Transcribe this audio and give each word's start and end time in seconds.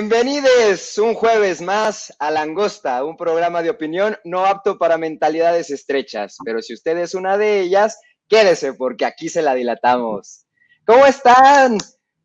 Bienvenidos 0.00 0.96
un 0.96 1.12
jueves 1.12 1.60
más 1.60 2.16
a 2.18 2.30
Langosta, 2.30 3.04
un 3.04 3.18
programa 3.18 3.60
de 3.60 3.68
opinión 3.68 4.16
no 4.24 4.46
apto 4.46 4.78
para 4.78 4.96
mentalidades 4.96 5.68
estrechas, 5.68 6.38
pero 6.42 6.62
si 6.62 6.72
usted 6.72 6.96
es 6.96 7.14
una 7.14 7.36
de 7.36 7.60
ellas, 7.60 8.00
quédese 8.26 8.72
porque 8.72 9.04
aquí 9.04 9.28
se 9.28 9.42
la 9.42 9.54
dilatamos. 9.54 10.46
¿Cómo 10.86 11.04
están? 11.04 11.76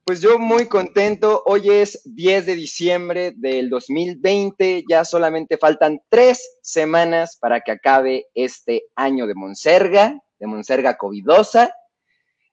Pues 0.06 0.22
yo 0.22 0.40
muy 0.40 0.70
contento. 0.70 1.44
Hoy 1.46 1.70
es 1.70 2.00
10 2.06 2.46
de 2.46 2.56
diciembre 2.56 3.34
del 3.36 3.70
2020. 3.70 4.86
Ya 4.90 5.04
solamente 5.04 5.58
faltan 5.58 6.00
tres 6.08 6.58
semanas 6.62 7.38
para 7.42 7.60
que 7.60 7.74
acabe 7.74 8.28
este 8.34 8.86
año 8.96 9.28
de 9.28 9.36
Monserga, 9.36 10.18
de 10.40 10.48
Monserga 10.48 10.96
Covidosa. 10.96 11.76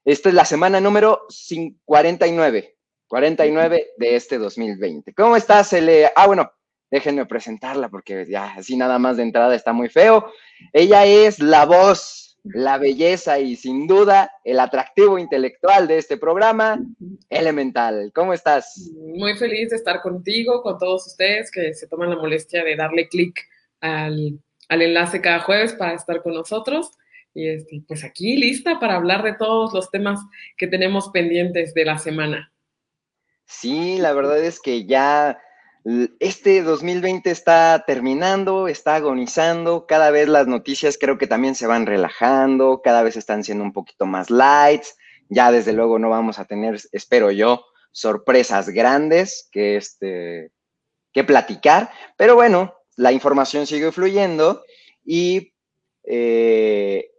Esta 0.05 0.31
es 0.31 0.35
la 0.35 0.45
semana 0.45 0.81
número 0.81 1.29
49. 1.85 2.72
49 3.13 3.89
de 3.99 4.17
este 4.17 4.39
2020. 4.39 5.13
¿Cómo 5.13 5.37
estás, 5.37 5.71
Ele? 5.75 6.11
Ah, 6.17 6.27
bueno, 6.27 6.51
déjenme 6.91 7.27
presentarla 7.27 7.91
porque 7.91 8.25
ya 8.27 8.55
así 8.55 8.75
nada 8.75 8.99
más 8.99 9.19
de 9.19 9.23
entrada 9.23 9.55
está 9.55 9.75
muy 9.75 9.91
feo. 9.91 10.33
Ella 10.73 11.05
es 11.05 11.39
la 11.39 11.67
voz, 11.67 12.39
la 12.43 12.79
belleza 12.79 13.39
y 13.39 13.57
sin 13.57 13.87
duda 13.87 14.31
el 14.45 14.59
atractivo 14.59 15.19
intelectual 15.19 15.89
de 15.89 15.99
este 15.99 16.17
programa, 16.17 16.81
Elemental. 17.29 18.13
¿Cómo 18.15 18.33
estás? 18.33 18.91
Muy 18.97 19.37
feliz 19.37 19.69
de 19.69 19.77
estar 19.77 20.01
contigo, 20.01 20.63
con 20.63 20.79
todos 20.79 21.07
ustedes 21.07 21.51
que 21.51 21.75
se 21.75 21.89
toman 21.89 22.09
la 22.09 22.17
molestia 22.17 22.65
de 22.65 22.77
darle 22.77 23.11
clic 23.11 23.39
al, 23.83 24.41
al 24.71 24.81
enlace 24.81 25.21
cada 25.21 25.41
jueves 25.41 25.75
para 25.75 25.93
estar 25.93 26.23
con 26.23 26.33
nosotros. 26.33 26.93
Y 27.35 27.47
este, 27.47 27.83
pues 27.87 28.05
aquí 28.05 28.39
lista 28.39 28.81
para 28.81 28.97
hablar 28.97 29.23
de 29.23 29.35
todos 29.35 29.75
los 29.75 29.91
temas 29.91 30.19
que 30.57 30.67
tenemos 30.67 31.11
pendientes 31.11 31.75
de 31.75 31.85
la 31.85 31.99
semana. 31.99 32.52
Sí, 33.61 33.99
la 33.99 34.13
verdad 34.13 34.43
es 34.43 34.61
que 34.61 34.87
ya 34.87 35.39
este 36.21 36.63
2020 36.63 37.31
está 37.31 37.85
terminando, 37.87 38.67
está 38.67 38.97
agonizando, 38.97 39.87
cada 39.87 40.11
vez 40.11 40.29
las 40.29 40.47
noticias 40.47 40.97
creo 40.99 41.19
que 41.19 41.27
también 41.27 41.55
se 41.55 41.67
van 41.67 41.87
relajando, 41.87 42.81
cada 42.83 43.03
vez 43.03 43.17
están 43.17 43.45
siendo 43.45 43.63
un 43.63 43.73
poquito 43.73 44.07
más 44.07 44.31
lights, 44.31 44.97
ya 45.29 45.53
desde 45.53 45.73
luego 45.73 45.99
no 45.99 46.09
vamos 46.09 46.39
a 46.39 46.45
tener, 46.45 46.81
espero 46.93 47.31
yo, 47.31 47.65
sorpresas 47.91 48.71
grandes 48.71 49.49
que, 49.53 49.77
este, 49.77 50.51
que 51.13 51.25
platicar, 51.25 51.91
pero 52.17 52.35
bueno, 52.35 52.75
la 52.97 53.13
información 53.13 53.67
sigue 53.67 53.93
fluyendo 53.93 54.65
y 55.05 55.53
eh, 56.05 57.11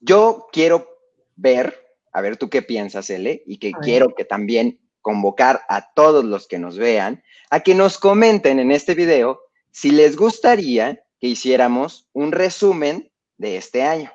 yo 0.00 0.46
quiero 0.52 0.88
ver, 1.36 1.80
a 2.12 2.20
ver 2.20 2.36
tú 2.36 2.48
qué 2.48 2.62
piensas, 2.62 3.10
Ele, 3.10 3.42
y 3.46 3.58
que 3.58 3.72
quiero 3.72 4.14
que 4.14 4.24
también 4.24 4.80
convocar 5.04 5.60
a 5.68 5.92
todos 5.92 6.24
los 6.24 6.48
que 6.48 6.58
nos 6.58 6.78
vean 6.78 7.22
a 7.50 7.60
que 7.60 7.74
nos 7.74 7.98
comenten 7.98 8.58
en 8.58 8.72
este 8.72 8.94
video 8.94 9.42
si 9.70 9.90
les 9.90 10.16
gustaría 10.16 11.04
que 11.20 11.28
hiciéramos 11.28 12.08
un 12.14 12.32
resumen 12.32 13.12
de 13.36 13.58
este 13.58 13.82
año. 13.82 14.10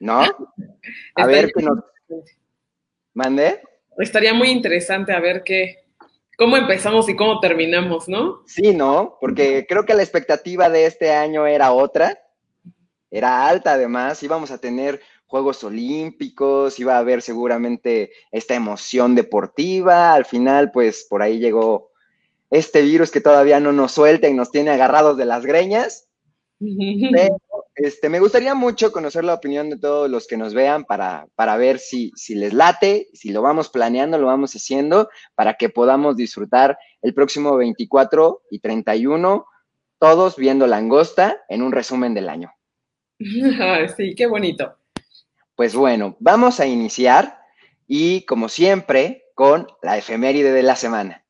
¿No? 0.00 0.22
A 1.14 1.26
ver 1.26 1.52
qué 1.54 1.62
nos... 1.62 1.78
¿Mandé? 3.12 3.60
Estaría 3.98 4.32
muy 4.32 4.48
interesante 4.48 5.12
a 5.12 5.20
ver 5.20 5.42
qué, 5.44 5.84
cómo 6.38 6.56
empezamos 6.56 7.08
y 7.08 7.16
cómo 7.16 7.38
terminamos, 7.38 8.08
¿no? 8.08 8.42
Sí, 8.46 8.72
¿no? 8.72 9.18
Porque 9.20 9.66
creo 9.68 9.84
que 9.84 9.94
la 9.94 10.02
expectativa 10.02 10.70
de 10.70 10.86
este 10.86 11.12
año 11.12 11.46
era 11.46 11.72
otra, 11.72 12.18
era 13.10 13.46
alta 13.46 13.74
además, 13.74 14.22
íbamos 14.22 14.50
a 14.50 14.58
tener 14.58 15.02
Juegos 15.30 15.62
Olímpicos, 15.62 16.80
iba 16.80 16.96
a 16.96 16.98
haber 16.98 17.22
seguramente 17.22 18.10
esta 18.32 18.56
emoción 18.56 19.14
deportiva. 19.14 20.12
Al 20.12 20.24
final, 20.24 20.72
pues 20.72 21.06
por 21.08 21.22
ahí 21.22 21.38
llegó 21.38 21.92
este 22.50 22.82
virus 22.82 23.12
que 23.12 23.20
todavía 23.20 23.60
no 23.60 23.70
nos 23.70 23.92
suelta 23.92 24.26
y 24.26 24.34
nos 24.34 24.50
tiene 24.50 24.72
agarrados 24.72 25.16
de 25.16 25.26
las 25.26 25.46
greñas. 25.46 26.08
Pero, 26.58 27.36
este, 27.76 28.08
me 28.08 28.18
gustaría 28.18 28.56
mucho 28.56 28.90
conocer 28.90 29.22
la 29.22 29.34
opinión 29.34 29.70
de 29.70 29.78
todos 29.78 30.10
los 30.10 30.26
que 30.26 30.36
nos 30.36 30.52
vean 30.52 30.84
para, 30.84 31.28
para 31.36 31.56
ver 31.56 31.78
si, 31.78 32.10
si 32.16 32.34
les 32.34 32.52
late, 32.52 33.06
si 33.12 33.30
lo 33.30 33.40
vamos 33.40 33.68
planeando, 33.68 34.18
lo 34.18 34.26
vamos 34.26 34.52
haciendo, 34.54 35.10
para 35.36 35.54
que 35.54 35.68
podamos 35.68 36.16
disfrutar 36.16 36.76
el 37.02 37.14
próximo 37.14 37.56
24 37.56 38.42
y 38.50 38.58
31, 38.58 39.46
todos 40.00 40.34
viendo 40.34 40.66
Langosta 40.66 41.40
en 41.48 41.62
un 41.62 41.70
resumen 41.70 42.14
del 42.14 42.28
año. 42.28 42.52
Sí, 43.96 44.14
qué 44.16 44.26
bonito. 44.26 44.79
Pues 45.60 45.74
bueno, 45.74 46.16
vamos 46.20 46.58
a 46.58 46.64
iniciar 46.64 47.38
y 47.86 48.22
como 48.22 48.48
siempre 48.48 49.26
con 49.34 49.66
la 49.82 49.98
efeméride 49.98 50.52
de 50.52 50.62
la 50.62 50.74
semana. 50.74 51.26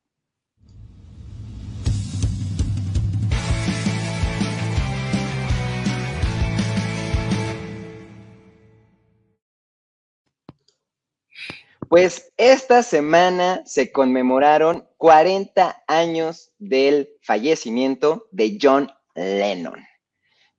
Pues 11.89 12.31
esta 12.37 12.83
semana 12.83 13.63
se 13.65 13.91
conmemoraron 13.91 14.87
40 14.95 15.83
años 15.87 16.53
del 16.57 17.09
fallecimiento 17.21 18.29
de 18.31 18.57
John 18.61 18.89
Lennon. 19.13 19.90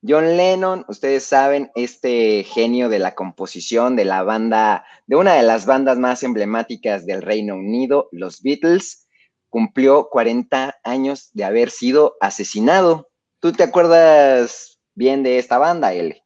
John 0.07 0.37
Lennon, 0.37 0.85
ustedes 0.89 1.25
saben, 1.25 1.71
este 1.77 2.43
genio 2.43 2.89
de 2.89 2.99
la 2.99 3.15
composición 3.15 3.95
de 3.95 4.05
la 4.05 4.25
banda, 4.25 4.85
de 5.07 5.15
una 5.15 5.35
de 5.35 5.45
las 5.45 5.65
bandas 5.65 5.97
más 5.97 6.25
emblemáticas 6.25 7.07
del 7.07 7.23
Reino 7.23 7.55
Unido, 7.55 8.09
los 8.11 8.43
Beatles, 8.43 9.07
cumplió 9.49 10.09
40 10.09 10.81
años 10.83 11.31
de 11.35 11.45
haber 11.45 11.71
sido 11.71 12.17
asesinado. 12.21 13.11
¿Tú 13.39 13.53
te 13.53 13.62
acuerdas 13.62 14.81
bien 14.95 15.23
de 15.23 15.39
esta 15.39 15.59
banda, 15.59 15.93
L? 15.93 16.21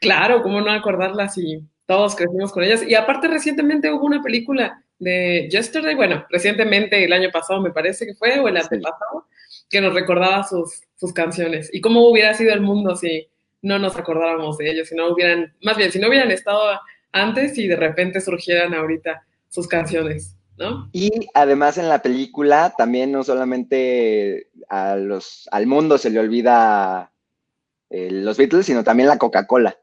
Claro, 0.00 0.42
cómo 0.42 0.60
no 0.60 0.72
acordarla 0.72 1.28
si 1.28 1.62
todos 1.86 2.16
crecimos 2.16 2.52
con 2.52 2.64
ellas. 2.64 2.82
Y 2.82 2.94
aparte 2.94 3.28
recientemente 3.28 3.92
hubo 3.92 4.06
una 4.06 4.22
película 4.22 4.82
de 4.98 5.48
Yesterday, 5.50 5.94
bueno, 5.94 6.24
recientemente 6.30 7.04
el 7.04 7.12
año 7.12 7.30
pasado 7.30 7.60
me 7.60 7.70
parece 7.70 8.06
que 8.06 8.14
fue, 8.14 8.38
o 8.40 8.48
el 8.48 8.56
antepasado, 8.56 9.26
que 9.74 9.80
nos 9.80 9.92
recordaba 9.92 10.44
sus, 10.44 10.82
sus 10.94 11.12
canciones. 11.12 11.68
Y 11.72 11.80
cómo 11.80 12.08
hubiera 12.08 12.32
sido 12.34 12.54
el 12.54 12.60
mundo 12.60 12.94
si 12.94 13.28
no 13.60 13.76
nos 13.80 13.96
acordáramos 13.96 14.56
de 14.56 14.70
ellos, 14.70 14.86
si 14.86 14.94
no 14.94 15.12
hubieran, 15.12 15.52
más 15.62 15.76
bien, 15.76 15.90
si 15.90 15.98
no 15.98 16.06
hubieran 16.06 16.30
estado 16.30 16.78
antes 17.10 17.58
y 17.58 17.66
de 17.66 17.74
repente 17.74 18.20
surgieran 18.20 18.72
ahorita 18.72 19.26
sus 19.48 19.66
canciones, 19.66 20.36
¿no? 20.56 20.88
Y 20.92 21.10
además 21.34 21.76
en 21.76 21.88
la 21.88 22.02
película 22.02 22.72
también 22.78 23.10
no 23.10 23.24
solamente 23.24 24.46
a 24.68 24.94
los, 24.94 25.48
al 25.50 25.66
mundo 25.66 25.98
se 25.98 26.10
le 26.10 26.20
olvida 26.20 27.10
eh, 27.90 28.10
los 28.12 28.36
Beatles, 28.36 28.66
sino 28.66 28.84
también 28.84 29.08
la 29.08 29.18
Coca-Cola, 29.18 29.76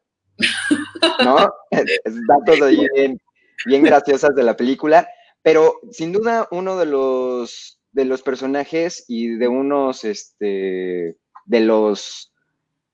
¿no? 1.21 1.35
Datos 1.69 2.61
ahí 2.61 2.87
bien, 2.95 3.19
bien 3.65 3.83
graciosas 3.83 4.33
de 4.35 4.43
la 4.43 4.55
película, 4.55 5.05
pero 5.41 5.81
sin 5.91 6.13
duda 6.13 6.47
uno 6.49 6.77
de 6.77 6.85
los 6.85 7.80
de 7.91 8.05
los 8.05 8.21
personajes 8.21 9.05
y 9.07 9.35
de 9.35 9.47
unos, 9.47 10.03
este, 10.03 11.17
de 11.45 11.59
los, 11.59 12.33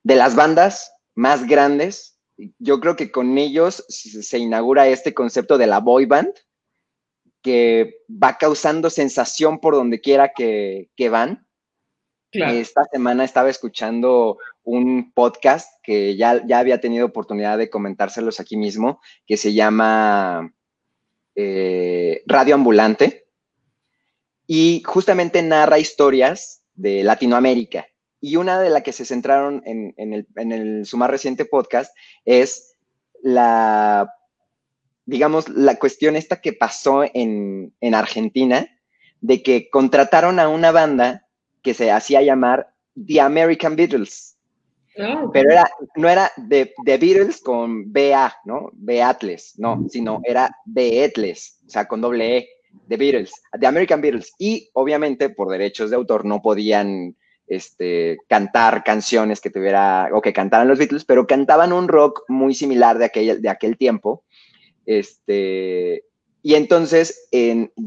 de 0.03 0.15
las 0.15 0.35
bandas 0.35 0.93
más 1.15 1.47
grandes. 1.47 2.19
Yo 2.59 2.79
creo 2.79 2.95
que 2.95 3.11
con 3.11 3.37
ellos 3.37 3.85
se 3.87 4.37
inaugura 4.37 4.87
este 4.87 5.13
concepto 5.13 5.57
de 5.57 5.67
la 5.67 5.79
boy 5.79 6.05
band, 6.05 6.33
que 7.41 7.99
va 8.09 8.37
causando 8.37 8.89
sensación 8.89 9.59
por 9.59 9.75
donde 9.75 10.01
quiera 10.01 10.33
que, 10.33 10.89
van. 11.09 11.47
Esta 12.31 12.83
semana 12.91 13.23
estaba 13.23 13.49
escuchando 13.49 14.37
un 14.63 15.11
podcast 15.13 15.71
que 15.81 16.15
ya, 16.15 16.45
ya 16.45 16.59
había 16.59 16.79
tenido 16.79 17.05
oportunidad 17.05 17.57
de 17.57 17.69
comentárselos 17.69 18.39
aquí 18.39 18.57
mismo, 18.57 19.01
que 19.25 19.37
se 19.37 19.53
llama 19.53 20.53
eh, 21.35 22.21
Radio 22.27 22.53
Ambulante 22.53 23.26
y 24.47 24.81
justamente 24.85 25.43
narra 25.43 25.77
historias 25.77 26.63
de 26.73 27.03
Latinoamérica. 27.03 27.85
Y 28.19 28.37
una 28.37 28.59
de 28.59 28.69
las 28.69 28.81
que 28.81 28.93
se 28.93 29.05
centraron 29.05 29.61
en, 29.65 29.93
el, 30.35 30.85
su 30.85 30.97
más 30.97 31.09
reciente 31.09 31.45
podcast 31.45 31.93
es 32.25 32.73
la, 33.21 34.11
digamos, 35.05 35.49
la 35.49 35.75
cuestión 35.75 36.15
esta 36.15 36.41
que 36.41 36.53
pasó 36.53 37.03
en, 37.13 37.73
Argentina, 37.93 38.67
de 39.19 39.43
que 39.43 39.69
contrataron 39.69 40.39
a 40.39 40.47
una 40.47 40.71
banda 40.71 41.27
que 41.61 41.73
se 41.73 41.91
hacía 41.91 42.21
llamar 42.21 42.73
The 42.95 43.21
American 43.21 43.75
Beatles. 43.75 44.37
Ah, 44.99 45.29
Pero 45.31 45.51
era, 45.51 45.69
no 45.95 46.09
era 46.09 46.31
The, 46.49 46.73
The, 46.83 46.97
Beatles 46.97 47.41
con 47.41 47.91
BA, 47.91 48.35
¿no? 48.45 48.71
Beatles, 48.73 49.53
no, 49.57 49.85
sino 49.89 50.21
era 50.23 50.49
Beatles, 50.65 51.59
o 51.67 51.69
sea, 51.69 51.87
con 51.87 52.01
doble 52.01 52.37
E. 52.37 52.49
The 52.87 52.97
Beatles, 52.97 53.31
The 53.59 53.67
American 53.67 54.01
Beatles. 54.01 54.33
Y 54.37 54.69
obviamente 54.73 55.29
por 55.29 55.49
derechos 55.49 55.89
de 55.89 55.95
autor 55.95 56.25
no 56.25 56.41
podían 56.41 57.15
este, 57.47 58.17
cantar 58.27 58.83
canciones 58.83 59.41
que 59.41 59.49
tuviera 59.49 60.09
o 60.13 60.21
que 60.21 60.33
cantaran 60.33 60.67
los 60.67 60.79
Beatles, 60.79 61.05
pero 61.05 61.27
cantaban 61.27 61.73
un 61.73 61.87
rock 61.87 62.23
muy 62.27 62.53
similar 62.53 62.97
de 62.97 63.05
aquel, 63.05 63.41
de 63.41 63.49
aquel 63.49 63.77
tiempo. 63.77 64.23
Este, 64.85 66.03
y 66.47 66.55
entonces, 66.55 67.27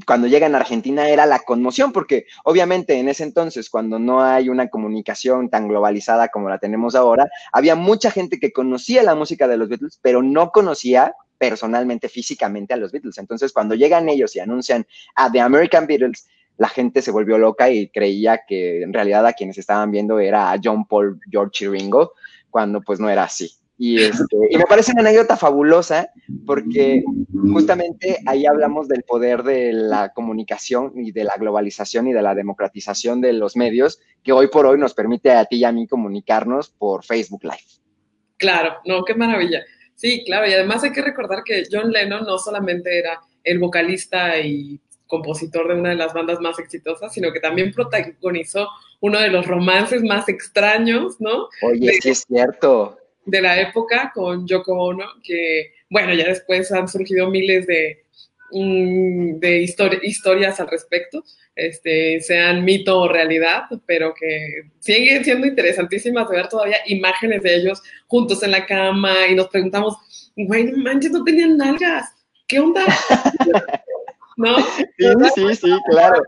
cuando 0.06 0.26
llegan 0.26 0.54
a 0.54 0.58
Argentina 0.58 1.08
era 1.08 1.24
la 1.24 1.38
conmoción, 1.38 1.92
porque 1.92 2.26
obviamente 2.44 2.98
en 2.98 3.08
ese 3.08 3.22
entonces, 3.22 3.70
cuando 3.70 3.98
no 3.98 4.22
hay 4.22 4.50
una 4.50 4.68
comunicación 4.68 5.48
tan 5.48 5.66
globalizada 5.66 6.28
como 6.28 6.50
la 6.50 6.58
tenemos 6.58 6.94
ahora, 6.94 7.26
había 7.52 7.74
mucha 7.74 8.10
gente 8.10 8.38
que 8.38 8.52
conocía 8.52 9.02
la 9.02 9.14
música 9.14 9.48
de 9.48 9.56
los 9.56 9.70
Beatles, 9.70 9.98
pero 10.02 10.22
no 10.22 10.50
conocía 10.50 11.14
personalmente, 11.40 12.10
físicamente 12.10 12.74
a 12.74 12.76
los 12.76 12.92
Beatles. 12.92 13.16
Entonces, 13.16 13.50
cuando 13.50 13.74
llegan 13.74 14.10
ellos 14.10 14.36
y 14.36 14.40
anuncian 14.40 14.86
a 15.16 15.32
The 15.32 15.40
American 15.40 15.86
Beatles, 15.86 16.28
la 16.58 16.68
gente 16.68 17.00
se 17.00 17.10
volvió 17.10 17.38
loca 17.38 17.70
y 17.70 17.88
creía 17.88 18.42
que 18.46 18.82
en 18.82 18.92
realidad 18.92 19.26
a 19.26 19.32
quienes 19.32 19.56
estaban 19.56 19.90
viendo 19.90 20.18
era 20.18 20.52
a 20.52 20.60
John 20.62 20.86
Paul, 20.86 21.18
George 21.30 21.64
y 21.64 21.68
Ringo, 21.68 22.12
cuando 22.50 22.82
pues 22.82 23.00
no 23.00 23.08
era 23.08 23.24
así. 23.24 23.50
Este, 23.78 24.36
y, 24.50 24.58
me 24.58 24.64
parece 24.64 24.92
una 24.92 25.00
anécdota 25.00 25.38
fabulosa 25.38 26.10
porque 26.44 27.02
justamente 27.50 28.18
ahí 28.26 28.44
hablamos 28.44 28.88
del 28.88 29.04
poder 29.04 29.42
de 29.42 29.72
la 29.72 30.12
comunicación 30.12 30.92
y 30.96 31.12
de 31.12 31.24
la 31.24 31.36
globalización 31.38 32.06
y 32.06 32.12
de 32.12 32.20
la 32.20 32.34
democratización 32.34 33.22
de 33.22 33.32
los 33.32 33.56
medios 33.56 33.98
que 34.22 34.32
hoy 34.32 34.48
por 34.48 34.66
hoy 34.66 34.78
nos 34.78 34.92
permite 34.92 35.30
a 35.30 35.46
ti 35.46 35.56
y 35.56 35.64
a 35.64 35.72
mí 35.72 35.86
comunicarnos 35.86 36.68
por 36.68 37.06
Facebook 37.06 37.44
Live. 37.44 37.80
Claro, 38.36 38.74
no, 38.84 39.02
qué 39.04 39.14
maravilla. 39.14 39.62
Sí, 40.00 40.24
claro, 40.24 40.48
y 40.48 40.54
además 40.54 40.82
hay 40.82 40.92
que 40.92 41.02
recordar 41.02 41.44
que 41.44 41.64
John 41.70 41.92
Lennon 41.92 42.24
no 42.24 42.38
solamente 42.38 42.98
era 42.98 43.20
el 43.44 43.58
vocalista 43.58 44.40
y 44.40 44.80
compositor 45.06 45.68
de 45.68 45.74
una 45.74 45.90
de 45.90 45.96
las 45.96 46.14
bandas 46.14 46.40
más 46.40 46.58
exitosas, 46.58 47.12
sino 47.12 47.30
que 47.30 47.40
también 47.40 47.70
protagonizó 47.70 48.66
uno 49.00 49.20
de 49.20 49.28
los 49.28 49.46
romances 49.46 50.02
más 50.02 50.26
extraños, 50.30 51.20
¿no? 51.20 51.48
Oye, 51.60 51.92
sí 52.00 52.08
es 52.08 52.24
cierto 52.26 52.96
de 53.26 53.42
la 53.42 53.60
época 53.60 54.10
con 54.14 54.46
Yoko 54.46 54.72
Ono, 54.72 55.04
que, 55.22 55.74
bueno, 55.90 56.14
ya 56.14 56.28
después 56.28 56.72
han 56.72 56.88
surgido 56.88 57.28
miles 57.28 57.66
de, 57.66 58.06
de 58.52 59.68
historias 60.02 60.60
al 60.60 60.68
respecto, 60.68 61.24
este, 61.54 62.20
sean 62.20 62.64
mito 62.64 63.00
o 63.00 63.08
realidad, 63.08 63.64
pero 63.86 64.14
que 64.14 64.70
siguen 64.78 65.24
siendo 65.24 65.46
interesantísimas 65.46 66.28
de 66.28 66.36
ver 66.36 66.48
todavía 66.48 66.78
imágenes 66.86 67.42
de 67.42 67.56
ellos 67.56 67.82
juntos 68.06 68.42
en 68.42 68.52
la 68.52 68.66
cama 68.66 69.26
y 69.28 69.34
nos 69.34 69.48
preguntamos, 69.48 69.96
güey, 70.36 70.64
no 70.64 70.78
manches, 70.78 71.12
no 71.12 71.24
tenían 71.24 71.56
nalgas, 71.56 72.08
¿qué 72.46 72.60
onda? 72.60 72.84
¿No? 74.36 74.56
Sí, 74.58 75.06
sí, 75.34 75.56
sí, 75.56 75.78
claro. 75.90 76.22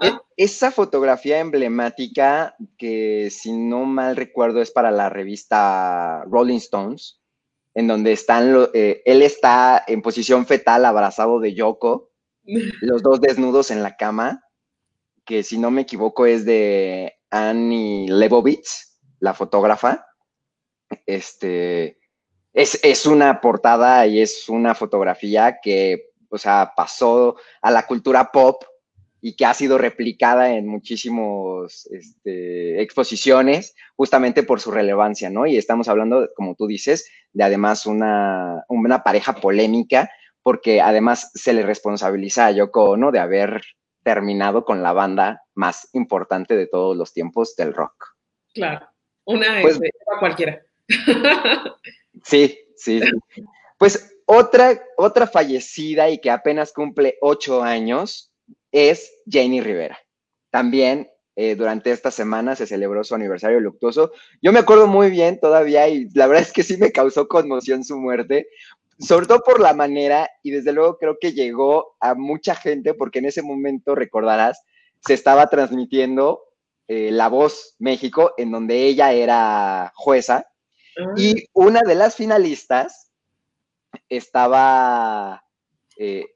E, 0.00 0.12
esa 0.36 0.70
fotografía 0.70 1.38
emblemática, 1.38 2.56
que 2.78 3.28
si 3.30 3.52
no 3.52 3.84
mal 3.84 4.16
recuerdo 4.16 4.60
es 4.60 4.70
para 4.70 4.90
la 4.90 5.08
revista 5.08 6.24
Rolling 6.24 6.56
Stones, 6.56 7.21
en 7.74 7.88
donde 7.88 8.12
están, 8.12 8.68
eh, 8.74 9.02
él 9.04 9.22
está 9.22 9.82
en 9.86 10.02
posición 10.02 10.46
fetal 10.46 10.84
abrazado 10.84 11.40
de 11.40 11.54
Yoko, 11.54 12.10
los 12.80 13.02
dos 13.02 13.20
desnudos 13.20 13.70
en 13.70 13.82
la 13.82 13.96
cama, 13.96 14.44
que 15.24 15.42
si 15.42 15.58
no 15.58 15.70
me 15.70 15.82
equivoco 15.82 16.26
es 16.26 16.44
de 16.44 17.14
Annie 17.30 18.08
Lebovitz, 18.08 18.98
la 19.20 19.34
fotógrafa. 19.34 20.06
Este, 21.06 21.98
es, 22.52 22.78
es 22.82 23.06
una 23.06 23.40
portada 23.40 24.06
y 24.06 24.20
es 24.20 24.48
una 24.48 24.74
fotografía 24.74 25.58
que, 25.62 26.10
o 26.28 26.38
sea, 26.38 26.72
pasó 26.76 27.36
a 27.62 27.70
la 27.70 27.86
cultura 27.86 28.30
pop 28.30 28.64
y 29.24 29.36
que 29.36 29.46
ha 29.46 29.54
sido 29.54 29.78
replicada 29.78 30.54
en 30.54 30.66
muchísimas 30.66 31.86
este, 31.92 32.82
exposiciones 32.82 33.76
justamente 33.94 34.42
por 34.42 34.60
su 34.60 34.72
relevancia, 34.72 35.30
¿no? 35.30 35.46
Y 35.46 35.56
estamos 35.56 35.88
hablando, 35.88 36.28
como 36.34 36.56
tú 36.56 36.66
dices, 36.66 37.08
de 37.32 37.44
además 37.44 37.86
una, 37.86 38.64
una 38.68 39.04
pareja 39.04 39.36
polémica, 39.36 40.10
porque 40.42 40.80
además 40.80 41.30
se 41.34 41.52
le 41.52 41.62
responsabiliza 41.62 42.46
a 42.46 42.50
Yoko 42.50 42.90
Ono 42.90 43.12
de 43.12 43.20
haber 43.20 43.62
terminado 44.02 44.64
con 44.64 44.82
la 44.82 44.92
banda 44.92 45.44
más 45.54 45.88
importante 45.92 46.56
de 46.56 46.66
todos 46.66 46.96
los 46.96 47.12
tiempos 47.12 47.54
del 47.54 47.72
rock. 47.74 48.16
Claro, 48.52 48.88
una 49.24 49.62
pues, 49.62 49.74
este, 49.74 49.90
cualquiera. 50.18 50.60
Sí, 52.24 52.56
sí. 52.76 53.00
Pues 53.78 54.14
otra, 54.26 54.80
otra 54.96 55.26
fallecida 55.26 56.08
y 56.08 56.18
que 56.18 56.30
apenas 56.30 56.72
cumple 56.72 57.16
ocho 57.20 57.64
años 57.64 58.31
es 58.72 59.12
Jenny 59.30 59.60
Rivera. 59.60 59.98
También 60.50 61.10
eh, 61.36 61.54
durante 61.54 61.92
esta 61.92 62.10
semana 62.10 62.56
se 62.56 62.66
celebró 62.66 63.04
su 63.04 63.14
aniversario 63.14 63.60
luctuoso. 63.60 64.12
Yo 64.42 64.52
me 64.52 64.58
acuerdo 64.58 64.86
muy 64.86 65.10
bien 65.10 65.38
todavía 65.40 65.88
y 65.88 66.08
la 66.10 66.26
verdad 66.26 66.42
es 66.42 66.52
que 66.52 66.62
sí 66.62 66.76
me 66.76 66.92
causó 66.92 67.28
conmoción 67.28 67.84
su 67.84 67.96
muerte, 67.98 68.48
sobre 68.98 69.26
todo 69.26 69.42
por 69.42 69.60
la 69.60 69.72
manera 69.72 70.28
y 70.42 70.50
desde 70.50 70.72
luego 70.72 70.98
creo 70.98 71.16
que 71.20 71.32
llegó 71.32 71.96
a 72.00 72.14
mucha 72.14 72.54
gente 72.54 72.94
porque 72.94 73.20
en 73.20 73.26
ese 73.26 73.42
momento, 73.42 73.94
recordarás, 73.94 74.62
se 75.00 75.14
estaba 75.14 75.48
transmitiendo 75.48 76.42
eh, 76.88 77.10
La 77.10 77.28
Voz 77.28 77.76
México, 77.78 78.34
en 78.36 78.50
donde 78.50 78.84
ella 78.84 79.12
era 79.12 79.92
jueza, 79.94 80.46
ah. 80.98 81.14
y 81.16 81.46
una 81.54 81.80
de 81.80 81.94
las 81.94 82.14
finalistas 82.16 83.10
estaba 84.08 85.44
eh, 85.96 86.26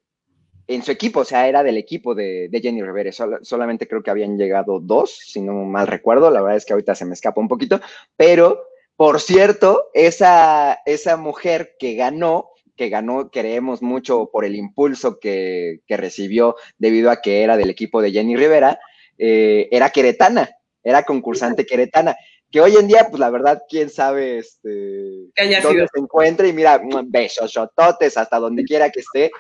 en 0.69 0.83
su 0.83 0.91
equipo, 0.91 1.21
o 1.21 1.25
sea, 1.25 1.49
era 1.49 1.63
del 1.63 1.77
equipo 1.77 2.15
de, 2.15 2.51
Jenny 2.61 2.83
Rivera. 2.83 3.13
solamente 3.43 3.87
creo 3.87 4.03
que 4.03 4.11
habían 4.11 4.37
llegado 4.37 4.81
dos, 4.81 5.17
si 5.25 5.41
no 5.41 5.53
mal 5.53 5.87
recuerdo. 5.87 6.31
La 6.31 6.43
verdad 6.43 6.57
es 6.57 6.65
que 6.65 6.73
ahorita 6.73 6.95
se 6.95 7.05
me 7.05 7.15
escapa 7.15 7.41
un 7.41 7.49
poquito. 7.49 7.81
Pero, 8.17 8.65
por 8.97 9.21
cierto, 9.21 9.91
esa, 9.95 10.81
esa 10.85 11.17
mujer 11.17 11.77
que 11.79 11.95
ganó, 11.95 12.51
que 12.75 12.89
ganó, 12.89 13.31
creemos 13.31 13.81
mucho 13.81 14.29
por 14.33 14.45
el 14.45 14.57
impulso 14.57 15.21
que, 15.21 15.81
recibió 15.89 16.57
debido 16.79 17.11
a 17.11 17.21
que 17.21 17.43
era 17.43 17.57
del 17.57 17.71
equipo 17.71 18.03
de 18.03 18.11
Jenny 18.11 18.37
Rivera, 18.37 18.81
eh, 19.19 19.69
era 19.71 19.91
queretana, 19.91 20.51
era 20.83 21.05
concursante 21.05 21.65
queretana. 21.65 22.17
Que 22.51 22.61
hoy 22.61 22.77
en 22.77 22.89
día, 22.89 23.09
pues 23.09 23.21
la 23.21 23.31
verdad, 23.31 23.63
quién 23.69 23.91
sabe 23.91 24.39
este, 24.39 25.31
dónde 25.63 25.89
se 25.93 26.01
encuentra. 26.01 26.47
Y 26.47 26.53
mira, 26.53 26.81
besos, 27.05 27.51
shototes, 27.51 28.17
hasta 28.17 28.39
donde 28.39 28.65
quiera 28.65 28.91
que 28.91 29.01
esté. 29.01 29.31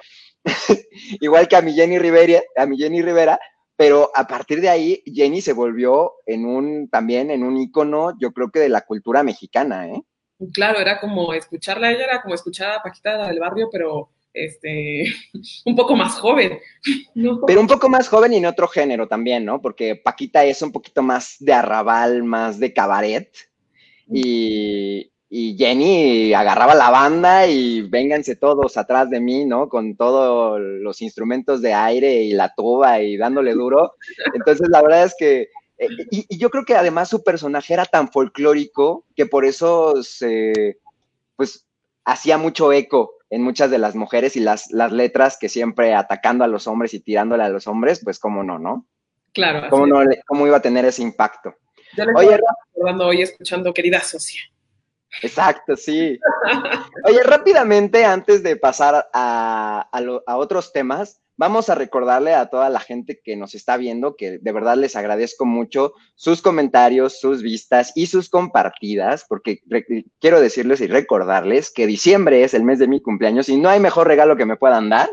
igual 1.20 1.48
que 1.48 1.56
a 1.56 1.62
mi 1.62 1.74
Jenny 1.74 1.98
Rivera, 1.98 2.42
a 2.56 2.66
mi 2.66 2.76
Jenny 2.76 3.02
Rivera, 3.02 3.38
pero 3.76 4.10
a 4.14 4.26
partir 4.26 4.60
de 4.60 4.68
ahí 4.68 5.02
Jenny 5.04 5.40
se 5.40 5.52
volvió 5.52 6.14
en 6.24 6.46
un 6.46 6.88
también 6.88 7.30
en 7.30 7.42
un 7.42 7.56
icono, 7.58 8.18
yo 8.18 8.32
creo 8.32 8.50
que 8.50 8.60
de 8.60 8.68
la 8.68 8.82
cultura 8.82 9.22
mexicana, 9.22 9.88
¿eh? 9.88 10.02
Claro, 10.52 10.80
era 10.80 11.00
como 11.00 11.32
escucharla 11.32 11.90
ella 11.90 12.04
era 12.04 12.22
como 12.22 12.34
escuchar 12.34 12.72
a 12.72 12.82
Paquita 12.82 13.26
del 13.26 13.40
barrio, 13.40 13.68
pero 13.72 14.10
este 14.36 15.06
un 15.64 15.74
poco 15.74 15.96
más 15.96 16.14
joven. 16.14 16.58
Pero 17.46 17.60
un 17.60 17.66
poco 17.66 17.88
más 17.88 18.08
joven 18.08 18.34
y 18.34 18.36
en 18.36 18.46
otro 18.46 18.68
género 18.68 19.08
también, 19.08 19.44
¿no? 19.44 19.60
Porque 19.60 19.96
Paquita 19.96 20.44
es 20.44 20.60
un 20.62 20.72
poquito 20.72 21.02
más 21.02 21.36
de 21.40 21.54
arrabal, 21.54 22.22
más 22.22 22.60
de 22.60 22.72
cabaret. 22.72 23.30
Y, 24.08 25.10
y 25.28 25.56
Jenny 25.56 26.32
agarraba 26.34 26.74
la 26.74 26.90
banda 26.90 27.46
y 27.46 27.82
vénganse 27.82 28.36
todos 28.36 28.76
atrás 28.76 29.10
de 29.10 29.20
mí, 29.20 29.44
¿no? 29.44 29.68
Con 29.68 29.96
todos 29.96 30.60
los 30.60 31.02
instrumentos 31.02 31.60
de 31.62 31.74
aire 31.74 32.22
y 32.22 32.32
la 32.32 32.54
tuba 32.54 33.00
y 33.00 33.16
dándole 33.16 33.52
duro. 33.54 33.94
Entonces, 34.34 34.68
la 34.68 34.82
verdad 34.82 35.04
es 35.04 35.16
que, 35.18 35.48
eh, 35.78 35.88
y, 36.10 36.38
yo 36.38 36.48
creo 36.50 36.64
que 36.64 36.76
además 36.76 37.08
su 37.08 37.24
personaje 37.24 37.74
era 37.74 37.84
tan 37.84 38.10
folclórico 38.10 39.04
que 39.16 39.26
por 39.26 39.44
eso 39.44 40.02
se, 40.04 40.78
pues, 41.34 41.66
hacía 42.04 42.38
mucho 42.38 42.72
eco 42.72 43.14
en 43.28 43.42
muchas 43.42 43.70
de 43.72 43.78
las 43.78 43.96
mujeres 43.96 44.36
y 44.36 44.40
las, 44.40 44.70
las 44.70 44.92
letras 44.92 45.36
que 45.40 45.48
siempre 45.48 45.92
atacando 45.92 46.44
a 46.44 46.48
los 46.48 46.68
hombres 46.68 46.94
y 46.94 47.00
tirándole 47.00 47.42
a 47.42 47.48
los 47.48 47.66
hombres, 47.66 48.00
pues, 48.04 48.20
cómo 48.20 48.44
no, 48.44 48.60
¿no? 48.60 48.86
Claro. 49.32 49.68
¿Cómo, 49.70 49.86
no, 49.88 50.00
cómo 50.24 50.46
iba 50.46 50.58
a 50.58 50.62
tener 50.62 50.84
ese 50.84 51.02
impacto? 51.02 51.56
Oye, 52.14 52.38
recordando 52.72 53.06
hoy 53.06 53.22
escuchando 53.22 53.74
Querida 53.74 54.00
Socia. 54.00 54.42
Exacto, 55.22 55.76
sí. 55.76 56.18
Oye, 57.04 57.22
rápidamente, 57.22 58.04
antes 58.04 58.42
de 58.42 58.56
pasar 58.56 59.08
a, 59.12 59.88
otros 60.36 60.72
temas, 60.72 61.20
vamos 61.36 61.68
a 61.68 61.74
recordarle 61.74 62.34
a 62.34 62.46
toda 62.46 62.70
la 62.70 62.80
gente 62.80 63.20
que 63.22 63.36
nos 63.36 63.54
está 63.54 63.76
viendo 63.76 64.16
que 64.16 64.38
de 64.38 64.52
verdad 64.52 64.76
les 64.76 64.96
agradezco 64.96 65.44
mucho 65.44 65.92
sus 66.14 66.42
comentarios, 66.42 67.20
sus 67.20 67.42
vistas 67.42 67.92
y 67.94 68.06
sus 68.06 68.28
compartidas, 68.28 69.24
porque 69.28 69.60
quiero 70.20 70.40
decirles 70.40 70.80
y 70.80 70.86
recordarles 70.86 71.70
que 71.70 71.86
diciembre 71.86 72.44
es 72.44 72.54
el 72.54 72.64
mes 72.64 72.78
de 72.78 72.88
mi 72.88 73.00
cumpleaños 73.00 73.48
y 73.48 73.56
no 73.56 73.68
hay 73.68 73.80
mejor 73.80 74.08
regalo 74.08 74.36
que 74.36 74.46
me 74.46 74.56
puedan 74.56 74.88
dar 74.88 75.10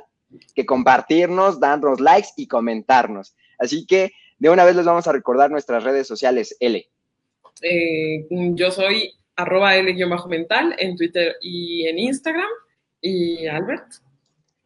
que 0.56 0.66
compartirnos, 0.66 1.60
darnos 1.60 2.00
likes 2.00 2.30
y 2.38 2.48
comentarnos. 2.48 3.36
Así 3.60 3.86
que 3.86 4.12
de 4.40 4.50
una 4.50 4.66
vez 4.66 4.76
les 4.76 4.86
vamos 4.86 5.08
a 5.08 5.12
recordar 5.12 5.52
nuestras 5.52 5.84
redes 5.84 6.08
sociales. 6.08 6.56
L. 6.60 6.90
Eh, 7.62 8.28
yo 8.30 8.72
soy 8.72 9.14
arroba 9.36 9.76
L-mental 9.76 10.76
en 10.78 10.96
Twitter 10.96 11.36
y 11.42 11.88
en 11.88 12.00
Instagram. 12.00 12.50
¿Y 13.02 13.48
Albert? 13.48 13.96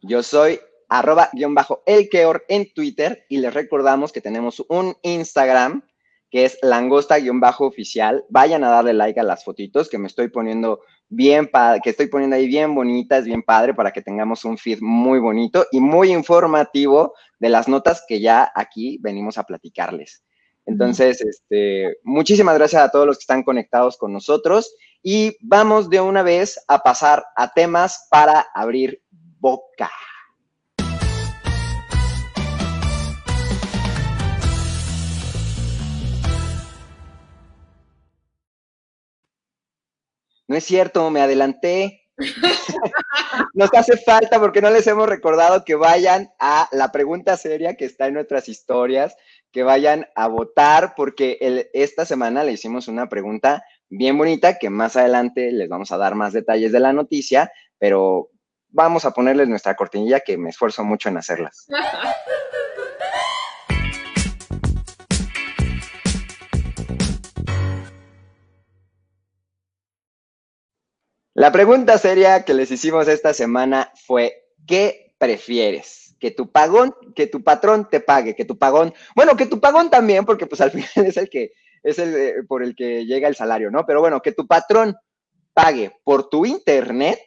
Yo 0.02 0.22
soy 0.22 0.60
arroba 0.88 1.28
guion 1.32 1.54
bajo 1.54 1.82
elkeor 1.86 2.44
en 2.48 2.72
Twitter 2.72 3.24
y 3.28 3.38
les 3.38 3.52
recordamos 3.52 4.12
que 4.12 4.20
tenemos 4.20 4.64
un 4.68 4.96
Instagram 5.02 5.82
que 6.30 6.44
es 6.44 6.58
langosta-oficial. 6.62 8.24
Vayan 8.28 8.64
a 8.64 8.70
darle 8.70 8.92
like 8.92 9.18
a 9.18 9.22
las 9.22 9.44
fotitos 9.44 9.88
que 9.88 9.98
me 9.98 10.06
estoy 10.06 10.28
poniendo 10.28 10.80
bien, 11.08 11.50
que 11.82 11.90
estoy 11.90 12.06
poniendo 12.08 12.36
ahí 12.36 12.46
bien 12.46 12.74
bonitas, 12.74 13.24
bien 13.24 13.42
padre, 13.42 13.74
para 13.74 13.92
que 13.92 14.02
tengamos 14.02 14.44
un 14.44 14.58
feed 14.58 14.78
muy 14.80 15.20
bonito 15.20 15.66
y 15.72 15.80
muy 15.80 16.12
informativo 16.12 17.14
de 17.38 17.48
las 17.48 17.66
notas 17.68 18.04
que 18.06 18.20
ya 18.20 18.52
aquí 18.54 18.98
venimos 19.00 19.38
a 19.38 19.44
platicarles. 19.44 20.22
Entonces, 20.68 21.22
este, 21.22 21.96
muchísimas 22.04 22.54
gracias 22.58 22.82
a 22.82 22.90
todos 22.90 23.06
los 23.06 23.16
que 23.16 23.22
están 23.22 23.42
conectados 23.42 23.96
con 23.96 24.12
nosotros 24.12 24.74
y 25.02 25.34
vamos 25.40 25.88
de 25.88 25.98
una 25.98 26.22
vez 26.22 26.62
a 26.68 26.80
pasar 26.80 27.24
a 27.36 27.50
temas 27.54 28.06
para 28.10 28.46
abrir 28.54 29.02
boca. 29.10 29.90
No 40.46 40.56
es 40.56 40.64
cierto, 40.64 41.10
me 41.10 41.22
adelanté. 41.22 42.02
Nos 43.54 43.72
hace 43.74 43.96
falta 43.96 44.38
porque 44.40 44.60
no 44.60 44.70
les 44.70 44.86
hemos 44.86 45.08
recordado 45.08 45.64
que 45.64 45.76
vayan 45.76 46.30
a 46.38 46.68
la 46.72 46.90
pregunta 46.90 47.36
seria 47.36 47.76
que 47.76 47.84
está 47.84 48.06
en 48.06 48.14
nuestras 48.14 48.48
historias, 48.48 49.16
que 49.58 49.64
vayan 49.64 50.06
a 50.14 50.28
votar 50.28 50.94
porque 50.94 51.68
esta 51.72 52.06
semana 52.06 52.44
le 52.44 52.52
hicimos 52.52 52.86
una 52.86 53.08
pregunta 53.08 53.64
bien 53.88 54.16
bonita 54.16 54.56
que 54.56 54.70
más 54.70 54.94
adelante 54.94 55.50
les 55.50 55.68
vamos 55.68 55.90
a 55.90 55.96
dar 55.96 56.14
más 56.14 56.32
detalles 56.32 56.70
de 56.70 56.78
la 56.78 56.92
noticia, 56.92 57.50
pero 57.76 58.30
vamos 58.68 59.04
a 59.04 59.10
ponerles 59.10 59.48
nuestra 59.48 59.74
cortinilla 59.74 60.20
que 60.20 60.38
me 60.38 60.50
esfuerzo 60.50 60.84
mucho 60.84 61.08
en 61.08 61.16
hacerlas. 61.16 61.66
La 71.34 71.50
pregunta 71.50 71.98
seria 71.98 72.44
que 72.44 72.54
les 72.54 72.70
hicimos 72.70 73.08
esta 73.08 73.34
semana 73.34 73.92
fue, 74.06 74.52
¿qué 74.68 75.16
prefieres? 75.18 76.07
Que 76.18 76.30
tu 76.30 76.50
pagón, 76.50 76.94
que 77.14 77.26
tu 77.26 77.42
patrón 77.42 77.88
te 77.90 78.00
pague, 78.00 78.34
que 78.34 78.44
tu 78.44 78.58
pagón, 78.58 78.92
bueno, 79.14 79.36
que 79.36 79.46
tu 79.46 79.60
pagón 79.60 79.90
también, 79.90 80.24
porque 80.24 80.46
pues 80.46 80.60
al 80.60 80.70
final 80.72 81.06
es 81.06 81.16
el 81.16 81.28
que, 81.28 81.52
es 81.82 81.98
el 81.98 82.14
eh, 82.14 82.34
por 82.46 82.62
el 82.62 82.74
que 82.74 83.06
llega 83.06 83.28
el 83.28 83.36
salario, 83.36 83.70
¿no? 83.70 83.86
Pero 83.86 84.00
bueno, 84.00 84.20
que 84.20 84.32
tu 84.32 84.46
patrón 84.46 84.96
pague 85.54 85.92
por 86.04 86.28
tu 86.28 86.46
internet, 86.46 87.20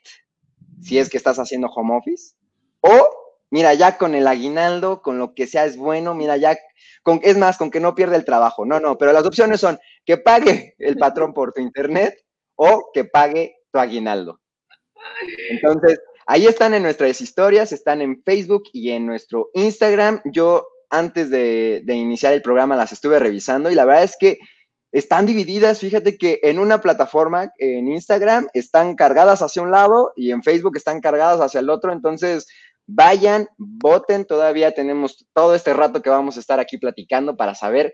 si 0.81 0.97
es 0.97 1.09
que 1.09 1.17
estás 1.17 1.39
haciendo 1.39 1.67
home 1.67 1.95
office, 1.95 2.35
o 2.81 3.09
mira, 3.51 3.73
ya 3.73 3.97
con 3.97 4.15
el 4.15 4.27
aguinaldo, 4.27 5.01
con 5.01 5.19
lo 5.19 5.33
que 5.35 5.45
sea 5.45 5.65
es 5.65 5.77
bueno, 5.77 6.15
mira, 6.15 6.37
ya, 6.37 6.57
con, 7.03 7.19
es 7.23 7.37
más, 7.37 7.57
con 7.57 7.69
que 7.69 7.79
no 7.79 7.93
pierda 7.93 8.15
el 8.15 8.25
trabajo. 8.25 8.65
No, 8.65 8.79
no, 8.79 8.97
pero 8.97 9.13
las 9.13 9.25
opciones 9.25 9.59
son 9.59 9.79
que 10.05 10.17
pague 10.17 10.75
el 10.79 10.97
patrón 10.97 11.33
por 11.33 11.53
tu 11.53 11.61
internet 11.61 12.17
o 12.55 12.89
que 12.93 13.05
pague 13.05 13.57
tu 13.71 13.79
aguinaldo. 13.79 14.39
Entonces, 15.49 15.99
ahí 16.25 16.47
están 16.47 16.73
en 16.73 16.83
nuestras 16.83 17.21
historias, 17.21 17.71
están 17.71 18.01
en 18.01 18.21
Facebook 18.23 18.63
y 18.73 18.91
en 18.91 19.05
nuestro 19.05 19.49
Instagram. 19.53 20.21
Yo 20.25 20.67
antes 20.89 21.29
de, 21.29 21.83
iniciar 21.87 22.33
el 22.33 22.41
programa 22.41 22.75
las 22.75 22.91
estuve 22.91 23.19
revisando 23.19 23.71
y 23.71 23.75
la 23.75 23.85
verdad 23.85 24.03
es 24.03 24.15
que 24.19 24.39
están 24.91 25.25
divididas. 25.25 25.79
Fíjate 25.79 26.17
que 26.17 26.39
en 26.43 26.59
una 26.59 26.81
plataforma, 26.81 27.51
en 27.57 27.87
Instagram, 27.87 28.47
están 28.53 28.95
cargadas 28.95 29.41
hacia 29.41 29.61
un 29.61 29.71
lado 29.71 30.11
y 30.15 30.31
en 30.31 30.43
Facebook 30.43 30.75
están 30.75 30.99
cargadas 30.99 31.39
hacia 31.39 31.59
el 31.61 31.69
otro. 31.69 31.93
Entonces, 31.93 32.47
vayan, 32.87 33.47
voten. 33.57 34.25
Todavía 34.25 34.73
tenemos 34.73 35.25
todo 35.33 35.55
este 35.55 35.73
rato 35.73 36.01
que 36.01 36.09
vamos 36.09 36.37
a 36.37 36.41
estar 36.41 36.59
aquí 36.59 36.77
platicando 36.77 37.37
para 37.37 37.55
saber 37.55 37.93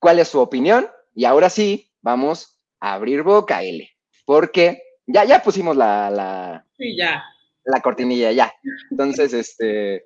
cuál 0.00 0.18
es 0.18 0.28
su 0.28 0.40
opinión. 0.40 0.88
Y 1.14 1.26
ahora 1.26 1.48
sí, 1.48 1.92
vamos 2.02 2.58
a 2.80 2.94
abrir 2.94 3.22
boca, 3.22 3.62
L 3.62 3.88
porque 4.30 4.80
ya, 5.06 5.24
ya 5.24 5.42
pusimos 5.42 5.76
la, 5.76 6.10
la, 6.10 6.66
ya. 6.78 7.22
la 7.64 7.80
cortinilla, 7.80 8.32
ya. 8.32 8.52
Entonces, 8.90 9.32
este, 9.32 10.04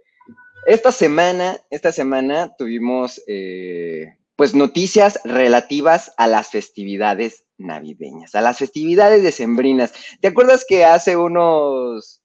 esta 0.66 0.92
semana, 0.92 1.58
esta 1.70 1.92
semana 1.92 2.54
tuvimos, 2.56 3.22
eh, 3.26 4.16
pues, 4.36 4.54
noticias 4.54 5.20
relativas 5.24 6.12
a 6.16 6.26
las 6.26 6.48
festividades 6.48 7.44
navideñas, 7.58 8.34
a 8.34 8.40
las 8.40 8.58
festividades 8.58 9.22
decembrinas. 9.22 9.92
¿Te 10.20 10.28
acuerdas 10.28 10.64
que 10.66 10.84
hace 10.84 11.16
unos, 11.16 12.22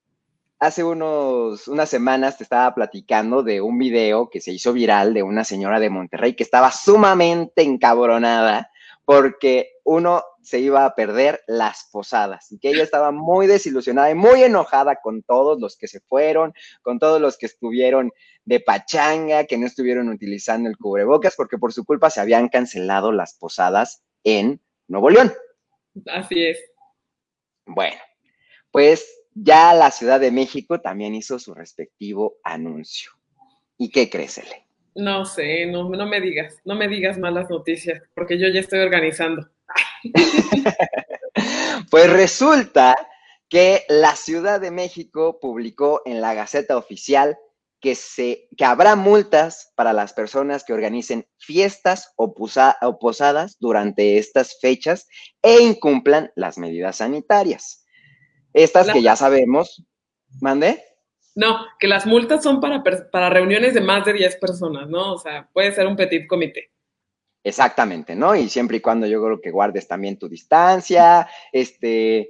hace 0.60 0.84
unos, 0.84 1.68
unas 1.68 1.90
semanas 1.90 2.38
te 2.38 2.44
estaba 2.44 2.74
platicando 2.74 3.44
de 3.44 3.62
un 3.62 3.78
video 3.78 4.30
que 4.30 4.42
se 4.42 4.52
hizo 4.52 4.74
viral 4.74 5.14
de 5.14 5.24
una 5.24 5.44
señora 5.44 5.80
de 5.80 5.90
Monterrey 5.90 6.34
que 6.36 6.44
estaba 6.44 6.72
sumamente 6.72 7.62
encabronada 7.62 8.70
porque 9.10 9.72
uno 9.86 10.24
se 10.44 10.60
iba 10.60 10.86
a 10.86 10.94
perder 10.94 11.42
las 11.48 11.90
posadas 11.92 12.52
y 12.52 12.60
que 12.60 12.70
ella 12.70 12.84
estaba 12.84 13.12
muy 13.12 13.48
desilusionada 13.48 14.12
y 14.12 14.14
muy 14.14 14.44
enojada 14.44 14.98
con 15.02 15.24
todos 15.24 15.60
los 15.60 15.78
que 15.78 15.88
se 15.88 16.00
fueron, 16.00 16.54
con 16.84 17.00
todos 17.00 17.20
los 17.20 17.36
que 17.36 17.48
estuvieron 17.48 18.12
de 18.46 18.60
pachanga, 18.60 19.46
que 19.46 19.58
no 19.58 19.66
estuvieron 19.66 20.10
utilizando 20.10 20.70
el 20.70 20.78
cubrebocas, 20.78 21.36
porque 21.36 21.58
por 21.58 21.74
su 21.74 21.86
culpa 21.86 22.12
se 22.12 22.22
habían 22.22 22.50
cancelado 22.50 23.12
las 23.12 23.34
posadas 23.34 24.04
en 24.24 24.62
Nuevo 24.88 25.10
León. 25.10 25.34
Así 26.06 26.46
es. 26.46 26.60
Bueno, 27.66 27.98
pues 28.70 29.12
ya 29.34 29.74
la 29.74 29.90
Ciudad 29.90 30.20
de 30.20 30.30
México 30.30 30.82
también 30.82 31.16
hizo 31.16 31.40
su 31.40 31.56
respectivo 31.56 32.36
anuncio. 32.44 33.14
¿Y 33.76 33.90
qué 33.90 34.08
crees, 34.08 34.38
no 34.96 35.26
sé, 35.26 35.66
no, 35.66 35.90
no 35.90 36.06
me 36.06 36.22
digas, 36.22 36.58
no 36.66 36.76
me 36.76 36.88
digas 36.88 37.18
malas 37.18 37.50
noticias, 37.50 38.02
porque 38.16 38.38
yo 38.40 38.48
ya 38.48 38.60
estoy 38.60 38.80
organizando. 38.80 39.50
pues 41.92 42.12
resulta 42.12 42.96
que 43.50 43.84
la 43.90 44.16
Ciudad 44.16 44.62
de 44.62 44.72
México 44.72 45.40
publicó 45.40 46.02
en 46.06 46.22
la 46.22 46.34
Gaceta 46.34 46.78
Oficial 46.78 47.38
que, 47.80 47.96
se, 47.96 48.48
que 48.58 48.66
habrá 48.66 48.96
multas 48.96 49.72
para 49.76 49.94
las 49.94 50.14
personas 50.14 50.64
que 50.64 50.74
organicen 50.74 51.28
fiestas 51.38 52.14
o, 52.18 52.34
o 52.82 53.00
posadas 53.00 53.58
durante 53.60 54.18
estas 54.18 54.60
fechas 54.60 55.08
e 55.42 55.62
incumplan 55.62 56.32
las 56.36 56.58
medidas 56.58 56.98
sanitarias. 56.98 57.86
Estas 58.54 58.92
que 58.92 59.02
ya 59.02 59.16
sabemos, 59.16 59.86
¿mande? 60.42 60.84
No, 61.36 61.66
que 61.80 61.88
las 61.88 62.06
multas 62.06 62.44
son 62.44 62.60
para, 62.60 62.84
para 62.84 63.30
reuniones 63.30 63.74
de 63.74 63.82
más 63.82 64.06
de 64.06 64.14
10 64.14 64.38
personas, 64.38 64.90
¿no? 64.90 65.14
O 65.14 65.18
sea, 65.18 65.48
puede 65.54 65.72
ser 65.72 65.88
un 65.88 65.96
petit 65.96 66.28
comité. 66.28 66.72
Exactamente, 67.44 68.16
¿no? 68.16 68.36
Y 68.36 68.50
siempre 68.50 68.78
y 68.78 68.82
cuando 68.82 69.08
yo 69.08 69.24
creo 69.24 69.40
que 69.40 69.52
guardes 69.52 69.88
también 69.88 70.18
tu 70.18 70.28
distancia, 70.28 71.28
este, 71.54 72.30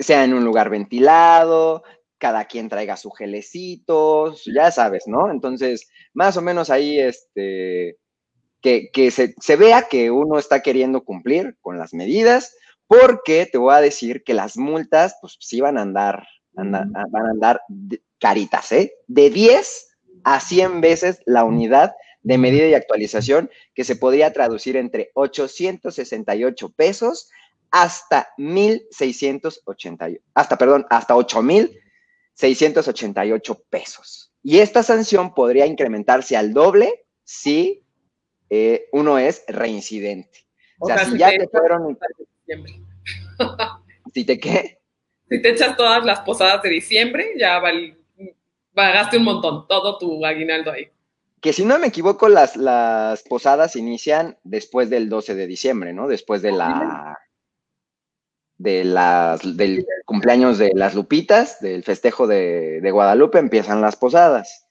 sea 0.00 0.24
en 0.24 0.34
un 0.34 0.44
lugar 0.44 0.68
ventilado, 0.68 1.82
cada 2.18 2.44
quien 2.44 2.68
traiga 2.68 2.98
su 2.98 3.10
gelecito, 3.10 4.34
ya 4.44 4.70
sabes, 4.70 5.04
¿no? 5.06 5.30
Entonces, 5.30 5.88
más 6.12 6.36
o 6.36 6.42
menos 6.42 6.68
ahí, 6.68 7.00
este, 7.00 7.96
que, 8.60 8.90
que 8.92 9.10
se, 9.10 9.34
se, 9.40 9.56
vea 9.56 9.88
que 9.88 10.10
uno 10.10 10.38
está 10.38 10.60
queriendo 10.60 11.02
cumplir 11.02 11.56
con 11.62 11.78
las 11.78 11.94
medidas, 11.94 12.54
porque 12.86 13.46
te 13.46 13.56
voy 13.56 13.74
a 13.74 13.80
decir 13.80 14.22
que 14.22 14.34
las 14.34 14.58
multas, 14.58 15.16
pues 15.22 15.38
sí 15.40 15.62
van 15.62 15.78
a 15.78 15.82
andar, 15.82 16.26
van 16.52 16.74
a 16.74 17.30
andar 17.30 17.62
caritas, 18.20 18.70
¿eh? 18.72 18.94
De 19.08 19.30
10 19.30 19.90
a 20.24 20.40
100 20.40 20.80
veces 20.80 21.20
la 21.24 21.44
unidad 21.44 21.94
de 22.22 22.38
medida 22.38 22.66
y 22.66 22.74
actualización 22.74 23.48
que 23.74 23.84
se 23.84 23.94
podría 23.96 24.32
traducir 24.32 24.76
entre 24.76 25.10
868 25.14 26.68
pesos 26.70 27.30
hasta 27.70 28.30
1688, 28.36 30.20
hasta, 30.34 30.58
perdón, 30.58 30.86
hasta 30.90 31.16
8688 31.16 33.62
pesos. 33.70 34.34
Y 34.42 34.58
esta 34.58 34.82
sanción 34.82 35.32
podría 35.34 35.66
incrementarse 35.66 36.36
al 36.36 36.52
doble 36.52 37.06
si 37.24 37.84
eh, 38.50 38.88
uno 38.92 39.18
es 39.18 39.44
reincidente. 39.46 40.46
O, 40.78 40.86
sea, 40.86 41.04
si, 41.04 41.16
ya 41.16 41.30
te, 41.30 41.48
fueron... 41.48 41.96
¿Si 44.12 44.24
te 44.24 44.40
qué? 44.40 44.80
Si 45.28 45.40
te 45.40 45.50
echas 45.50 45.76
todas 45.76 46.04
las 46.04 46.18
posadas 46.20 46.60
de 46.62 46.70
diciembre, 46.70 47.34
ya 47.38 47.60
vale 47.60 47.99
pagaste 48.74 49.18
un 49.18 49.24
montón, 49.24 49.66
todo 49.68 49.98
tu 49.98 50.24
aguinaldo 50.24 50.72
ahí. 50.72 50.88
Que 51.40 51.52
si 51.52 51.64
no 51.64 51.78
me 51.78 51.86
equivoco, 51.86 52.28
las, 52.28 52.56
las 52.56 53.22
posadas 53.22 53.76
inician 53.76 54.36
después 54.44 54.90
del 54.90 55.08
12 55.08 55.34
de 55.34 55.46
diciembre, 55.46 55.92
¿no? 55.92 56.06
Después 56.06 56.42
de 56.42 56.52
la 56.52 57.16
de 58.60 58.84
las, 58.84 59.56
del 59.56 59.86
cumpleaños 60.04 60.58
de 60.58 60.72
las 60.74 60.94
Lupitas, 60.94 61.60
del 61.60 61.82
festejo 61.82 62.26
de, 62.26 62.86
Guadalupe, 62.92 63.38
empiezan 63.38 63.80
las 63.80 63.96
posadas. 63.96 64.66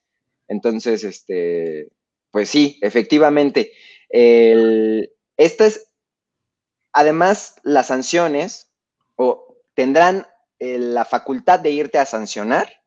Entonces, 0.48 1.04
este, 1.04 1.90
pues 2.30 2.50
sí, 2.50 2.78
efectivamente. 2.84 3.72
El, 4.10 5.12
esta 5.38 5.66
es, 5.66 5.88
además, 6.94 7.56
las 7.64 7.88
sanciones 7.88 8.70
o 9.16 9.58
tendrán 9.74 10.28
eh, 10.60 10.78
la 10.78 11.04
facultad 11.04 11.60
de 11.60 11.72
irte 11.72 11.98
a 11.98 12.06
sancionar 12.06 12.79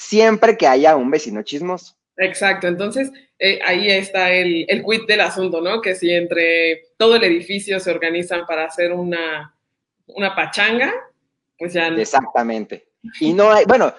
siempre 0.00 0.56
que 0.56 0.66
haya 0.66 0.96
un 0.96 1.10
vecino 1.10 1.42
chismoso. 1.42 1.94
Exacto, 2.16 2.66
entonces 2.66 3.10
eh, 3.38 3.60
ahí 3.64 3.88
está 3.90 4.32
el, 4.32 4.64
el 4.68 4.82
quid 4.82 5.06
del 5.06 5.20
asunto, 5.20 5.60
¿no? 5.60 5.80
Que 5.80 5.94
si 5.94 6.10
entre 6.10 6.82
todo 6.96 7.16
el 7.16 7.24
edificio 7.24 7.78
se 7.80 7.90
organizan 7.90 8.46
para 8.46 8.64
hacer 8.64 8.92
una, 8.92 9.54
una 10.06 10.34
pachanga, 10.34 10.92
pues 11.58 11.72
ya... 11.74 11.88
Exactamente. 11.88 12.88
Y 13.20 13.32
no 13.32 13.50
hay, 13.50 13.64
bueno, 13.64 13.94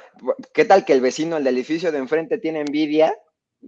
¿qué 0.53 0.65
tal 0.65 0.85
que 0.85 0.93
el 0.93 1.01
vecino, 1.01 1.37
el 1.37 1.43
del 1.43 1.55
edificio 1.55 1.91
de 1.91 1.97
enfrente, 1.97 2.37
tiene 2.37 2.59
envidia 2.59 3.15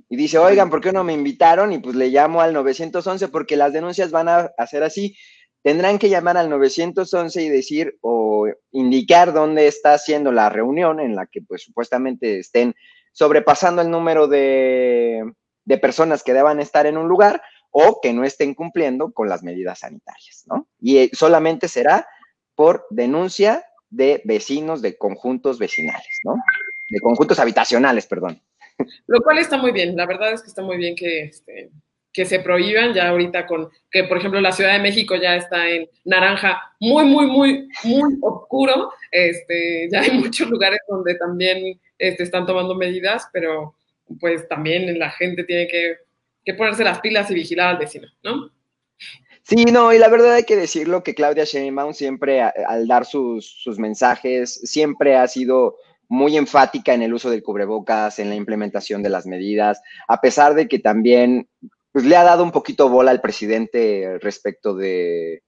y 0.09 0.15
dice, 0.15 0.37
oigan, 0.37 0.69
¿por 0.69 0.81
qué 0.81 0.91
no 0.91 1.03
me 1.03 1.13
invitaron? 1.13 1.71
Y 1.71 1.79
pues 1.79 1.95
le 1.95 2.09
llamo 2.09 2.41
al 2.41 2.53
911 2.53 3.27
porque 3.29 3.55
las 3.55 3.73
denuncias 3.73 4.11
van 4.11 4.27
a 4.29 4.51
hacer 4.57 4.83
así. 4.83 5.15
Tendrán 5.63 5.97
que 5.97 6.09
llamar 6.09 6.37
al 6.37 6.49
911 6.49 7.41
y 7.41 7.49
decir 7.49 7.97
o 8.01 8.47
indicar 8.71 9.33
dónde 9.33 9.67
está 9.67 9.93
haciendo 9.93 10.31
la 10.31 10.49
reunión 10.49 10.99
en 10.99 11.15
la 11.15 11.25
que 11.25 11.41
pues 11.41 11.63
supuestamente 11.63 12.39
estén 12.39 12.75
sobrepasando 13.13 13.81
el 13.81 13.89
número 13.89 14.27
de, 14.27 15.23
de 15.65 15.77
personas 15.77 16.21
que 16.23 16.33
deban 16.33 16.59
estar 16.59 16.85
en 16.85 16.97
un 16.97 17.07
lugar 17.07 17.41
o 17.71 17.99
que 18.01 18.13
no 18.13 18.23
estén 18.23 18.53
cumpliendo 18.53 19.13
con 19.13 19.29
las 19.29 19.41
medidas 19.41 19.79
sanitarias, 19.79 20.43
¿no? 20.45 20.67
Y 20.79 20.97
eh, 20.97 21.09
solamente 21.13 21.67
será 21.67 22.07
por 22.55 22.85
denuncia 22.91 23.65
de 23.89 24.21
vecinos 24.25 24.81
de 24.81 24.97
conjuntos 24.97 25.57
vecinales, 25.59 26.19
¿no? 26.23 26.35
De 26.89 26.99
conjuntos 26.99 27.39
habitacionales, 27.39 28.05
perdón. 28.05 28.41
Lo 29.07 29.21
cual 29.21 29.39
está 29.39 29.57
muy 29.57 29.71
bien, 29.71 29.95
la 29.95 30.05
verdad 30.05 30.33
es 30.33 30.41
que 30.41 30.49
está 30.49 30.61
muy 30.61 30.77
bien 30.77 30.95
que, 30.95 31.23
este, 31.23 31.71
que 32.13 32.25
se 32.25 32.39
prohíban 32.39 32.93
ya 32.93 33.09
ahorita 33.09 33.47
con 33.47 33.69
que, 33.91 34.03
por 34.03 34.17
ejemplo, 34.17 34.39
la 34.39 34.51
Ciudad 34.51 34.73
de 34.73 34.79
México 34.79 35.15
ya 35.15 35.35
está 35.35 35.67
en 35.67 35.89
naranja 36.05 36.61
muy, 36.79 37.05
muy, 37.05 37.25
muy, 37.25 37.67
muy 37.83 38.17
oscuro. 38.21 38.91
Este, 39.11 39.89
ya 39.91 40.01
hay 40.01 40.11
muchos 40.19 40.47
lugares 40.49 40.79
donde 40.87 41.15
también 41.15 41.79
este, 41.97 42.23
están 42.23 42.45
tomando 42.45 42.75
medidas, 42.75 43.27
pero 43.33 43.75
pues 44.19 44.47
también 44.47 44.97
la 44.99 45.09
gente 45.09 45.43
tiene 45.43 45.67
que, 45.67 45.97
que 46.45 46.53
ponerse 46.53 46.83
las 46.83 46.99
pilas 46.99 47.31
y 47.31 47.33
vigilar 47.33 47.69
al 47.69 47.77
vecino, 47.79 48.07
¿no? 48.23 48.51
Sí, 49.41 49.65
no, 49.65 49.91
y 49.91 49.97
la 49.97 50.07
verdad 50.07 50.35
hay 50.35 50.43
que 50.43 50.55
decirlo 50.55 51.03
que 51.03 51.15
Claudia 51.15 51.43
Sheinbaum 51.43 51.93
siempre 51.93 52.41
al 52.41 52.87
dar 52.87 53.05
sus, 53.05 53.45
sus, 53.45 53.77
mensajes, 53.77 54.53
siempre 54.53 55.17
ha 55.17 55.27
sido 55.27 55.75
muy 56.07 56.37
enfática 56.37 56.93
en 56.93 57.01
el 57.01 57.13
uso 57.13 57.29
del 57.29 57.43
cubrebocas, 57.43 58.19
en 58.19 58.29
la 58.29 58.35
implementación 58.35 59.03
de 59.03 59.09
las 59.09 59.25
medidas, 59.25 59.81
a 60.07 60.21
pesar 60.21 60.53
de 60.53 60.69
que 60.69 60.79
también 60.79 61.49
pues, 61.93 62.05
le 62.05 62.17
ha 62.17 62.23
dado 62.23 62.43
un 62.43 62.51
poquito 62.51 62.89
bola 62.89 63.11
al 63.11 63.21
presidente 63.21 64.17
respecto 64.19 64.75
de, 64.75 65.43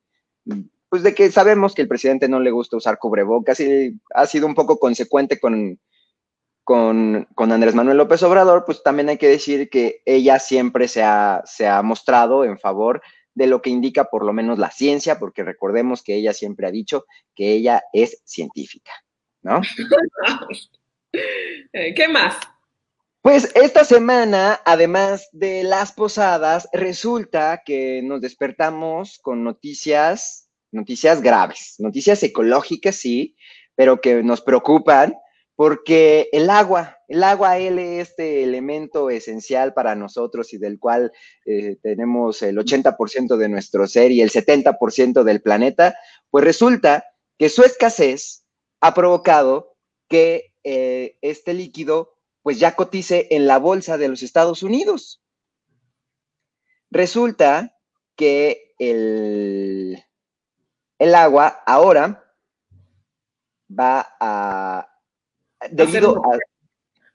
pues 0.88 1.04
de 1.04 1.14
que 1.14 1.32
sabemos 1.32 1.74
que 1.74 1.82
el 1.82 1.88
presidente 1.90 2.30
no 2.30 2.40
le 2.40 2.52
gusta 2.52 2.78
usar 2.78 3.00
cubrebocas 3.00 3.60
y 3.60 4.00
ha 4.14 4.25
sido 4.28 4.48
un 4.48 4.56
poco 4.56 4.80
consecuente 4.80 5.40
con, 5.40 5.80
con, 6.64 7.28
con, 7.36 7.52
Andrés 7.52 7.75
Manuel 7.75 7.98
López 7.98 8.24
Obrador, 8.24 8.64
pues 8.64 8.84
también 8.84 9.10
hay 9.10 9.18
que 9.18 9.28
decir 9.28 9.70
que 9.70 10.02
ella 10.06 10.40
siempre 10.40 10.88
se 10.88 11.04
ha, 11.04 11.42
se 11.46 11.68
ha 11.68 11.82
mostrado 11.82 12.46
en 12.46 12.60
favor 12.60 13.02
de 13.34 13.48
lo 13.48 13.62
que 13.62 13.70
indica 13.70 14.06
por 14.06 14.24
lo 14.24 14.32
menos 14.32 14.60
la 14.60 14.72
ciencia, 14.72 15.20
porque 15.20 15.44
recordemos 15.44 16.04
que 16.04 16.16
ella 16.16 16.32
siempre 16.34 16.68
ha 16.68 16.72
dicho 16.72 17.06
que 17.36 17.54
ella 17.54 17.84
es 17.92 18.22
científica, 18.24 18.92
¿no? 19.42 19.62
Eh, 21.72 21.94
¿Qué 21.94 22.10
más? 22.10 22.36
Pues 23.25 23.51
esta 23.55 23.84
semana, 23.86 24.62
además 24.65 25.29
de 25.32 25.63
las 25.63 25.91
posadas, 25.91 26.70
resulta 26.72 27.63
que 27.65 28.03
nos 28.03 28.22
despertamos 28.22 29.17
con 29.17 29.44
noticias, 29.44 30.48
noticias 30.72 31.24
graves, 31.24 31.74
noticias 31.79 32.22
ecológicas, 32.22 32.98
sí, 32.98 33.36
pero 33.74 34.00
que 34.00 34.22
nos 34.22 34.41
preocupan 34.41 35.15
porque 35.55 36.29
el 36.34 36.51
agua, 36.51 37.00
el 37.08 37.24
agua, 37.24 37.58
es 37.58 37.75
este 38.10 38.44
elemento 38.44 39.09
esencial 39.09 39.74
para 39.74 39.96
nosotros 39.96 40.53
y 40.53 40.59
del 40.59 40.77
cual 40.77 41.11
eh, 41.48 41.77
tenemos 41.81 42.44
el 42.44 42.59
80% 42.59 43.38
de 43.38 43.50
nuestro 43.50 43.88
ser 43.88 44.11
y 44.11 44.22
el 44.22 44.29
70% 44.29 45.24
del 45.24 45.42
planeta, 45.42 45.96
pues 46.29 46.46
resulta 46.46 47.03
que 47.40 47.50
su 47.50 47.64
escasez 47.64 48.46
ha 48.81 48.94
provocado 48.94 49.75
que 50.07 50.53
eh, 50.64 51.18
este 51.22 51.55
líquido 51.55 52.15
pues 52.46 52.60
ya 52.60 52.75
cotice 52.75 53.27
en 53.31 53.48
la 53.48 53.58
bolsa 53.58 53.98
de 53.98 54.08
los 54.08 54.22
Estados 54.22 54.62
Unidos. 54.62 55.20
Resulta 56.92 57.75
que 58.16 58.75
el, 58.77 59.98
el 61.00 61.16
agua 61.16 61.64
ahora 61.66 62.24
va 63.68 64.16
a 64.20 64.88
debido 65.72 66.24
a... 66.24 66.38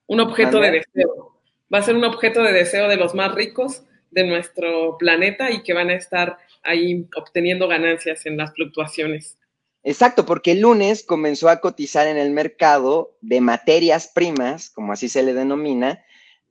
Un 0.09 0.19
objeto 0.19 0.59
de 0.59 0.73
deseo. 0.73 1.41
Va 1.73 1.79
a 1.79 1.83
ser 1.83 1.95
un 1.95 2.05
objeto 2.07 2.43
de 2.43 2.53
deseo 2.53 2.89
de 2.89 2.97
los 2.97 3.15
más 3.15 3.33
ricos 3.33 3.85
de 4.11 4.25
nuestro 4.25 4.99
planeta 4.99 5.53
y 5.53 5.63
que 5.63 5.75
van 5.75 5.91
a 5.91 5.95
estar 5.95 6.39
ahí 6.65 7.09
obteniendo 7.15 7.69
ganancias 7.69 8.27
en 8.27 8.37
las 8.37 8.53
fluctuaciones. 8.53 9.39
Exacto, 9.83 10.27
porque 10.27 10.53
el 10.53 10.61
lunes 10.61 11.03
comenzó 11.05 11.49
a 11.49 11.61
cotizar 11.61 12.07
en 12.07 12.19
el 12.19 12.31
mercado 12.31 13.17
de 13.23 13.41
materias 13.41 14.11
primas, 14.15 14.69
como 14.71 14.93
así 14.93 15.09
se 15.09 15.23
le 15.23 15.33
denomina, 15.33 16.05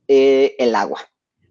eh, 0.08 0.56
el 0.58 0.74
agua. 0.74 1.02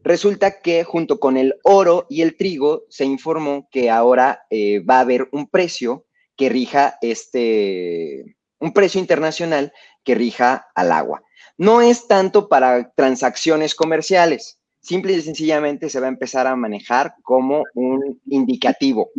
Resulta 0.03 0.61
que 0.61 0.85
junto 0.85 1.21
con 1.21 1.37
el 1.37 1.55
oro 1.63 2.07
y 2.09 2.23
el 2.23 2.37
trigo 2.37 2.85
se 2.89 3.05
informó 3.05 3.69
que 3.71 3.91
ahora 3.91 4.47
eh, 4.51 4.81
va 4.81 4.97
a 4.97 5.01
haber 5.01 5.29
un 5.33 5.49
precio 5.49 6.07
que 6.37 6.49
rija 6.49 6.99
este, 7.03 8.37
un 8.59 8.73
precio 8.73 9.01
internacional 9.01 9.73
que 10.05 10.15
rija 10.15 10.69
al 10.75 10.93
agua. 10.93 11.23
No 11.57 11.83
es 11.83 12.07
tanto 12.07 12.49
para 12.49 12.93
transacciones 12.93 13.75
comerciales, 13.75 14.59
simple 14.81 15.13
y 15.13 15.23
sencillamente 15.23 15.91
se 15.91 16.01
va 16.01 16.07
a 16.07 16.11
empezar 16.11 16.47
a 16.47 16.57
manejar 16.57 17.15
como 17.23 17.63
un 17.75 18.21
indicativo. 18.27 19.11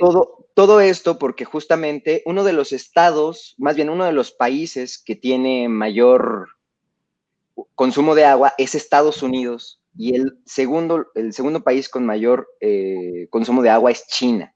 Todo, 0.00 0.48
todo 0.54 0.80
esto 0.80 1.18
porque 1.18 1.44
justamente 1.44 2.22
uno 2.26 2.44
de 2.44 2.52
los 2.52 2.72
estados, 2.72 3.54
más 3.58 3.76
bien 3.76 3.90
uno 3.90 4.04
de 4.04 4.12
los 4.12 4.32
países 4.32 4.98
que 4.98 5.16
tiene 5.16 5.68
mayor 5.68 6.48
consumo 7.74 8.14
de 8.14 8.24
agua 8.24 8.54
es 8.58 8.74
Estados 8.74 9.22
Unidos 9.22 9.80
y 9.96 10.14
el 10.16 10.38
segundo, 10.44 11.06
el 11.14 11.32
segundo 11.32 11.62
país 11.62 11.88
con 11.88 12.04
mayor 12.04 12.48
eh, 12.60 13.28
consumo 13.30 13.62
de 13.62 13.70
agua 13.70 13.90
es 13.90 14.06
China. 14.08 14.54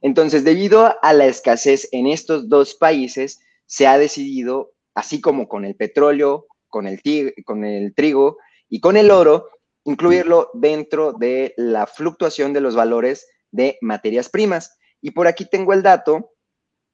Entonces, 0.00 0.44
debido 0.44 0.94
a 1.02 1.12
la 1.12 1.26
escasez 1.26 1.88
en 1.90 2.06
estos 2.06 2.48
dos 2.48 2.74
países, 2.74 3.40
se 3.66 3.86
ha 3.86 3.98
decidido, 3.98 4.72
así 4.94 5.20
como 5.20 5.48
con 5.48 5.64
el 5.64 5.76
petróleo, 5.76 6.46
con 6.68 6.86
el, 6.86 7.00
con 7.44 7.64
el 7.64 7.94
trigo 7.94 8.36
y 8.68 8.80
con 8.80 8.96
el 8.96 9.10
oro, 9.10 9.48
incluirlo 9.84 10.50
dentro 10.54 11.12
de 11.12 11.54
la 11.56 11.86
fluctuación 11.86 12.52
de 12.52 12.60
los 12.60 12.74
valores 12.74 13.26
de 13.54 13.78
materias 13.80 14.28
primas. 14.28 14.76
Y 15.00 15.12
por 15.12 15.28
aquí 15.28 15.44
tengo 15.46 15.72
el 15.72 15.82
dato 15.82 16.32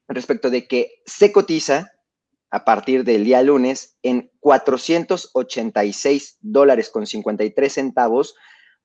respecto 0.09 0.51
de 0.51 0.67
que 0.67 1.03
se 1.07 1.33
cotiza 1.33 1.91
a 2.51 2.65
partir 2.65 3.05
del 3.05 3.25
día 3.25 3.43
lunes 3.43 3.97
en 4.03 4.31
486 4.41 6.37
dólares 6.41 6.91
con 6.91 7.07
53 7.07 7.73
centavos 7.73 8.35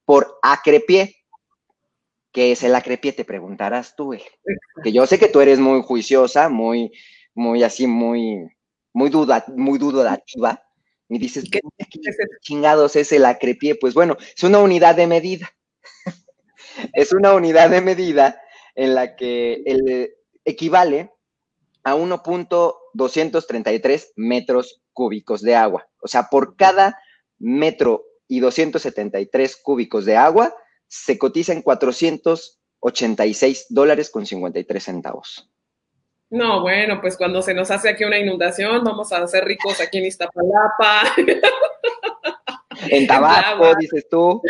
por 0.05 0.37
acrepié. 0.41 1.17
¿Qué 2.31 2.53
es 2.53 2.63
el 2.63 2.75
acrepie? 2.75 3.11
Te 3.13 3.25
preguntarás 3.25 3.95
tú, 3.95 4.13
que 4.83 4.91
yo 4.91 5.05
sé 5.07 5.19
que 5.19 5.29
tú 5.29 5.41
eres 5.41 5.59
muy 5.59 5.81
juiciosa, 5.81 6.49
muy, 6.49 6.91
muy 7.33 7.63
así, 7.63 7.87
muy, 7.87 8.47
muy 8.93 9.09
duda, 9.09 9.45
muy 9.55 9.79
dudativa. 9.79 10.61
Y 11.09 11.17
dices, 11.17 11.45
¿qué, 11.51 11.61
chingados 12.41 12.95
es 12.95 13.11
el 13.11 13.25
acrepie? 13.25 13.75
Pues 13.75 13.93
bueno, 13.93 14.17
es 14.35 14.43
una 14.43 14.59
unidad 14.59 14.95
de 14.95 15.07
medida. 15.07 15.49
Es 16.93 17.13
una 17.13 17.33
unidad 17.33 17.69
de 17.69 17.81
medida 17.81 18.41
en 18.75 18.95
la 18.95 19.15
que 19.15 19.61
el, 19.65 20.13
equivale 20.43 21.11
a 21.83 21.95
1.233 21.95 24.11
metros 24.15 24.81
cúbicos 24.93 25.41
de 25.41 25.55
agua. 25.55 25.87
O 26.01 26.07
sea, 26.07 26.27
por 26.29 26.55
cada 26.55 26.99
metro 27.37 28.05
y 28.27 28.39
273 28.39 29.57
cúbicos 29.57 30.05
de 30.05 30.17
agua, 30.17 30.55
se 30.87 31.17
cotiza 31.17 31.53
en 31.53 31.61
486 31.61 33.67
dólares 33.69 34.09
con 34.09 34.25
53 34.25 34.83
centavos. 34.83 35.49
No, 36.29 36.61
bueno, 36.61 36.99
pues 37.01 37.17
cuando 37.17 37.41
se 37.41 37.53
nos 37.53 37.71
hace 37.71 37.89
aquí 37.89 38.03
una 38.03 38.17
inundación, 38.17 38.83
vamos 38.83 39.13
a 39.13 39.25
ser 39.27 39.45
ricos 39.45 39.79
aquí 39.79 39.99
en 39.99 40.05
Iztapalapa. 40.05 41.03
En 42.89 43.07
Tabasco, 43.07 43.75
dices 43.79 44.07
tú. 44.09 44.41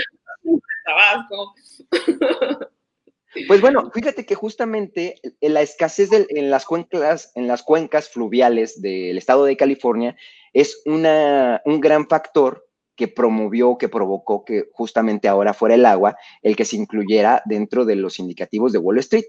Pues 3.48 3.60
bueno, 3.60 3.92
fíjate 3.94 4.26
que 4.26 4.36
justamente 4.36 5.20
la 5.42 5.62
escasez 5.62 6.10
en, 6.30 6.50
las 6.50 6.66
cuencas, 6.66 7.34
en 7.36 7.48
las 7.48 7.64
cuencas 7.64 8.10
fluviales 8.10 8.82
del 8.82 9.18
estado 9.18 9.44
de 9.44 9.58
California 9.58 10.16
es 10.54 10.82
un 10.86 11.02
gran 11.82 12.08
factor 12.08 12.66
que 12.96 13.10
promovió, 13.10 13.78
que 13.78 13.90
provocó 13.90 14.46
que 14.46 14.70
justamente 14.72 15.28
ahora 15.28 15.54
fuera 15.54 15.76
el 15.76 15.86
agua 15.86 16.16
el 16.42 16.56
que 16.56 16.64
se 16.64 16.78
incluyera 16.78 17.42
dentro 17.46 17.84
de 17.84 17.98
los 17.98 18.20
indicativos 18.20 18.72
de 18.72 18.80
Wall 18.80 19.00
Street. 19.00 19.26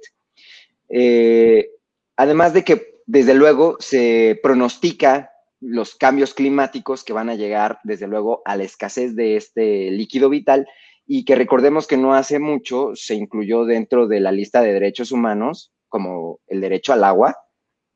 Eh, 0.89 1.71
además 2.17 2.55
de 2.55 2.63
que, 2.63 3.01
desde 3.07 3.35
luego, 3.35 3.77
se 3.81 4.39
pronostica, 4.41 5.33
los 5.59 5.95
cambios 5.97 6.35
climáticos 6.35 7.03
que 7.03 7.13
van 7.13 7.31
a 7.31 7.35
llegar, 7.35 7.81
desde 7.83 8.07
luego, 8.07 8.43
a 8.45 8.57
la 8.57 8.65
escasez 8.65 9.17
de 9.17 9.37
este 9.37 9.91
líquido 9.91 10.29
vital 10.29 10.69
y 11.07 11.25
que 11.25 11.37
recordemos 11.37 11.87
que 11.87 11.97
no 11.97 12.15
hace 12.15 12.39
mucho 12.39 12.95
se 12.95 13.15
incluyó 13.15 13.65
dentro 13.65 14.09
de 14.09 14.21
la 14.21 14.33
lista 14.33 14.61
de 14.61 14.73
derechos 14.73 15.13
humanos 15.13 15.73
como 15.89 16.41
el 16.49 16.61
derecho 16.61 16.93
al 16.93 17.05
agua, 17.05 17.37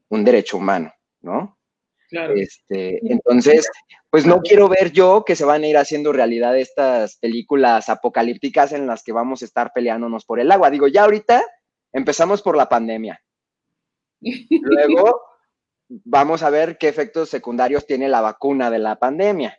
un 0.08 0.24
derecho 0.24 0.56
humano, 0.56 0.92
¿no? 1.20 1.58
Claro. 2.08 2.34
Este, 2.34 3.00
entonces, 3.12 3.68
pues 4.10 4.26
no 4.26 4.40
quiero 4.40 4.68
ver 4.68 4.90
yo 4.90 5.24
que 5.24 5.36
se 5.36 5.44
van 5.44 5.62
a 5.62 5.66
ir 5.66 5.76
haciendo 5.76 6.12
realidad 6.12 6.56
estas 6.58 7.16
películas 7.18 7.88
apocalípticas 7.88 8.72
en 8.72 8.86
las 8.86 9.02
que 9.04 9.12
vamos 9.12 9.42
a 9.42 9.44
estar 9.44 9.72
peleándonos 9.72 10.24
por 10.24 10.40
el 10.40 10.50
agua. 10.50 10.70
Digo, 10.70 10.88
ya 10.88 11.04
ahorita 11.04 11.44
empezamos 11.92 12.42
por 12.42 12.56
la 12.56 12.68
pandemia. 12.68 13.20
Luego 14.20 15.20
vamos 15.88 16.42
a 16.42 16.50
ver 16.50 16.78
qué 16.78 16.88
efectos 16.88 17.28
secundarios 17.28 17.86
tiene 17.86 18.08
la 18.08 18.20
vacuna 18.20 18.70
de 18.70 18.78
la 18.78 18.96
pandemia. 18.96 19.58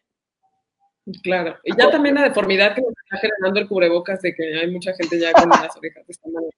Claro, 1.23 1.57
y 1.63 1.75
ya 1.75 1.89
también 1.89 2.15
la 2.15 2.23
deformidad 2.23 2.75
que 2.75 2.81
nos 2.81 2.93
está 3.12 3.28
generando 3.28 3.60
el 3.60 3.67
cubrebocas 3.67 4.21
de 4.21 4.34
que 4.34 4.60
hay 4.60 4.71
mucha 4.71 4.93
gente 4.93 5.19
ya 5.19 5.34
con 5.34 5.50
las 5.50 5.76
orejas 5.76 6.08
de 6.08 6.12
esta 6.12 6.30
manera. 6.30 6.58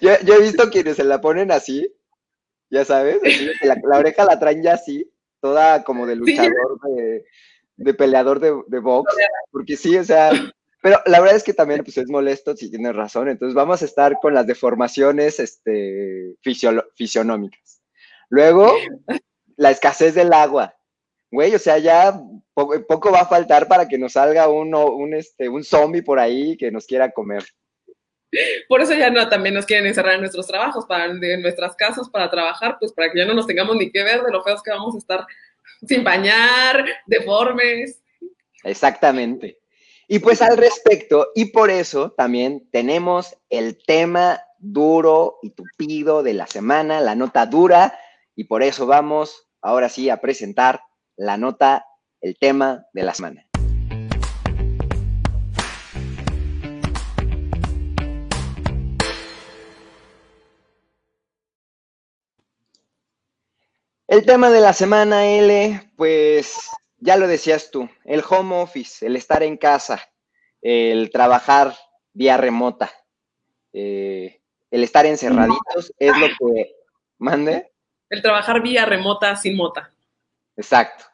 Yo, 0.00 0.34
he 0.34 0.42
visto 0.42 0.70
quienes 0.70 0.96
se 0.96 1.04
la 1.04 1.20
ponen 1.20 1.50
así, 1.50 1.92
ya 2.70 2.84
sabes, 2.84 3.20
la, 3.62 3.98
oreja 3.98 4.24
la 4.24 4.38
traen 4.38 4.62
ya 4.62 4.74
así, 4.74 5.10
toda 5.40 5.82
como 5.82 6.06
de 6.06 6.16
luchador, 6.16 6.80
de, 7.76 7.94
peleador 7.94 8.40
de, 8.40 8.54
de 8.66 8.78
box, 8.78 9.14
porque 9.50 9.76
sí, 9.76 9.96
o 9.96 10.04
sea, 10.04 10.30
pero 10.86 11.00
la 11.06 11.18
verdad 11.18 11.36
es 11.36 11.42
que 11.42 11.52
también 11.52 11.82
pues, 11.82 11.96
es 11.98 12.08
molesto, 12.08 12.56
si 12.56 12.70
tienes 12.70 12.94
razón. 12.94 13.28
Entonces 13.28 13.56
vamos 13.56 13.82
a 13.82 13.84
estar 13.84 14.14
con 14.22 14.34
las 14.34 14.46
deformaciones 14.46 15.40
este, 15.40 16.36
fisionómicas. 16.94 17.82
Luego, 18.28 18.72
la 19.56 19.72
escasez 19.72 20.14
del 20.14 20.32
agua. 20.32 20.75
Güey, 21.30 21.54
o 21.54 21.58
sea, 21.58 21.78
ya 21.78 22.20
poco, 22.54 23.12
va 23.12 23.20
a 23.20 23.26
faltar 23.26 23.68
para 23.68 23.86
que 23.86 23.98
nos 23.98 24.12
salga 24.12 24.48
uno, 24.48 24.86
un, 24.86 25.14
este, 25.14 25.48
un 25.48 25.64
zombie 25.64 26.02
por 26.02 26.18
ahí 26.18 26.56
que 26.56 26.70
nos 26.70 26.86
quiera 26.86 27.10
comer. 27.10 27.44
Por 28.68 28.80
eso 28.80 28.94
ya 28.94 29.10
no, 29.10 29.28
también 29.28 29.54
nos 29.54 29.66
quieren 29.66 29.86
encerrar 29.86 30.14
en 30.14 30.20
nuestros 30.20 30.46
trabajos, 30.46 30.84
para, 30.86 31.06
en 31.06 31.42
nuestras 31.42 31.74
casas 31.76 32.08
para 32.08 32.30
trabajar, 32.30 32.76
pues 32.78 32.92
para 32.92 33.10
que 33.10 33.18
ya 33.18 33.24
no 33.24 33.34
nos 33.34 33.46
tengamos 33.46 33.76
ni 33.76 33.90
que 33.90 34.02
ver 34.02 34.22
de 34.22 34.32
lo 34.32 34.42
feos 34.42 34.62
que 34.62 34.70
vamos 34.70 34.94
a 34.94 34.98
estar 34.98 35.26
sin 35.86 36.04
bañar, 36.04 36.84
deformes. 37.06 38.02
Exactamente. 38.64 39.58
Y 40.08 40.20
pues 40.20 40.40
al 40.40 40.56
respecto, 40.56 41.28
y 41.34 41.46
por 41.46 41.70
eso 41.70 42.12
también 42.12 42.68
tenemos 42.70 43.36
el 43.50 43.78
tema 43.84 44.40
duro 44.58 45.38
y 45.42 45.50
tupido 45.50 46.22
de 46.22 46.34
la 46.34 46.46
semana, 46.46 47.00
la 47.00 47.14
nota 47.14 47.46
dura, 47.46 47.98
y 48.34 48.44
por 48.44 48.62
eso 48.62 48.86
vamos 48.86 49.48
ahora 49.60 49.88
sí 49.88 50.10
a 50.10 50.20
presentar 50.20 50.80
la 51.16 51.36
nota, 51.36 51.86
el 52.20 52.38
tema 52.38 52.84
de 52.92 53.02
la 53.02 53.14
semana. 53.14 53.46
El 64.08 64.24
tema 64.24 64.50
de 64.50 64.60
la 64.60 64.72
semana, 64.72 65.26
L, 65.26 65.90
pues 65.96 66.70
ya 66.98 67.16
lo 67.16 67.26
decías 67.26 67.70
tú, 67.70 67.88
el 68.04 68.22
home 68.28 68.54
office, 68.62 69.04
el 69.04 69.16
estar 69.16 69.42
en 69.42 69.56
casa, 69.56 70.00
el 70.62 71.10
trabajar 71.10 71.74
vía 72.12 72.36
remota, 72.36 72.90
eh, 73.72 74.40
el 74.70 74.84
estar 74.84 75.06
encerraditos 75.06 75.92
es 75.98 76.16
lo 76.16 76.28
que 76.28 76.76
mande. 77.18 77.72
El 78.08 78.22
trabajar 78.22 78.62
vía 78.62 78.84
remota 78.84 79.34
sin 79.34 79.56
mota. 79.56 79.92
Exacto. 80.56 81.04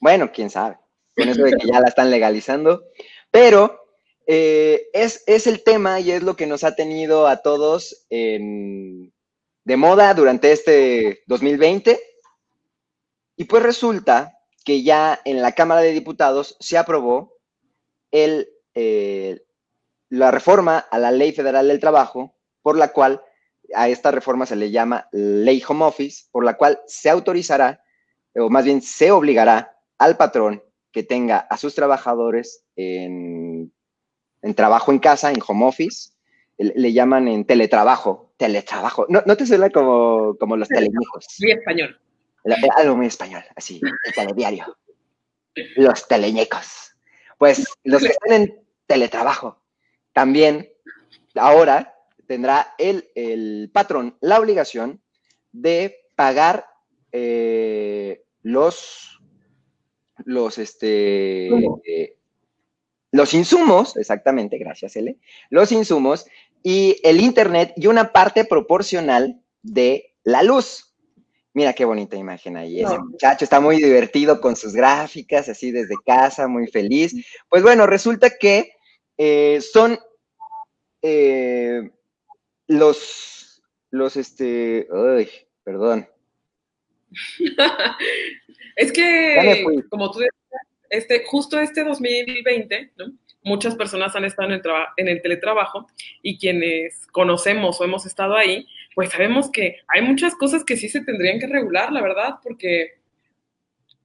Bueno, 0.00 0.30
quién 0.32 0.50
sabe. 0.50 0.78
Con 1.16 1.28
eso 1.28 1.42
de 1.42 1.52
que 1.52 1.66
ya 1.66 1.80
la 1.80 1.88
están 1.88 2.10
legalizando. 2.10 2.84
Pero 3.30 3.80
eh, 4.26 4.88
es, 4.92 5.24
es, 5.26 5.46
el 5.46 5.62
tema 5.64 6.00
y 6.00 6.12
es 6.12 6.22
lo 6.22 6.36
que 6.36 6.46
nos 6.46 6.64
ha 6.64 6.76
tenido 6.76 7.26
a 7.26 7.38
todos 7.38 8.06
de 8.08 9.76
moda 9.76 10.14
durante 10.14 10.52
este 10.52 11.22
2020. 11.26 12.00
Y 13.36 13.44
pues 13.44 13.62
resulta 13.62 14.38
que 14.64 14.82
ya 14.82 15.20
en 15.24 15.40
la 15.40 15.52
Cámara 15.52 15.80
de 15.80 15.92
Diputados 15.92 16.56
se 16.60 16.76
aprobó 16.76 17.38
el, 18.10 18.48
eh, 18.74 19.42
la 20.10 20.30
reforma 20.30 20.78
a 20.78 20.98
la 20.98 21.10
Ley 21.10 21.32
Federal 21.32 21.68
del 21.68 21.80
Trabajo, 21.80 22.34
por 22.62 22.76
la 22.76 22.92
cual 22.92 23.22
a 23.74 23.88
esta 23.88 24.10
reforma 24.10 24.46
se 24.46 24.56
le 24.56 24.70
llama 24.70 25.08
Ley 25.12 25.62
Home 25.66 25.84
Office, 25.84 26.26
por 26.30 26.44
la 26.44 26.54
cual 26.56 26.80
se 26.86 27.10
autorizará, 27.10 27.82
o 28.34 28.50
más 28.50 28.64
bien 28.64 28.82
se 28.82 29.10
obligará 29.10 29.76
al 29.98 30.16
patrón 30.16 30.62
que 30.92 31.02
tenga 31.02 31.38
a 31.38 31.56
sus 31.56 31.74
trabajadores 31.74 32.64
en, 32.76 33.72
trabajo 34.54 34.92
en 34.92 34.98
casa, 34.98 35.30
en 35.30 35.40
home 35.46 35.66
office, 35.66 36.12
le, 36.56 36.92
llaman 36.92 37.28
en 37.28 37.44
teletrabajo, 37.44 38.32
teletrabajo. 38.36 39.06
No, 39.08 39.22
no 39.26 39.36
te 39.36 39.46
suena 39.46 39.70
como, 39.70 40.36
como 40.38 40.56
los 40.56 40.68
telemijos. 40.68 41.26
Muy 41.40 41.52
español. 41.52 42.00
Eh, 42.44 42.54
algo 42.76 42.96
muy 42.96 43.06
español, 43.06 43.44
así, 43.54 43.80
el 44.04 44.14
telediario. 44.14 44.76
Los 45.76 46.06
teleñecos. 46.08 46.94
Pues 47.36 47.64
los 47.84 48.02
que 48.02 48.08
están 48.08 48.32
en 48.32 48.66
teletrabajo, 48.86 49.60
también 50.12 50.68
ahora 51.34 51.94
tendrá 52.26 52.74
el, 52.78 53.08
el 53.14 53.70
patrón 53.72 54.16
la 54.20 54.40
obligación 54.40 55.00
de 55.52 55.96
pagar 56.14 56.66
eh, 57.12 58.24
los, 58.42 59.20
los, 60.24 60.58
este, 60.58 61.50
los 63.10 63.34
insumos, 63.34 63.96
exactamente, 63.96 64.58
gracias, 64.58 64.96
L, 64.96 65.16
los 65.50 65.72
insumos 65.72 66.26
y 66.62 67.00
el 67.02 67.20
internet 67.20 67.72
y 67.76 67.86
una 67.86 68.12
parte 68.12 68.44
proporcional 68.44 69.42
de 69.62 70.14
la 70.24 70.42
luz. 70.42 70.94
Mira 71.54 71.72
qué 71.72 71.84
bonita 71.84 72.16
imagen 72.16 72.56
ahí. 72.56 72.80
Ese 72.80 72.98
muchacho 72.98 73.44
está 73.44 73.58
muy 73.58 73.78
divertido 73.78 74.40
con 74.40 74.54
sus 74.54 74.74
gráficas, 74.74 75.48
así 75.48 75.72
desde 75.72 75.94
casa, 76.06 76.46
muy 76.46 76.68
feliz. 76.68 77.14
Pues 77.48 77.62
bueno, 77.62 77.86
resulta 77.86 78.38
que 78.38 78.72
eh, 79.16 79.60
son 79.60 79.98
eh, 81.02 81.90
los, 82.68 83.62
los, 83.90 84.16
este, 84.16 84.86
perdón. 85.64 86.08
es 88.76 88.92
que, 88.92 89.64
como 89.88 90.10
tú 90.10 90.20
decías, 90.20 90.34
este, 90.90 91.24
justo 91.26 91.58
este 91.58 91.84
2020, 91.84 92.92
¿no? 92.96 93.12
muchas 93.42 93.74
personas 93.74 94.14
han 94.14 94.24
estado 94.24 94.48
en 94.48 94.54
el, 94.54 94.62
en 94.96 95.08
el 95.08 95.22
teletrabajo 95.22 95.86
y 96.22 96.38
quienes 96.38 97.06
conocemos 97.08 97.80
o 97.80 97.84
hemos 97.84 98.06
estado 98.06 98.36
ahí, 98.36 98.66
pues 98.94 99.10
sabemos 99.10 99.50
que 99.50 99.76
hay 99.88 100.02
muchas 100.02 100.34
cosas 100.34 100.64
que 100.64 100.76
sí 100.76 100.88
se 100.88 101.00
tendrían 101.00 101.38
que 101.38 101.46
regular, 101.46 101.92
la 101.92 102.02
verdad, 102.02 102.34
porque 102.42 102.98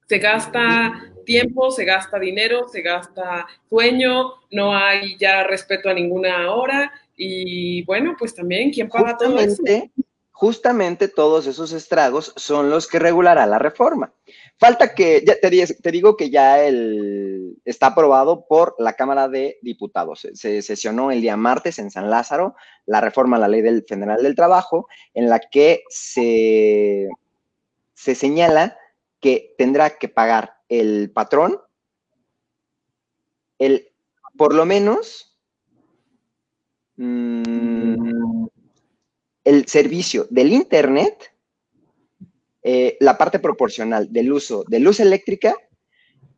se 0.07 0.19
gasta 0.19 1.11
tiempo, 1.25 1.71
se 1.71 1.85
gasta 1.85 2.19
dinero, 2.19 2.67
se 2.67 2.81
gasta 2.81 3.47
sueño, 3.69 4.33
no 4.51 4.75
hay 4.75 5.17
ya 5.17 5.43
respeto 5.43 5.89
a 5.89 5.93
ninguna 5.93 6.51
hora 6.51 6.91
y 7.15 7.83
bueno, 7.83 8.15
pues 8.17 8.33
también, 8.35 8.71
¿quién 8.71 8.89
paga 8.89 9.17
todo 9.17 9.39
eso? 9.39 9.63
Justamente 10.35 11.07
todos 11.07 11.47
esos 11.47 11.71
estragos 11.71 12.33
son 12.35 12.69
los 12.69 12.87
que 12.87 12.99
regulará 12.99 13.45
la 13.45 13.59
reforma. 13.59 14.13
Falta 14.57 14.93
que, 14.93 15.23
ya 15.25 15.39
te, 15.39 15.91
digo 15.91 16.17
que 16.17 16.29
ya 16.31 16.61
el, 16.61 17.55
está 17.63 17.87
aprobado 17.87 18.45
por 18.47 18.75
la 18.79 18.93
Cámara 18.93 19.29
de 19.29 19.59
Diputados. 19.61 20.27
Se 20.33 20.61
sesionó 20.61 21.11
el 21.11 21.21
día 21.21 21.37
martes 21.37 21.77
en 21.79 21.91
San 21.91 22.09
Lázaro 22.09 22.55
la 22.85 22.99
reforma 22.99 23.37
a 23.37 23.41
la 23.41 23.47
Ley 23.47 23.61
del 23.61 23.85
Federal 23.87 24.21
del 24.21 24.35
Trabajo, 24.35 24.87
en 25.13 25.29
la 25.29 25.39
que 25.39 25.83
se, 25.89 27.07
se 27.93 28.15
señala 28.15 28.77
que 29.19 29.53
tendrá 29.57 29.91
que 29.91 30.09
pagar 30.09 30.57
el 30.67 31.11
patrón 31.11 31.61
el, 33.59 33.87
por 34.35 34.53
lo 34.53 34.65
menos, 34.65 35.37
mm, 36.97 38.47
el 39.43 39.67
servicio 39.67 40.27
del 40.29 40.53
Internet 40.53 41.33
eh, 42.65 42.95
la 43.01 43.17
parte 43.17 43.39
proporcional 43.39 44.11
del 44.11 44.31
uso 44.31 44.63
de 44.65 44.79
luz 44.79 45.01
eléctrica 45.01 45.53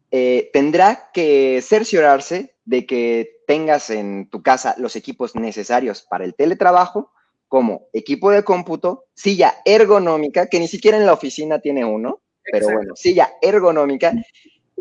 eh, 0.10 0.50
tendrá 0.52 1.12
que 1.14 1.62
cerciorarse 1.62 2.56
de 2.66 2.88
que 2.88 3.42
tengas 3.46 3.92
en 3.92 4.28
tu 4.30 4.42
casa 4.42 4.74
los 4.80 4.96
equipos 4.96 5.36
necesarios 5.36 6.02
para 6.02 6.26
el 6.26 6.34
teletrabajo, 6.34 7.12
como 7.48 7.90
equipo 7.94 8.32
de 8.32 8.44
cómputo, 8.44 9.06
silla 9.14 9.58
ergonómica, 9.66 10.48
que 10.48 10.60
ni 10.60 10.68
siquiera 10.68 10.98
en 10.98 11.06
la 11.06 11.14
oficina 11.14 11.60
tiene 11.60 11.86
uno, 11.86 12.22
pero 12.52 12.72
bueno, 12.72 12.96
silla 12.96 13.34
ergonómica, 13.40 14.14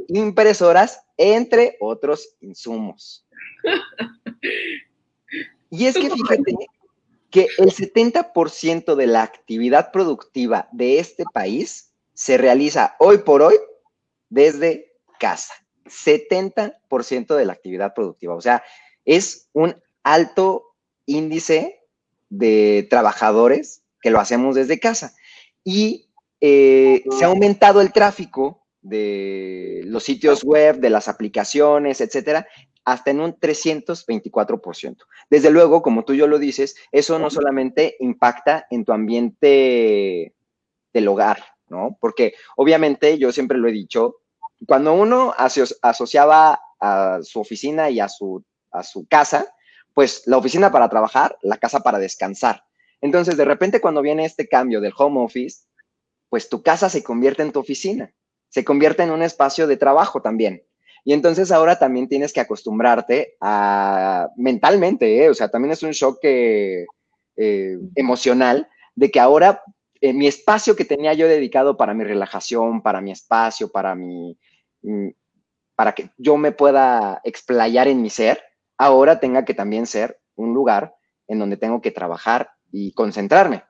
impresoras, 0.09 1.05
entre 1.19 1.77
otros 1.81 2.37
insumos. 2.41 3.27
Y 5.71 5.87
es 5.87 5.97
que 5.97 6.09
fíjate 6.09 6.55
que 7.35 7.49
el 7.59 7.73
70% 7.73 8.95
de 8.95 9.09
la 9.09 9.25
actividad 9.25 9.91
productiva 9.91 10.69
de 10.71 11.01
este 11.01 11.25
país 11.33 11.91
se 12.13 12.39
realiza 12.39 12.95
hoy 13.01 13.19
por 13.19 13.43
hoy 13.43 13.57
desde 14.29 14.93
casa. 15.19 15.53
70% 15.85 17.35
de 17.35 17.45
la 17.45 17.53
actividad 17.53 17.93
productiva. 17.93 18.37
O 18.37 18.41
sea, 18.41 18.63
es 19.05 19.49
un 19.53 19.75
alto 20.05 20.77
índice 21.07 21.81
de 22.31 22.87
trabajadores 22.89 23.83
que 24.01 24.11
lo 24.11 24.21
hacemos 24.21 24.55
desde 24.55 24.79
casa. 24.79 25.13
Y 25.65 26.11
eh, 26.41 27.03
se 27.19 27.25
ha 27.25 27.27
aumentado 27.27 27.81
el 27.81 27.93
tráfico 27.93 28.65
de 28.81 29.81
los 29.87 30.05
sitios 30.05 30.45
web, 30.45 30.77
de 30.77 30.91
las 30.91 31.09
aplicaciones, 31.09 32.01
etcétera, 32.01 32.47
hasta 32.85 33.11
en 33.11 33.21
un 33.21 33.35
324%. 33.39 34.97
Desde 35.31 35.51
luego, 35.51 35.83
como 35.83 36.05
tú 36.05 36.15
yo 36.15 36.27
lo 36.27 36.39
dices, 36.39 36.77
eso 36.93 37.19
no 37.19 37.31
solamente 37.31 37.97
impacta 38.01 38.67
en 38.71 38.85
tu 38.85 38.93
ambiente 38.93 40.35
del 40.93 41.09
hogar, 41.09 41.45
¿no? 41.69 41.97
Porque 42.01 42.35
obviamente 42.57 43.19
yo 43.19 43.33
siempre 43.33 43.59
lo 43.59 43.69
he 43.69 43.73
dicho, 43.73 44.17
cuando 44.67 44.95
uno 44.95 45.35
asociaba 45.37 46.61
a 46.81 47.19
su 47.23 47.41
oficina 47.41 47.91
y 47.91 48.01
a 48.01 48.09
su, 48.09 48.45
a 48.71 48.83
su 48.83 49.07
casa, 49.07 49.55
pues 49.93 50.23
la 50.27 50.37
oficina 50.37 50.71
para 50.71 50.89
trabajar, 50.89 51.39
la 51.43 51.57
casa 51.57 51.81
para 51.81 51.99
descansar. 51.99 52.65
Entonces, 53.01 53.37
de 53.37 53.45
repente, 53.45 53.81
cuando 53.81 54.03
viene 54.03 54.25
este 54.25 54.49
cambio 54.49 54.81
del 54.81 54.93
home 54.97 55.21
office, 55.21 55.67
pues 56.29 56.49
tu 56.49 56.63
casa 56.63 56.89
se 56.89 57.03
convierte 57.03 57.43
en 57.43 57.53
tu 57.53 57.61
oficina, 57.61 58.13
se 58.49 58.65
convierte 58.65 59.03
en 59.03 59.11
un 59.11 59.23
espacio 59.23 59.67
de 59.67 59.77
trabajo 59.77 60.21
también. 60.21 60.65
Y 61.05 61.13
entonces 61.13 61.53
ahora 61.53 61.79
también 61.79 62.09
tienes 62.09 62.33
que 62.33 62.41
acostumbrarte 62.41 63.37
a 63.41 64.29
mentalmente, 64.37 65.25
¿eh? 65.25 65.29
o 65.29 65.35
sea, 65.35 65.49
también 65.49 65.73
es 65.73 65.83
un 65.83 65.91
shock 65.91 66.19
eh, 66.23 66.87
emocional 67.95 68.69
de 68.95 69.11
que 69.11 69.21
ahora 69.21 69.63
eh, 70.01 70.13
mi 70.13 70.27
espacio 70.27 70.77
que 70.77 70.85
tenía 70.85 71.15
yo 71.15 71.27
dedicado 71.29 71.77
para 71.77 71.95
mi 71.95 72.05
relajación, 72.05 72.83
para 72.83 73.01
mi 73.01 73.11
espacio, 73.11 73.71
para 73.71 73.95
mi, 73.95 74.39
mm, 74.83 75.09
para 75.75 75.93
que 75.93 76.11
yo 76.19 76.37
me 76.37 76.53
pueda 76.53 77.21
explayar 77.25 77.89
en 77.89 78.03
mi 78.03 78.11
ser, 78.11 78.43
ahora 78.77 79.19
tenga 79.19 79.45
que 79.45 79.55
también 79.55 79.87
ser 79.87 80.19
un 80.37 80.53
lugar 80.53 80.95
en 81.27 81.39
donde 81.39 81.57
tengo 81.57 81.81
que 81.81 81.91
trabajar 81.91 82.51
y 82.71 82.93
concentrarme. 82.93 83.63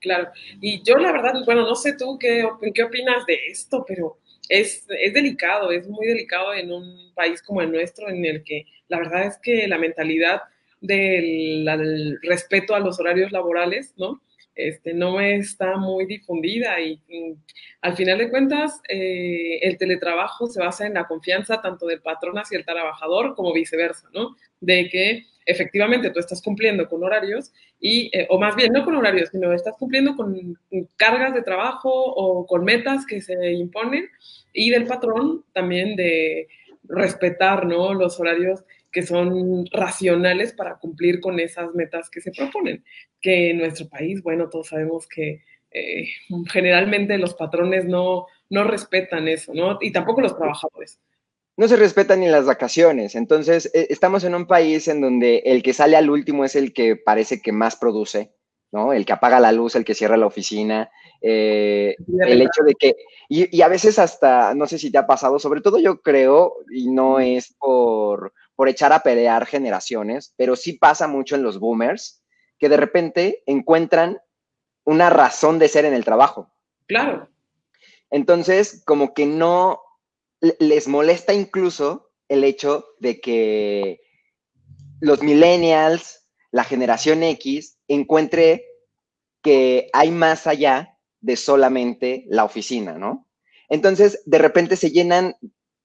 Claro, 0.00 0.30
y 0.60 0.82
yo 0.82 0.98
la 0.98 1.12
verdad, 1.12 1.34
bueno, 1.44 1.62
no 1.62 1.74
sé 1.74 1.96
tú 1.96 2.18
qué, 2.18 2.48
qué 2.74 2.82
opinas 2.82 3.24
de 3.26 3.38
esto, 3.48 3.84
pero 3.86 4.18
es, 4.48 4.86
es 4.88 5.12
delicado, 5.12 5.70
es 5.70 5.88
muy 5.88 6.06
delicado 6.06 6.54
en 6.54 6.72
un 6.72 7.12
país 7.14 7.42
como 7.42 7.62
el 7.62 7.72
nuestro, 7.72 8.08
en 8.08 8.24
el 8.24 8.44
que 8.44 8.66
la 8.88 8.98
verdad 8.98 9.26
es 9.26 9.38
que 9.38 9.66
la 9.66 9.78
mentalidad 9.78 10.42
del, 10.80 12.18
respeto 12.22 12.74
a 12.74 12.80
los 12.80 13.00
horarios 13.00 13.32
laborales, 13.32 13.94
¿no? 13.96 14.20
Este, 14.56 14.94
no 14.94 15.20
está 15.20 15.76
muy 15.76 16.06
difundida 16.06 16.80
y, 16.80 16.98
al 17.82 17.94
final 17.94 18.16
de 18.16 18.30
cuentas 18.30 18.80
eh, 18.88 19.58
el 19.60 19.76
teletrabajo 19.76 20.46
se 20.46 20.60
basa 20.60 20.86
en 20.86 20.94
la 20.94 21.06
confianza 21.06 21.60
tanto 21.60 21.86
del 21.86 22.00
patrón 22.00 22.38
hacia 22.38 22.56
el 22.56 22.64
trabajador 22.64 23.34
como 23.34 23.52
viceversa, 23.52 24.08
¿no? 24.14 24.34
De 24.60 24.88
que 24.88 25.26
efectivamente 25.44 26.10
tú 26.10 26.20
estás 26.20 26.40
cumpliendo 26.40 26.88
con 26.88 27.04
horarios 27.04 27.52
y, 27.78 28.10
eh, 28.16 28.26
o 28.30 28.40
más 28.40 28.56
bien 28.56 28.72
no 28.72 28.82
con 28.82 28.96
horarios, 28.96 29.28
sino 29.28 29.52
estás 29.52 29.74
cumpliendo 29.78 30.16
con 30.16 30.58
cargas 30.96 31.34
de 31.34 31.42
trabajo 31.42 31.90
o 31.92 32.46
con 32.46 32.64
metas 32.64 33.04
que 33.04 33.20
se 33.20 33.52
imponen 33.52 34.08
y 34.54 34.70
del 34.70 34.86
patrón 34.86 35.44
también 35.52 35.96
de 35.96 36.48
respetar, 36.84 37.66
¿no? 37.66 37.92
Los 37.92 38.18
horarios 38.18 38.64
que 38.96 39.02
son 39.02 39.66
racionales 39.72 40.54
para 40.54 40.78
cumplir 40.78 41.20
con 41.20 41.38
esas 41.38 41.74
metas 41.74 42.08
que 42.08 42.22
se 42.22 42.32
proponen. 42.32 42.82
Que 43.20 43.50
en 43.50 43.58
nuestro 43.58 43.90
país, 43.90 44.22
bueno, 44.22 44.48
todos 44.48 44.68
sabemos 44.68 45.06
que 45.06 45.42
eh, 45.70 46.08
generalmente 46.50 47.18
los 47.18 47.34
patrones 47.34 47.84
no, 47.84 48.24
no 48.48 48.64
respetan 48.64 49.28
eso, 49.28 49.52
¿no? 49.52 49.76
Y 49.82 49.92
tampoco 49.92 50.22
los 50.22 50.34
trabajadores 50.34 50.98
no 51.58 51.68
se 51.68 51.76
respetan 51.76 52.20
ni 52.20 52.28
las 52.28 52.44
vacaciones. 52.44 53.14
Entonces, 53.14 53.70
eh, 53.72 53.86
estamos 53.88 54.24
en 54.24 54.34
un 54.34 54.46
país 54.46 54.88
en 54.88 55.00
donde 55.00 55.38
el 55.46 55.62
que 55.62 55.72
sale 55.72 55.96
al 55.96 56.10
último 56.10 56.44
es 56.44 56.54
el 56.54 56.74
que 56.74 56.96
parece 56.96 57.40
que 57.40 57.52
más 57.52 57.76
produce, 57.76 58.34
¿no? 58.72 58.92
El 58.92 59.06
que 59.06 59.14
apaga 59.14 59.40
la 59.40 59.52
luz, 59.52 59.74
el 59.74 59.84
que 59.86 59.94
cierra 59.94 60.18
la 60.18 60.26
oficina. 60.26 60.90
Eh, 61.22 61.96
el 62.26 62.42
hecho 62.42 62.62
de 62.62 62.74
que, 62.74 62.94
y, 63.30 63.62
a 63.62 63.68
veces 63.68 63.98
hasta, 63.98 64.54
no 64.54 64.66
sé 64.66 64.78
si 64.78 64.90
te 64.90 64.98
ha 64.98 65.06
pasado, 65.06 65.38
sobre 65.38 65.62
todo 65.62 65.78
yo 65.78 66.02
creo, 66.02 66.56
y 66.70 66.88
no 66.88 67.20
es 67.20 67.54
por, 67.58 68.34
por 68.56 68.68
echar 68.68 68.92
a 68.92 69.00
pelear 69.00 69.46
generaciones, 69.46 70.34
pero 70.36 70.56
sí 70.56 70.72
pasa 70.72 71.06
mucho 71.06 71.36
en 71.36 71.42
los 71.42 71.60
boomers, 71.60 72.22
que 72.58 72.68
de 72.68 72.76
repente 72.76 73.42
encuentran 73.46 74.18
una 74.84 75.10
razón 75.10 75.58
de 75.58 75.68
ser 75.68 75.84
en 75.84 75.94
el 75.94 76.04
trabajo. 76.04 76.50
Claro. 76.86 77.28
Entonces, 78.10 78.82
como 78.86 79.12
que 79.14 79.26
no, 79.26 79.80
les 80.40 80.88
molesta 80.88 81.34
incluso 81.34 82.10
el 82.28 82.44
hecho 82.44 82.86
de 82.98 83.20
que 83.20 84.00
los 85.00 85.22
millennials, 85.22 86.26
la 86.50 86.64
generación 86.64 87.22
X, 87.22 87.78
encuentre 87.88 88.64
que 89.42 89.90
hay 89.92 90.10
más 90.10 90.46
allá 90.46 90.98
de 91.20 91.36
solamente 91.36 92.24
la 92.28 92.44
oficina, 92.44 92.94
¿no? 92.94 93.28
Entonces, 93.68 94.22
de 94.24 94.38
repente 94.38 94.76
se 94.76 94.90
llenan 94.90 95.36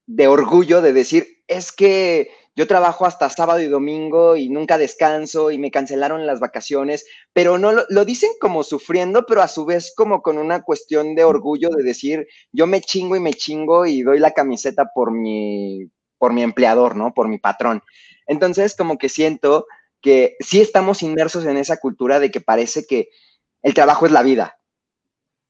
de 0.05 0.27
orgullo 0.27 0.81
de 0.81 0.93
decir, 0.93 1.43
es 1.47 1.71
que 1.71 2.31
yo 2.55 2.67
trabajo 2.67 3.05
hasta 3.05 3.29
sábado 3.29 3.61
y 3.61 3.67
domingo 3.67 4.35
y 4.35 4.49
nunca 4.49 4.77
descanso 4.77 5.51
y 5.51 5.57
me 5.57 5.71
cancelaron 5.71 6.25
las 6.25 6.39
vacaciones, 6.39 7.05
pero 7.33 7.57
no 7.57 7.71
lo, 7.71 8.05
dicen 8.05 8.31
como 8.41 8.63
sufriendo, 8.63 9.25
pero 9.25 9.41
a 9.41 9.47
su 9.47 9.65
vez 9.65 9.93
como 9.95 10.21
con 10.21 10.37
una 10.37 10.61
cuestión 10.61 11.15
de 11.15 11.23
orgullo 11.23 11.69
de 11.69 11.83
decir, 11.83 12.27
yo 12.51 12.67
me 12.67 12.81
chingo 12.81 13.15
y 13.15 13.21
me 13.21 13.33
chingo 13.33 13.85
y 13.85 14.01
doy 14.03 14.19
la 14.19 14.31
camiseta 14.31 14.91
por 14.93 15.11
mi, 15.11 15.89
por 16.17 16.33
mi 16.33 16.43
empleador, 16.43 16.95
¿no? 16.95 17.13
Por 17.13 17.29
mi 17.29 17.37
patrón. 17.37 17.81
Entonces, 18.27 18.75
como 18.75 18.97
que 18.97 19.07
siento 19.07 19.65
que 20.01 20.35
sí 20.39 20.59
estamos 20.59 21.03
inmersos 21.03 21.45
en 21.45 21.57
esa 21.57 21.77
cultura 21.77 22.19
de 22.19 22.31
que 22.31 22.41
parece 22.41 22.85
que 22.85 23.09
el 23.61 23.73
trabajo 23.73 24.05
es 24.05 24.11
la 24.11 24.23
vida. 24.23 24.57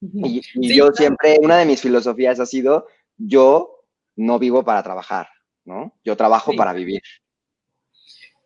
Y, 0.02 0.42
yo 0.76 0.92
siempre, 0.94 1.40
una 1.42 1.58
de 1.58 1.66
mis 1.66 1.82
filosofías 1.82 2.40
ha 2.40 2.46
sido, 2.46 2.88
yo 3.18 3.86
no 4.16 4.40
vivo 4.40 4.64
para 4.64 4.84
trabajar. 4.84 5.28
¿No? 5.72 5.94
Yo 6.04 6.16
trabajo 6.16 6.54
para 6.56 6.74
vivir. 6.74 7.02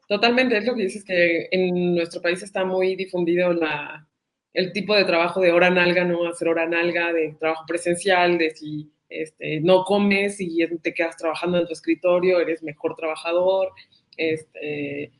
Totalmente, 0.07 0.57
es 0.57 0.65
lo 0.65 0.75
que 0.75 0.83
dices, 0.83 1.03
que 1.03 1.47
en 1.51 1.95
nuestro 1.95 2.21
país 2.21 2.43
está 2.43 2.63
muy 2.63 2.95
difundido 2.95 3.51
la, 3.53 4.07
el 4.53 4.71
tipo 4.71 4.95
de 4.95 5.03
trabajo 5.03 5.41
de 5.41 5.51
hora 5.51 5.71
nalga, 5.71 6.03
¿no? 6.03 6.27
Hacer 6.27 6.47
hora 6.47 6.67
nalga, 6.67 7.11
de 7.11 7.35
trabajo 7.39 7.65
presencial, 7.67 8.37
de 8.37 8.51
si 8.51 8.91
este, 9.09 9.59
no 9.61 9.83
comes 9.83 10.39
y 10.39 10.65
te 10.81 10.93
quedas 10.93 11.17
trabajando 11.17 11.57
en 11.57 11.65
tu 11.65 11.73
escritorio, 11.73 12.39
eres 12.39 12.61
mejor 12.61 12.95
trabajador, 12.95 13.71
este, 14.15 15.11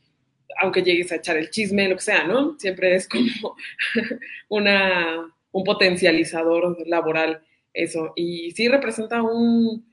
aunque 0.62 0.84
llegues 0.84 1.12
a 1.12 1.16
echar 1.16 1.38
el 1.38 1.50
chisme, 1.50 1.90
lo 1.90 1.96
que 1.96 2.02
sea, 2.02 2.24
¿no? 2.26 2.56
Siempre 2.60 2.94
es 2.94 3.08
como 3.10 3.56
una, 4.50 5.34
un 5.52 5.64
potencializador 5.64 6.78
laboral 6.88 7.42
eso. 7.74 8.14
Y 8.16 8.52
sí 8.52 8.68
representa 8.68 9.22
un, 9.22 9.86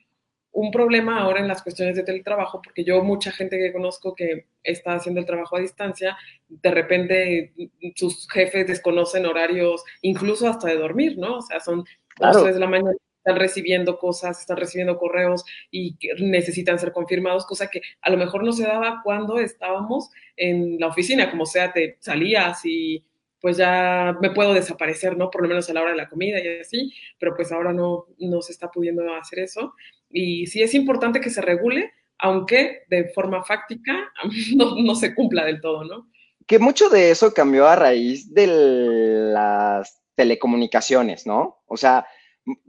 un 0.53 0.71
problema 0.71 1.21
ahora 1.21 1.41
en 1.41 1.49
las 1.49 1.63
cuestiones 1.63 1.97
de 1.97 2.03
teletrabajo, 2.03 2.61
porque 2.63 2.85
yo 2.85 3.03
mucha 3.03 3.33
gente 3.33 3.59
que 3.59 3.73
conozco 3.73 4.15
que 4.15 4.47
está 4.63 4.95
haciendo 4.95 5.21
el 5.21 5.27
trabajo 5.27 5.57
a 5.57 5.61
distancia, 5.61 6.17
de 6.49 6.71
repente 6.71 7.53
sus 7.97 8.29
jefes 8.29 8.67
desconocen 8.67 9.27
horarios, 9.27 9.83
incluso 10.03 10.49
hasta 10.49 10.69
de 10.69 10.77
dormir, 10.77 11.17
¿no? 11.19 11.39
O 11.39 11.43
sea, 11.43 11.59
son 11.61 11.85
las 12.19 12.41
tres 12.41 12.55
de 12.55 12.61
la 12.61 12.69
mañana, 12.69 12.93
están 13.19 13.37
recibiendo 13.37 13.99
cosas, 13.99 14.41
están 14.41 14.59
recibiendo 14.59 14.99
correos 14.99 15.45
y 15.71 15.97
necesitan 16.19 16.79
ser 16.79 16.93
confirmados, 16.93 17.47
cosa 17.47 17.69
que 17.69 17.81
a 18.03 18.11
lo 18.11 18.19
mejor 18.19 18.45
no 18.45 18.53
se 18.53 18.65
daba 18.65 19.01
cuando 19.03 19.39
estábamos 19.39 20.11
en 20.37 20.79
la 20.79 20.89
oficina, 20.89 21.31
como 21.31 21.47
sea, 21.47 21.73
te 21.73 21.97
salías 22.01 22.61
y 22.65 23.05
pues 23.43 23.57
ya 23.57 24.17
me 24.23 24.31
puedo 24.31 24.55
desaparecer, 24.55 25.17
¿no? 25.17 25.29
Por 25.29 25.43
lo 25.43 25.49
menos 25.49 25.69
a 25.69 25.75
la 25.75 25.83
hora 25.83 25.91
de 25.91 25.97
la 25.97 26.09
comida 26.09 26.39
y 26.41 26.61
así, 26.61 26.95
pero 27.19 27.35
pues 27.35 27.51
ahora 27.51 27.73
no, 27.73 28.07
no 28.19 28.41
se 28.41 28.53
está 28.53 28.71
pudiendo 28.71 29.03
hacer 29.15 29.41
eso. 29.41 29.75
Y 30.09 30.47
sí 30.47 30.63
es 30.63 30.75
importante 30.75 31.21
que 31.21 31.29
se 31.29 31.43
regule, 31.43 31.93
aunque 32.21 32.85
de 32.89 33.09
forma 33.09 33.43
fáctica 33.43 34.13
no, 34.57 34.95
se 34.95 35.13
cumpla 35.13 35.45
del 35.45 35.61
todo, 35.61 35.85
¿no? 35.85 36.09
Que 36.47 36.61
mucho 36.61 36.89
de 36.89 37.11
eso 37.11 37.35
cambió 37.35 37.67
a 37.67 37.75
raíz 37.75 38.33
de 38.33 38.47
las 38.47 40.01
telecomunicaciones, 40.15 41.27
¿no? 41.27 41.65
O 41.67 41.77
sea, 41.77 42.07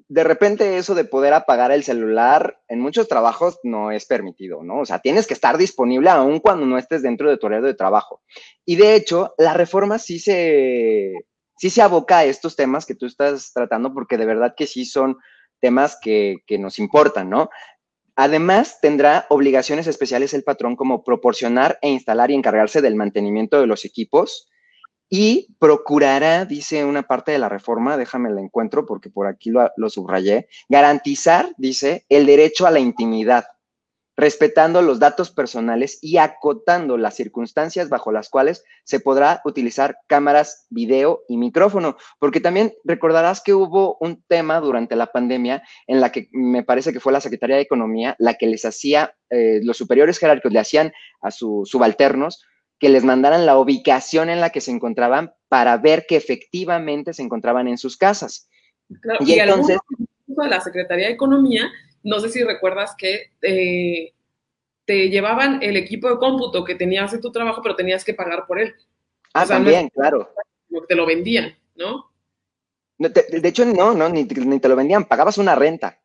de 0.07 0.23
repente 0.23 0.77
eso 0.77 0.93
de 0.93 1.05
poder 1.05 1.33
apagar 1.33 1.71
el 1.71 1.83
celular 1.83 2.59
en 2.67 2.79
muchos 2.79 3.07
trabajos 3.07 3.59
no 3.63 3.91
es 3.91 4.05
permitido, 4.05 4.63
¿no? 4.63 4.81
O 4.81 4.85
sea, 4.85 4.99
tienes 4.99 5.25
que 5.25 5.33
estar 5.33 5.57
disponible 5.57 6.09
aún 6.09 6.39
cuando 6.39 6.65
no 6.65 6.77
estés 6.77 7.01
dentro 7.01 7.29
de 7.29 7.37
tu 7.37 7.47
horario 7.47 7.65
de 7.65 7.73
trabajo. 7.73 8.21
Y 8.65 8.75
de 8.75 8.95
hecho, 8.95 9.33
la 9.37 9.53
reforma 9.53 9.97
sí 9.97 10.19
se, 10.19 11.13
sí 11.57 11.69
se 11.69 11.81
aboca 11.81 12.19
a 12.19 12.25
estos 12.25 12.55
temas 12.55 12.85
que 12.85 12.95
tú 12.95 13.05
estás 13.05 13.51
tratando 13.53 13.93
porque 13.93 14.17
de 14.17 14.25
verdad 14.25 14.53
que 14.55 14.67
sí 14.67 14.85
son 14.85 15.17
temas 15.59 15.97
que, 16.01 16.43
nos 16.59 16.77
importan, 16.77 17.29
¿no? 17.29 17.49
Además, 18.15 18.79
tendrá 18.81 19.25
obligaciones 19.29 19.87
especiales 19.87 20.33
el 20.33 20.43
patrón 20.43 20.75
como 20.75 21.03
proporcionar 21.03 21.79
e 21.81 21.89
instalar 21.89 22.29
y 22.29 22.35
encargarse 22.35 22.81
del 22.81 22.95
mantenimiento 22.95 23.59
de 23.59 23.65
los 23.65 23.85
equipos 23.85 24.49
y 25.15 25.55
procurará, 25.59 26.43
dice 26.43 26.83
una 26.83 27.03
parte 27.03 27.31
de 27.31 27.37
la 27.37 27.47
reforma, 27.47 27.97
déjame 27.97 28.31
la 28.31 28.41
encuentro 28.41 28.87
porque 28.87 29.11
por 29.11 29.27
aquí 29.27 29.51
lo, 29.51 29.89
subrayé, 29.91 30.47
garantizar, 30.69 31.53
dice, 31.55 32.03
el 32.09 32.25
derecho 32.25 32.65
a 32.65 32.71
la 32.71 32.79
intimidad 32.79 33.45
respetando 34.17 34.81
los 34.81 34.97
datos 34.97 35.29
personales 35.29 35.99
y 36.01 36.17
acotando 36.17 36.97
las 36.97 37.15
circunstancias 37.15 37.89
bajo 37.89 38.11
las 38.11 38.29
cuales 38.29 38.63
se 38.85 38.99
podrá 38.99 39.41
utilizar 39.45 39.97
cámaras, 40.07 40.65
video 40.71 41.21
y 41.27 41.37
micrófono, 41.37 41.95
porque 42.17 42.39
también 42.39 42.73
recordarás 42.83 43.39
que 43.41 43.53
hubo 43.53 43.97
un 43.99 44.23
tema 44.23 44.61
durante 44.61 44.95
la 44.95 45.07
pandemia 45.07 45.61
en 45.85 46.01
la 46.01 46.11
que 46.11 46.27
me 46.31 46.63
parece 46.63 46.91
que 46.91 46.99
fue 46.99 47.13
la 47.13 47.21
Secretaría 47.21 47.57
de 47.57 47.61
Economía 47.61 48.15
la 48.17 48.33
que 48.33 48.47
les 48.47 48.65
hacía, 48.65 49.13
eh, 49.29 49.59
los 49.61 49.77
superiores 49.77 50.17
jerárquicos 50.17 50.53
le 50.53 50.59
hacían 50.59 50.91
a 51.21 51.29
sus 51.29 51.69
subalternos 51.69 52.43
que 52.83 52.89
les 52.89 53.05
mandaran 53.05 53.45
la 53.45 53.57
ubicación 53.57 54.29
en 54.29 54.41
la 54.41 54.49
que 54.49 54.59
se 54.59 54.69
encontraban 54.69 55.33
para 55.47 55.77
ver 55.77 56.05
que 56.05 56.17
efectivamente 56.17 57.13
se 57.13 57.21
encontraban 57.21 57.69
en 57.69 57.77
sus 57.77 57.95
casas. 57.95 58.49
y, 59.21 59.39
entonces... 59.39 59.77
De 60.27 60.47
la 60.49 60.59
Secretaría 60.59 61.07
de 61.07 61.13
Economía 61.13 61.71
no 62.03 62.19
sé 62.19 62.27
si 62.27 62.43
recuerdas 62.43 62.93
que 62.97 63.31
eh, 63.41 64.11
te 64.83 65.07
llevaban 65.07 65.63
el 65.63 65.77
equipo 65.77 66.09
de 66.09 66.17
cómputo 66.17 66.65
que 66.65 66.75
tenías 66.75 67.13
en 67.13 67.21
tu 67.21 67.31
trabajo, 67.31 67.61
pero 67.63 67.77
tenías 67.77 68.03
que 68.03 68.13
pagar 68.13 68.45
por 68.45 68.59
él. 68.59 68.75
Ah, 69.33 69.45
también, 69.45 69.87
claro. 69.87 70.33
Te 70.89 70.95
lo 70.95 71.05
vendían, 71.05 71.57
¿no? 71.75 72.11
de, 72.97 73.47
hecho, 73.47 73.63
no, 73.63 73.93
no, 73.93 74.09
ni, 74.09 74.25
te 74.25 74.67
lo 74.67 74.75
vendían, 74.75 75.05
pagabas 75.05 75.37
una 75.37 75.55
renta. 75.55 76.01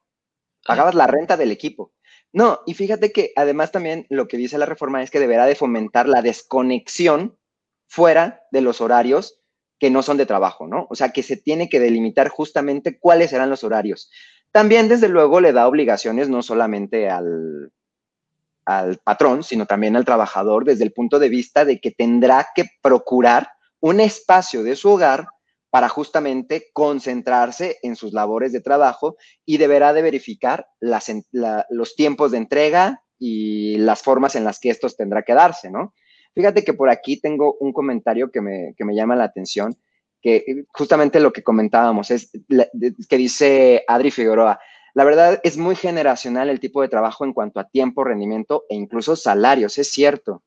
Pagabas 0.65 0.95
la 0.95 1.09
renta 1.09 1.37
del 1.37 1.51
equipo. 1.51 1.91
No, 2.33 2.61
y 2.67 2.75
fíjate 2.75 3.11
que 3.13 3.33
además 3.37 3.73
también 3.73 4.07
lo 4.11 4.29
que 4.29 4.37
dice 4.37 4.59
la 4.59 4.67
reforma 4.67 5.03
es 5.03 5.11
que 5.11 5.21
deberá 5.21 5.47
de 5.47 5.55
fomentar 5.55 6.09
la 6.09 6.23
desconexión 6.23 7.39
fuera 7.87 8.43
de 8.51 8.61
los 8.61 8.81
horarios 8.81 9.41
que 9.79 9.91
no 9.91 10.03
son 10.03 10.17
de 10.17 10.27
trabajo, 10.27 10.67
¿no? 10.67 10.87
O 10.91 10.95
sea, 10.95 11.11
que 11.11 11.23
se 11.23 11.37
tiene 11.37 11.69
que 11.69 11.81
delimitar 11.81 12.29
justamente 12.29 12.99
cuáles 12.99 13.31
serán 13.31 13.49
los 13.49 13.65
horarios. 13.65 14.11
También, 14.51 14.89
desde 14.89 15.09
luego, 15.09 15.41
le 15.41 15.53
da 15.53 15.69
obligaciones 15.69 16.29
no 16.29 16.43
solamente 16.43 17.09
al, 17.09 17.73
al 18.65 18.99
patrón, 18.99 19.43
sino 19.43 19.67
también 19.67 19.97
al 19.97 20.05
trabajador 20.05 20.65
desde 20.65 20.85
el 20.85 20.93
punto 20.93 21.19
de 21.19 21.29
vista 21.29 21.65
de 21.65 21.81
que 21.81 21.93
tendrá 21.93 22.49
que 22.55 22.65
procurar 22.83 23.51
un 23.81 24.01
espacio 24.01 24.63
de 24.63 24.77
su 24.77 24.91
hogar 24.91 25.29
para 25.71 25.89
justamente 25.89 26.71
concentrarse 26.73 27.79
en 27.83 27.97
sus 27.97 28.13
labores 28.13 28.53
de 28.53 28.61
trabajo 28.61 29.17
y 29.45 29.59
deberá 29.59 29.93
de 29.93 30.03
verificar 30.03 30.67
los 30.81 31.95
tiempos 31.97 32.31
de 32.31 32.39
entrega 32.39 33.03
y 33.19 33.77
las 33.79 34.03
formas 34.03 34.37
en 34.37 34.45
las 34.45 34.61
que 34.61 34.71
estos 34.71 34.97
tendrá 34.97 35.23
que 35.23 35.35
darse, 35.35 35.71
¿no? 35.71 35.95
Fíjate 36.35 36.65
que 36.65 36.73
por 36.73 36.89
aquí 36.89 37.21
tengo 37.21 37.57
un 37.59 37.73
comentario 37.73 38.31
que 38.31 38.41
me, 38.41 38.75
que 38.77 38.85
me 38.85 38.95
llama 38.95 39.17
la 39.17 39.25
atención 39.25 39.77
que 40.21 40.37
eh, 40.37 40.65
justamente 40.73 41.21
lo 41.21 41.33
que 41.33 41.43
comentábamos 41.43 42.11
es 42.11 42.31
que 43.09 43.17
dice 43.17 43.85
Adri 43.87 44.11
Figueroa, 44.11 44.61
la 44.95 45.05
verdad 45.05 45.41
es 45.45 45.57
muy 45.57 45.77
generacional 45.77 46.49
el 46.49 46.61
tipo 46.61 46.83
de 46.83 46.89
trabajo 46.89 47.25
en 47.25 47.33
cuanto 47.33 47.61
a 47.61 47.69
tiempo, 47.69 48.05
rendimiento 48.05 48.65
e 48.69 48.75
incluso 48.75 49.17
salarios, 49.17 49.79
es 49.79 49.91
cierto. 49.91 50.43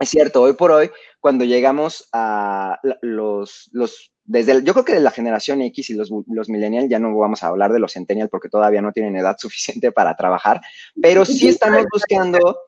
Es 0.00 0.08
cierto, 0.08 0.42
hoy 0.42 0.54
por 0.54 0.72
hoy, 0.72 0.90
cuando 1.20 1.44
llegamos 1.44 2.08
a 2.12 2.80
los, 3.02 3.68
los 3.72 4.12
desde 4.30 4.62
yo 4.62 4.72
creo 4.74 4.84
que 4.84 4.94
de 4.94 5.00
la 5.00 5.10
generación 5.10 5.60
X 5.60 5.90
y 5.90 5.94
los, 5.94 6.08
los 6.28 6.48
millennials, 6.48 6.88
ya 6.88 7.00
no 7.00 7.16
vamos 7.16 7.42
a 7.42 7.48
hablar 7.48 7.72
de 7.72 7.80
los 7.80 7.92
centennial 7.92 8.28
porque 8.28 8.48
todavía 8.48 8.80
no 8.80 8.92
tienen 8.92 9.16
edad 9.16 9.36
suficiente 9.38 9.90
para 9.90 10.14
trabajar, 10.14 10.60
pero 11.02 11.24
sí 11.24 11.48
estamos 11.48 11.84
buscando, 11.92 12.60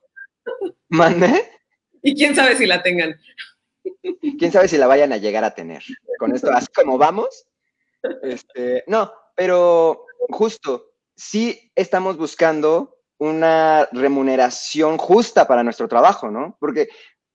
¿mande? 0.89 1.51
Y 2.03 2.17
quién 2.17 2.35
sabe 2.35 2.57
si 2.57 2.67
la 2.67 2.83
tengan. 2.83 3.15
Quién 4.39 4.51
sabe 4.51 4.67
si 4.67 4.77
la 4.77 4.89
vayan 4.89 5.13
a 5.13 5.19
llegar 5.19 5.45
a 5.45 5.55
tener. 5.55 5.85
Con 6.19 6.35
esto, 6.35 6.51
así 6.53 6.67
como 6.75 6.99
vamos. 6.99 7.47
Este, 8.25 8.83
no, 8.89 9.13
pero 9.37 10.07
justo, 10.31 10.95
sí 11.15 11.71
estamos 11.77 12.17
buscando 12.17 12.99
una 13.19 13.89
remuneración 13.93 14.99
justa 14.99 15.47
para 15.47 15.63
nuestro 15.63 15.87
trabajo, 15.87 16.29
¿no? 16.29 16.57
Porque 16.59 16.89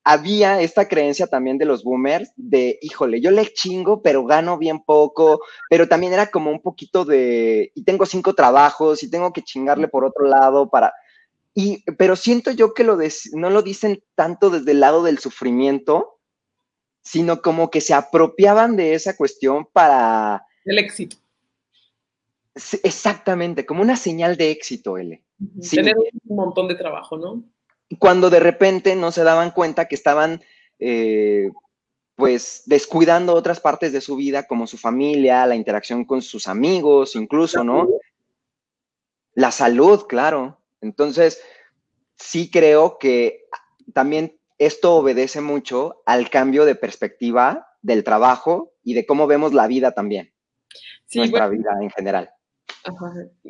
había 0.09 0.61
esta 0.61 0.87
creencia 0.87 1.27
también 1.27 1.57
de 1.57 1.65
los 1.65 1.83
boomers 1.83 2.31
de, 2.37 2.79
híjole, 2.81 3.19
yo 3.19 3.29
le 3.29 3.51
chingo, 3.51 4.01
pero 4.01 4.23
gano 4.23 4.57
bien 4.57 4.79
poco, 4.79 5.41
pero 5.69 5.89
también 5.89 6.13
era 6.13 6.31
como 6.31 6.49
un 6.49 6.61
poquito 6.61 7.03
de, 7.03 7.73
y 7.75 7.83
tengo 7.83 8.05
cinco 8.05 8.33
trabajos 8.33 9.03
y 9.03 9.09
tengo 9.09 9.33
que 9.33 9.41
chingarle 9.41 9.89
por 9.89 10.05
otro 10.05 10.25
lado 10.25 10.69
para, 10.69 10.93
y, 11.53 11.83
pero 11.97 12.15
siento 12.15 12.51
yo 12.51 12.73
que 12.73 12.85
lo 12.85 12.97
no 13.33 13.49
lo 13.49 13.61
dicen 13.61 14.01
tanto 14.15 14.49
desde 14.49 14.71
el 14.71 14.79
lado 14.79 15.03
del 15.03 15.19
sufrimiento, 15.19 16.19
sino 17.03 17.41
como 17.41 17.69
que 17.69 17.81
se 17.81 17.93
apropiaban 17.93 18.77
de 18.77 18.93
esa 18.93 19.17
cuestión 19.17 19.67
para... 19.73 20.45
El 20.63 20.79
éxito. 20.79 21.17
Exactamente, 22.81 23.65
como 23.65 23.81
una 23.81 23.97
señal 23.97 24.37
de 24.37 24.51
éxito, 24.51 24.97
L. 24.97 25.21
Tener 25.69 25.95
un 25.97 26.35
montón 26.35 26.69
de 26.69 26.75
trabajo, 26.75 27.17
¿no? 27.17 27.43
Cuando 27.99 28.29
de 28.29 28.39
repente 28.39 28.95
no 28.95 29.11
se 29.11 29.23
daban 29.23 29.51
cuenta 29.51 29.87
que 29.87 29.95
estaban, 29.95 30.41
eh, 30.79 31.51
pues, 32.15 32.63
descuidando 32.65 33.33
otras 33.33 33.59
partes 33.59 33.93
de 33.93 34.01
su 34.01 34.15
vida, 34.15 34.47
como 34.47 34.67
su 34.67 34.77
familia, 34.77 35.45
la 35.45 35.55
interacción 35.55 36.05
con 36.05 36.21
sus 36.21 36.47
amigos, 36.47 37.15
incluso, 37.15 37.63
¿no? 37.63 37.87
La 39.33 39.51
salud, 39.51 40.05
claro. 40.07 40.61
Entonces, 40.81 41.41
sí 42.17 42.49
creo 42.51 42.97
que 42.97 43.45
también 43.93 44.37
esto 44.57 44.95
obedece 44.95 45.41
mucho 45.41 46.01
al 46.05 46.29
cambio 46.29 46.65
de 46.65 46.75
perspectiva 46.75 47.67
del 47.81 48.03
trabajo 48.03 48.73
y 48.83 48.93
de 48.93 49.05
cómo 49.05 49.27
vemos 49.27 49.53
la 49.53 49.67
vida 49.67 49.91
también. 49.91 50.33
nuestra 51.13 51.47
vida 51.47 51.69
en 51.81 51.89
general. 51.91 52.29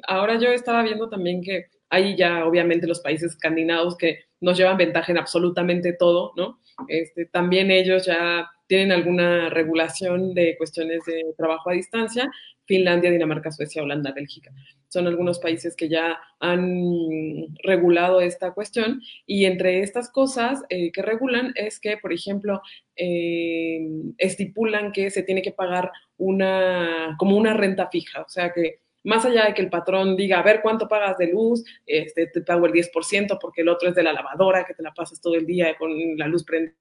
Ahora 0.07 0.39
yo 0.39 0.49
estaba 0.49 0.83
viendo 0.83 1.09
también 1.09 1.41
que 1.41 1.67
hay 1.89 2.15
ya 2.15 2.45
obviamente 2.45 2.87
los 2.87 2.99
países 2.99 3.33
escandinavos 3.33 3.97
que 3.97 4.25
nos 4.41 4.57
llevan 4.57 4.77
ventaja 4.77 5.11
en 5.11 5.17
absolutamente 5.17 5.93
todo, 5.93 6.33
¿no? 6.35 6.59
Este, 6.87 7.25
también 7.25 7.71
ellos 7.71 8.05
ya 8.05 8.49
tienen 8.67 8.91
alguna 8.91 9.49
regulación 9.49 10.33
de 10.33 10.55
cuestiones 10.57 11.03
de 11.05 11.33
trabajo 11.37 11.69
a 11.69 11.73
distancia, 11.73 12.29
Finlandia, 12.65 13.11
Dinamarca, 13.11 13.51
Suecia, 13.51 13.81
Holanda, 13.81 14.11
Bélgica 14.11 14.51
son 14.89 15.07
algunos 15.07 15.39
países 15.39 15.75
que 15.75 15.89
ya 15.89 16.17
han 16.39 17.55
regulado 17.63 18.21
esta 18.21 18.53
cuestión 18.53 19.01
y 19.25 19.45
entre 19.45 19.81
estas 19.81 20.09
cosas 20.09 20.63
eh, 20.69 20.91
que 20.91 21.01
regulan 21.01 21.51
es 21.55 21.79
que, 21.79 21.97
por 21.97 22.13
ejemplo, 22.13 22.61
eh, 22.95 23.79
estipulan 24.17 24.91
que 24.91 25.11
se 25.11 25.23
tiene 25.23 25.41
que 25.41 25.51
pagar 25.51 25.91
una, 26.17 27.15
como 27.19 27.37
una 27.37 27.53
renta 27.53 27.89
fija, 27.89 28.21
o 28.21 28.29
sea 28.29 28.51
que 28.53 28.79
más 29.07 29.23
allá 29.23 29.45
de 29.45 29.53
que 29.53 29.61
el 29.61 29.69
patrón 29.69 30.17
diga, 30.17 30.39
a 30.39 30.43
ver 30.43 30.61
cuánto 30.61 30.87
pagas 30.89 31.17
de 31.17 31.27
luz, 31.27 31.63
este, 31.85 32.27
te 32.27 32.41
pago 32.41 32.65
el 32.65 32.73
10% 32.73 33.37
porque 33.39 33.61
el 33.61 33.69
otro 33.69 33.87
es 33.87 33.95
de 33.95 34.03
la 34.03 34.11
lavadora, 34.11 34.65
que 34.65 34.73
te 34.73 34.83
la 34.83 34.93
pasas 34.93 35.21
todo 35.21 35.35
el 35.35 35.45
día 35.45 35.77
con 35.77 35.91
la 36.17 36.27
luz 36.27 36.43
prendida 36.43 36.75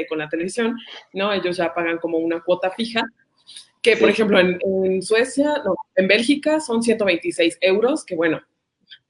y 0.00 0.06
con 0.06 0.18
la 0.18 0.28
televisión, 0.28 0.76
¿no? 1.12 1.32
Ellos 1.32 1.56
ya 1.56 1.74
pagan 1.74 1.98
como 1.98 2.18
una 2.18 2.40
cuota 2.40 2.70
fija 2.70 3.02
que 3.82 3.96
por 3.96 4.08
ejemplo 4.08 4.38
en, 4.38 5.02
Suecia, 5.02 5.60
no, 5.64 5.74
en 5.96 6.06
Bélgica 6.06 6.60
son 6.60 6.84
126 6.84 7.58
euros, 7.60 8.04
que 8.04 8.14
bueno, 8.14 8.40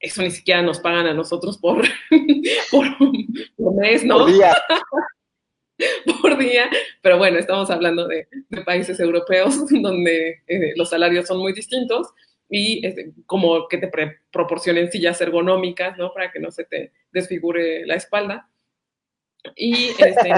eso 0.00 0.22
ni 0.22 0.30
siquiera 0.30 0.62
nos 0.62 0.80
pagan 0.80 1.06
a 1.06 1.12
nosotros 1.12 1.58
por, 1.58 1.84
por, 2.70 3.74
mes, 3.74 4.02
¿no? 4.02 4.20
Por 4.20 4.32
día. 4.32 4.56
por 6.22 6.38
día, 6.38 6.70
pero 7.02 7.18
bueno, 7.18 7.38
estamos 7.38 7.68
hablando 7.68 8.08
de, 8.08 8.26
países 8.64 8.98
europeos 8.98 9.58
donde 9.82 10.40
eh, 10.46 10.72
los 10.74 10.88
salarios 10.88 11.26
son 11.26 11.38
muy 11.38 11.52
distintos 11.52 12.08
y 12.54 12.86
este, 12.86 13.14
como 13.24 13.66
que 13.66 13.78
te 13.78 13.90
proporcionen 14.30 14.92
sillas 14.92 15.18
ergonómicas, 15.22 15.96
¿no? 15.96 16.12
Para 16.12 16.30
que 16.30 16.38
no 16.38 16.50
se 16.50 16.64
te 16.64 16.92
desfigure 17.10 17.86
la 17.86 17.94
espalda. 17.94 18.50
Y 19.56 19.88
este, 19.98 20.32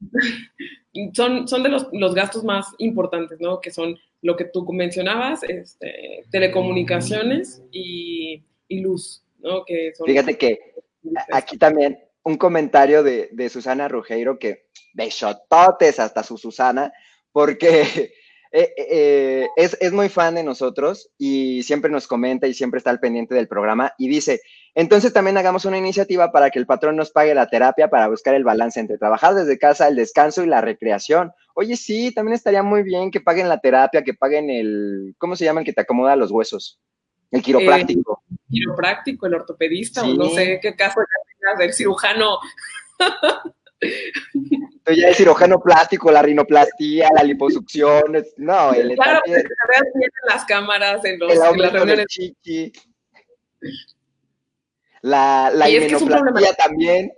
son, 1.14 1.46
son 1.46 1.62
de 1.62 1.68
los, 1.68 1.86
los, 1.92 2.16
gastos 2.16 2.42
más 2.42 2.66
importantes, 2.78 3.38
¿no? 3.40 3.60
Que 3.60 3.70
son 3.70 3.96
lo 4.22 4.36
que 4.36 4.44
tú 4.44 4.66
mencionabas, 4.72 5.44
este, 5.44 6.24
telecomunicaciones 6.32 7.62
y, 7.70 8.42
y, 8.66 8.80
luz, 8.80 9.22
¿no? 9.38 9.64
Que 9.64 9.92
Fíjate 10.04 10.36
que 10.36 10.74
aquí 11.32 11.58
también 11.58 11.96
un 12.24 12.36
comentario 12.36 13.04
de, 13.04 13.28
de 13.30 13.48
Susana 13.48 13.86
Rugeiro 13.86 14.40
que 14.40 14.66
besototes 14.94 16.00
hasta 16.00 16.24
su 16.24 16.36
Susana, 16.36 16.92
porque 17.30 18.14
eh, 18.52 18.72
eh, 18.76 19.48
es, 19.56 19.76
es, 19.80 19.92
muy 19.92 20.08
fan 20.08 20.34
de 20.34 20.42
nosotros 20.42 21.10
y 21.16 21.62
siempre 21.62 21.90
nos 21.90 22.08
comenta 22.08 22.48
y 22.48 22.54
siempre 22.54 22.78
está 22.78 22.90
al 22.90 22.98
pendiente 22.98 23.34
del 23.34 23.46
programa 23.46 23.92
y 23.96 24.08
dice, 24.08 24.40
entonces 24.74 25.12
también 25.12 25.38
hagamos 25.38 25.66
una 25.66 25.78
iniciativa 25.78 26.32
para 26.32 26.50
que 26.50 26.58
el 26.58 26.66
patrón 26.66 26.96
nos 26.96 27.12
pague 27.12 27.32
la 27.32 27.48
terapia 27.48 27.90
para 27.90 28.08
buscar 28.08 28.34
el 28.34 28.42
balance 28.42 28.80
entre 28.80 28.98
trabajar 28.98 29.34
desde 29.34 29.58
casa, 29.58 29.86
el 29.86 29.94
descanso 29.94 30.42
y 30.42 30.48
la 30.48 30.60
recreación. 30.60 31.32
Oye, 31.54 31.76
sí, 31.76 32.12
también 32.12 32.34
estaría 32.34 32.64
muy 32.64 32.82
bien 32.82 33.12
que 33.12 33.20
paguen 33.20 33.48
la 33.48 33.60
terapia, 33.60 34.02
que 34.02 34.14
paguen 34.14 34.50
el, 34.50 35.14
¿cómo 35.18 35.36
se 35.36 35.44
llama 35.44 35.60
el 35.60 35.66
que 35.66 35.72
te 35.72 35.82
acomoda 35.82 36.16
los 36.16 36.32
huesos? 36.32 36.80
El 37.30 37.42
quiropráctico. 37.42 38.22
el 38.30 38.38
quiropráctico, 38.48 39.26
el 39.26 39.34
ortopedista, 39.34 40.02
o 40.02 40.12
no 40.14 40.28
sé 40.30 40.58
qué 40.60 40.74
caso 40.74 41.00
del 41.58 41.72
cirujano. 41.72 42.38
Tú 44.90 44.96
ya 44.96 45.08
el 45.08 45.14
cirujano 45.14 45.60
plástico, 45.60 46.10
la 46.10 46.20
rinoplastía, 46.20 47.10
la 47.14 47.22
liposucción, 47.22 48.02
no, 48.38 48.72
el 48.72 48.96
Claro, 48.96 49.20
que 49.24 49.32
en 49.34 49.48
las 50.26 50.44
cámaras, 50.44 51.04
en, 51.04 51.18
los, 51.20 51.32
el 51.32 51.38
en 51.38 51.58
las 51.58 51.72
reuniones. 51.72 52.06
Chichi. 52.06 52.72
La, 55.02 55.50
la 55.54 55.66
también. 56.58 57.12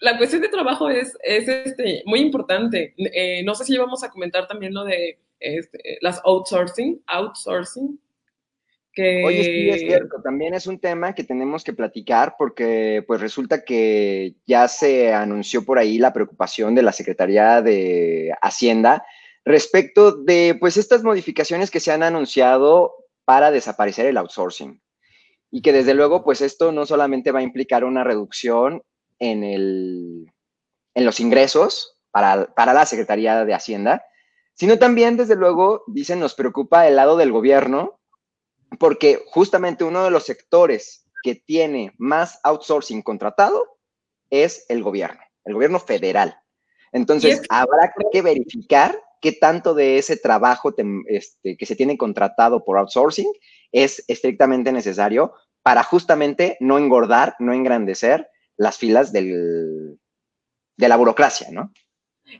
La 0.00 0.16
cuestión 0.16 0.40
de 0.40 0.48
trabajo 0.48 0.88
es, 0.88 1.18
es 1.22 1.48
este, 1.48 2.02
muy 2.06 2.20
importante. 2.20 2.94
Eh, 2.96 3.42
no 3.42 3.56
sé 3.56 3.64
si 3.64 3.76
vamos 3.76 4.04
a 4.04 4.10
comentar 4.10 4.46
también 4.46 4.72
lo 4.72 4.84
de 4.84 5.18
este, 5.40 5.98
las 6.00 6.20
outsourcing, 6.24 7.02
outsourcing, 7.06 7.98
Oye, 8.96 9.44
sí, 9.44 9.70
es 9.70 9.80
cierto, 9.80 10.22
también 10.22 10.54
es 10.54 10.66
un 10.66 10.78
tema 10.78 11.14
que 11.14 11.24
tenemos 11.24 11.64
que 11.64 11.72
platicar 11.72 12.36
porque 12.38 13.02
pues 13.06 13.20
resulta 13.20 13.64
que 13.64 14.36
ya 14.46 14.68
se 14.68 15.12
anunció 15.12 15.64
por 15.64 15.78
ahí 15.78 15.98
la 15.98 16.12
preocupación 16.12 16.74
de 16.74 16.82
la 16.82 16.92
Secretaría 16.92 17.60
de 17.60 18.32
Hacienda 18.40 19.04
respecto 19.44 20.12
de 20.12 20.56
pues 20.60 20.76
estas 20.76 21.02
modificaciones 21.02 21.70
que 21.70 21.80
se 21.80 21.90
han 21.90 22.04
anunciado 22.04 22.94
para 23.24 23.50
desaparecer 23.50 24.06
el 24.06 24.16
outsourcing. 24.16 24.80
Y 25.50 25.62
que 25.62 25.72
desde 25.72 25.94
luego 25.94 26.22
pues 26.22 26.40
esto 26.40 26.70
no 26.70 26.86
solamente 26.86 27.32
va 27.32 27.40
a 27.40 27.44
implicar 27.44 27.84
una 27.84 28.04
reducción 28.04 28.82
en, 29.18 29.42
el, 29.42 30.32
en 30.94 31.04
los 31.04 31.18
ingresos 31.18 31.96
para, 32.12 32.46
para 32.54 32.72
la 32.72 32.86
Secretaría 32.86 33.44
de 33.44 33.54
Hacienda, 33.54 34.04
sino 34.54 34.78
también 34.78 35.16
desde 35.16 35.34
luego, 35.34 35.82
dicen, 35.88 36.20
nos 36.20 36.34
preocupa 36.34 36.86
el 36.86 36.94
lado 36.94 37.16
del 37.16 37.32
gobierno 37.32 37.98
porque 38.78 39.22
justamente 39.26 39.84
uno 39.84 40.04
de 40.04 40.10
los 40.10 40.24
sectores 40.24 41.06
que 41.22 41.34
tiene 41.34 41.92
más 41.98 42.38
outsourcing 42.42 43.02
contratado 43.02 43.78
es 44.30 44.66
el 44.68 44.82
gobierno, 44.82 45.20
el 45.44 45.54
gobierno 45.54 45.80
federal. 45.80 46.36
Entonces, 46.92 47.42
habrá 47.48 47.92
que 48.12 48.22
verificar 48.22 48.96
qué 49.20 49.32
tanto 49.32 49.74
de 49.74 49.98
ese 49.98 50.16
trabajo 50.16 50.74
este, 51.06 51.56
que 51.56 51.66
se 51.66 51.76
tiene 51.76 51.96
contratado 51.96 52.62
por 52.64 52.78
outsourcing 52.78 53.32
es 53.72 54.04
estrictamente 54.06 54.70
necesario 54.70 55.32
para 55.62 55.82
justamente 55.82 56.56
no 56.60 56.78
engordar, 56.78 57.34
no 57.38 57.52
engrandecer 57.52 58.28
las 58.56 58.76
filas 58.76 59.12
del, 59.12 59.98
de 60.76 60.88
la 60.88 60.96
burocracia, 60.96 61.48
¿no? 61.50 61.72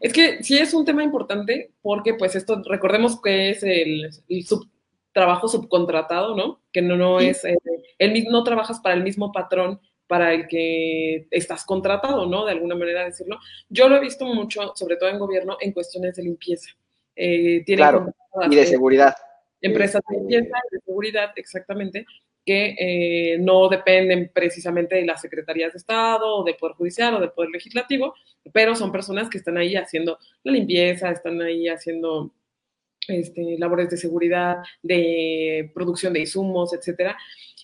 Es 0.01 0.13
que 0.13 0.43
sí 0.43 0.59
es 0.59 0.75
un 0.75 0.85
tema 0.85 1.03
importante 1.03 1.73
porque 1.83 2.15
pues 2.15 2.37
esto, 2.37 2.63
recordemos 2.69 3.21
que 3.21 3.51
es 3.51 3.63
el, 3.63 4.11
el 4.29 4.47
sub, 4.47 4.69
trabajo 5.15 5.49
subcontratado, 5.49 6.37
¿no? 6.37 6.61
Que 6.73 6.83
no, 6.83 6.97
no 6.97 7.21
es, 7.21 7.45
eh, 7.45 7.57
el, 7.99 8.25
no 8.25 8.45
trabajas 8.45 8.81
para 8.81 8.95
el 8.97 9.03
mismo 9.03 9.33
patrón 9.33 9.81
para 10.07 10.35
el 10.35 10.47
que 10.49 11.27
estás 11.31 11.65
contratado, 11.65 12.27
¿no? 12.27 12.45
De 12.45 12.53
alguna 12.53 12.75
manera 12.75 13.05
decirlo. 13.05 13.39
Yo 13.71 13.89
lo 13.89 13.97
he 13.97 14.01
visto 14.01 14.27
mucho, 14.27 14.73
sobre 14.75 14.97
todo 14.97 15.09
en 15.09 15.19
gobierno, 15.19 15.57
en 15.61 15.73
cuestiones 15.73 16.17
de 16.17 16.25
limpieza. 16.25 16.71
Eh, 17.17 17.65
claro, 17.65 18.13
y 18.51 18.55
de 18.55 18.63
eh, 18.63 18.67
seguridad. 18.67 19.15
Empresas 19.61 20.03
de 20.07 20.19
limpieza 20.19 20.59
y 20.71 20.75
de 20.75 20.83
seguridad, 20.85 21.31
exactamente, 21.37 22.05
que 22.45 22.77
eh, 22.79 23.39
no 23.39 23.69
dependen 23.69 24.31
precisamente 24.35 24.97
de 24.97 25.07
las 25.07 25.21
secretarías 25.21 25.73
de 25.73 25.79
Estado 25.79 26.37
o 26.37 26.45
de 26.45 26.55
Poder 26.55 26.77
Judicial 26.77 27.15
o 27.15 27.21
del 27.21 27.31
Poder 27.31 27.51
Legislativo, 27.51 28.15
pero 28.53 28.75
son 28.75 28.93
personas 28.93 29.31
que 29.31 29.39
están 29.39 29.57
ahí 29.57 29.77
haciendo 29.77 30.19
la 30.43 30.53
limpieza, 30.53 31.11
están 31.11 31.41
ahí 31.41 31.69
haciendo 31.69 32.33
este, 33.09 33.57
labores 33.59 33.91
de 33.91 33.97
seguridad, 33.97 34.59
de 34.83 35.71
producción 35.75 36.13
de 36.13 36.21
insumos, 36.21 36.73
etcétera. 36.73 37.17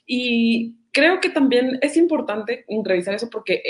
Y 0.07 0.75
creo 0.93 1.21
que 1.21 1.31
también 1.31 1.79
es 1.83 1.97
importante 1.97 2.65
revisar 2.85 3.15
eso 3.15 3.31
porque 3.31 3.63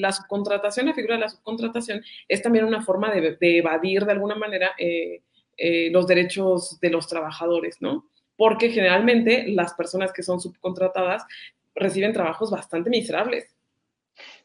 la 0.00 0.12
subcontratación, 0.12 0.86
la 0.86 0.94
figura 0.94 1.14
de 1.14 1.22
la 1.22 1.28
subcontratación, 1.28 2.02
es 2.28 2.42
también 2.42 2.64
una 2.64 2.82
forma 2.82 3.12
de, 3.12 3.36
evadir 3.40 4.04
de 4.04 4.12
alguna 4.12 4.34
manera 4.34 4.72
eh, 4.78 5.22
eh, 5.56 5.90
los 5.90 6.06
derechos 6.06 6.78
de 6.80 6.90
los 6.90 7.08
trabajadores, 7.08 7.78
¿no? 7.80 8.08
Porque 8.36 8.70
generalmente 8.70 9.48
las 9.48 9.74
personas 9.74 10.12
que 10.12 10.22
son 10.22 10.40
subcontratadas 10.40 11.24
reciben 11.74 12.12
trabajos 12.12 12.50
bastante 12.50 12.90
miserables. 12.90 13.46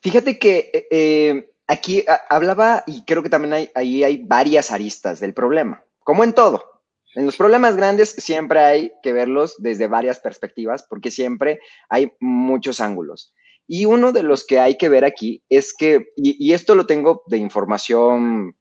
Fíjate 0.01 0.39
que 0.39 0.87
eh, 0.89 1.51
aquí 1.67 2.03
hablaba, 2.29 2.83
y 2.87 3.03
creo 3.03 3.21
que 3.21 3.29
también 3.29 3.53
hay, 3.53 3.69
ahí 3.75 4.03
hay 4.03 4.17
varias 4.23 4.71
aristas 4.71 5.19
del 5.19 5.33
problema 5.33 5.83
como 6.07 6.23
en 6.23 6.31
todo. 6.31 6.83
En 7.15 7.25
los 7.25 7.35
problemas 7.35 7.75
grandes 7.75 8.11
siempre 8.11 8.61
hay 8.61 8.93
que 9.03 9.11
verlos 9.11 9.55
desde 9.57 9.87
varias 9.87 10.21
perspectivas 10.21 10.85
porque 10.89 11.11
siempre 11.11 11.59
hay 11.89 12.13
muchos 12.21 12.79
ángulos. 12.79 13.33
Y 13.67 13.83
uno 13.83 14.13
de 14.13 14.23
los 14.23 14.47
que 14.47 14.57
hay 14.57 14.77
que 14.77 14.87
ver 14.87 15.03
aquí 15.03 15.43
es 15.49 15.75
que, 15.77 16.13
y, 16.15 16.53
esto 16.53 16.75
lo 16.75 16.85
tengo 16.85 17.23
de 17.27 17.39
información 17.39 18.55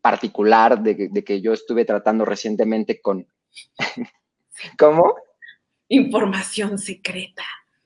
particular 0.00 0.80
de, 0.80 1.08
de, 1.10 1.24
que 1.24 1.40
yo 1.40 1.52
estuve 1.52 1.84
tratando 1.84 2.24
recientemente 2.24 3.00
con... 3.00 3.26
¿Cómo? 4.78 5.16
Información 5.88 6.78
secreta. 6.78 7.42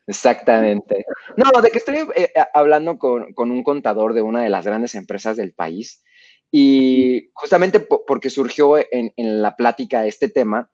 Exactamente. 0.06 1.06
No, 1.38 1.62
de 1.62 1.70
que 1.70 1.78
estoy 1.78 2.06
eh, 2.14 2.34
hablando 2.52 2.98
con, 2.98 3.32
con, 3.32 3.50
un 3.50 3.64
contador 3.64 4.12
de 4.12 4.20
una 4.20 4.42
de 4.42 4.50
las 4.50 4.66
grandes 4.66 4.94
empresas 4.94 5.38
del 5.38 5.54
país 5.54 6.02
y 6.50 7.30
justamente 7.34 7.80
porque 7.80 8.30
surgió 8.30 8.76
en, 8.78 9.12
la 9.16 9.56
plática 9.56 10.06
este 10.06 10.28
tema, 10.28 10.70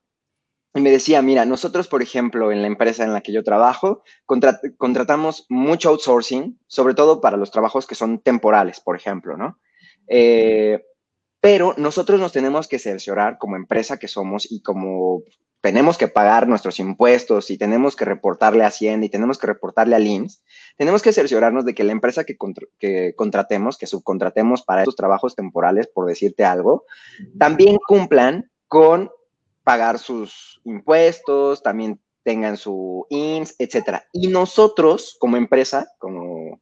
y 0.75 0.81
me 0.81 0.91
decía, 0.91 1.21
mira, 1.21 1.45
nosotros, 1.45 1.87
por 1.87 2.03
ejemplo, 2.03 2.51
en 2.51 2.63
la 2.63 2.67
empresa 2.67 3.05
en 3.05 3.13
la 3.13 3.21
que 3.21 3.33
yo 3.33 3.45
trabajo, 3.45 4.03
contratamos 4.25 5.45
mucho 5.51 5.91
outsourcing, 5.91 6.59
sobre 6.67 6.95
todo 6.95 7.21
para 7.21 7.37
los 7.37 7.51
trabajos 7.51 7.87
que 7.87 7.95
son 7.95 8.21
temporales, 8.21 8.81
por 8.81 8.97
ejemplo, 8.97 9.37
¿no? 9.37 9.59
Eh, 10.07 10.83
pero 11.41 11.75
nosotros 11.77 12.21
nos 12.21 12.33
tenemos 12.33 12.69
que 12.69 12.79
cerciorar 12.79 13.37
como 13.37 13.57
empresa 13.57 13.99
que 13.99 14.09
somos 14.09 14.51
y 14.51 14.63
como 14.63 15.25
tenemos 15.61 15.97
que 15.97 16.09
pagar 16.09 16.47
nuestros 16.49 16.79
impuestos 16.81 17.51
y 17.51 17.59
tenemos 17.59 17.97
que 17.97 18.05
reportarle 18.05 18.65
a 18.65 18.69
Hacienda 18.69 19.07
y 19.07 19.09
tenemos 19.11 19.39
que 19.39 19.47
reportarle 19.47 19.97
al 19.97 20.07
IMSS, 20.07 20.43
tenemos 20.77 21.03
que 21.03 21.13
cerciorarnos 21.13 21.65
de 21.65 21.75
que 21.75 21.85
la 21.85 21.93
empresa 21.93 22.25
que, 22.25 22.37
que 22.79 23.15
contratemos, 23.15 23.79
que 23.79 23.87
subcontratemos 23.87 24.63
para 24.63 24.83
esos 24.83 24.97
trabajos 24.97 25.35
temporales, 25.35 25.89
por 25.89 26.07
decirte 26.07 26.45
algo, 26.45 26.85
también 27.39 27.79
cumplan 27.87 28.51
con 28.69 29.11
pagar 29.65 29.99
sus 29.99 30.61
impuestos, 30.65 31.63
también 31.63 32.01
tengan 32.23 32.57
su 32.57 33.07
IMSS, 33.11 33.57
etcétera. 33.59 34.07
Y 34.13 34.29
nosotros, 34.29 35.17
como 35.19 35.37
empresa, 35.37 35.89
como, 35.99 36.61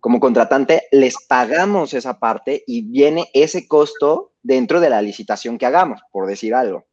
como 0.00 0.20
contratante, 0.20 0.84
les 0.90 1.14
pagamos 1.28 1.94
esa 1.94 2.18
parte 2.18 2.64
y 2.66 2.82
viene 2.82 3.28
ese 3.34 3.66
costo 3.68 4.32
dentro 4.42 4.80
de 4.80 4.90
la 4.90 5.02
licitación 5.02 5.58
que 5.58 5.66
hagamos, 5.66 6.00
por 6.10 6.26
decir 6.26 6.54
algo. 6.54 6.86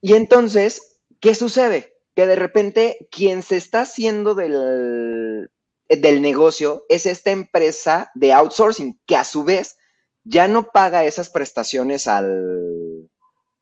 Y 0.00 0.14
entonces, 0.14 1.00
¿qué 1.20 1.34
sucede? 1.34 1.92
Que 2.14 2.26
de 2.26 2.36
repente 2.36 3.08
quien 3.10 3.42
se 3.42 3.56
está 3.56 3.82
haciendo 3.82 4.34
del, 4.34 5.50
del 5.88 6.22
negocio 6.22 6.84
es 6.88 7.06
esta 7.06 7.30
empresa 7.30 8.10
de 8.14 8.32
outsourcing, 8.32 9.00
que 9.06 9.16
a 9.16 9.24
su 9.24 9.44
vez 9.44 9.76
ya 10.24 10.48
no 10.48 10.70
paga 10.70 11.04
esas 11.04 11.30
prestaciones 11.30 12.06
al, 12.06 13.10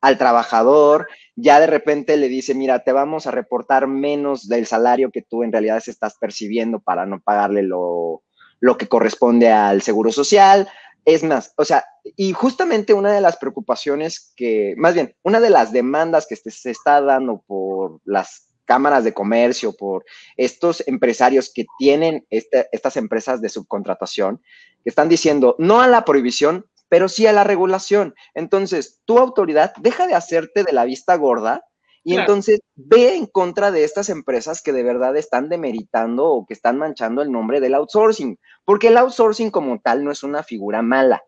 al 0.00 0.18
trabajador, 0.18 1.08
ya 1.36 1.60
de 1.60 1.66
repente 1.66 2.16
le 2.16 2.28
dice, 2.28 2.54
mira, 2.54 2.84
te 2.84 2.92
vamos 2.92 3.26
a 3.26 3.30
reportar 3.30 3.86
menos 3.86 4.48
del 4.48 4.66
salario 4.66 5.10
que 5.10 5.22
tú 5.22 5.42
en 5.42 5.52
realidad 5.52 5.82
estás 5.86 6.16
percibiendo 6.18 6.80
para 6.80 7.06
no 7.06 7.20
pagarle 7.20 7.62
lo, 7.62 8.22
lo 8.60 8.76
que 8.76 8.88
corresponde 8.88 9.50
al 9.50 9.82
seguro 9.82 10.12
social, 10.12 10.68
es 11.04 11.22
más, 11.22 11.52
o 11.56 11.64
sea, 11.64 11.84
y 12.16 12.32
justamente 12.32 12.92
una 12.92 13.12
de 13.12 13.20
las 13.20 13.36
preocupaciones 13.36 14.32
que, 14.36 14.74
más 14.76 14.94
bien, 14.94 15.16
una 15.22 15.40
de 15.40 15.50
las 15.50 15.72
demandas 15.72 16.26
que 16.26 16.36
se 16.36 16.70
está 16.70 17.00
dando 17.00 17.42
por 17.46 18.00
las 18.04 18.48
cámaras 18.64 19.02
de 19.02 19.12
comercio, 19.12 19.72
por 19.76 20.04
estos 20.36 20.84
empresarios 20.86 21.50
que 21.52 21.66
tienen 21.78 22.24
estas 22.30 22.96
empresas 22.96 23.40
de 23.40 23.48
subcontratación, 23.48 24.40
que 24.84 24.90
están 24.90 25.08
diciendo 25.08 25.56
no 25.58 25.80
a 25.80 25.88
la 25.88 26.04
prohibición, 26.04 26.66
pero 26.88 27.08
sí 27.08 27.26
a 27.26 27.32
la 27.32 27.44
regulación. 27.44 28.14
Entonces, 28.34 29.00
tu 29.04 29.18
autoridad 29.18 29.72
deja 29.80 30.06
de 30.06 30.14
hacerte 30.14 30.62
de 30.62 30.72
la 30.72 30.84
vista 30.84 31.16
gorda 31.16 31.64
y 32.02 32.16
entonces 32.16 32.60
ve 32.74 33.14
en 33.14 33.26
contra 33.26 33.70
de 33.70 33.84
estas 33.84 34.08
empresas 34.08 34.62
que 34.62 34.72
de 34.72 34.82
verdad 34.82 35.16
están 35.16 35.48
demeritando 35.48 36.26
o 36.26 36.46
que 36.46 36.54
están 36.54 36.78
manchando 36.78 37.20
el 37.20 37.30
nombre 37.30 37.60
del 37.60 37.74
outsourcing, 37.74 38.38
porque 38.64 38.88
el 38.88 38.96
outsourcing 38.96 39.50
como 39.50 39.80
tal 39.80 40.04
no 40.04 40.10
es 40.10 40.22
una 40.22 40.42
figura 40.42 40.80
mala. 40.80 41.22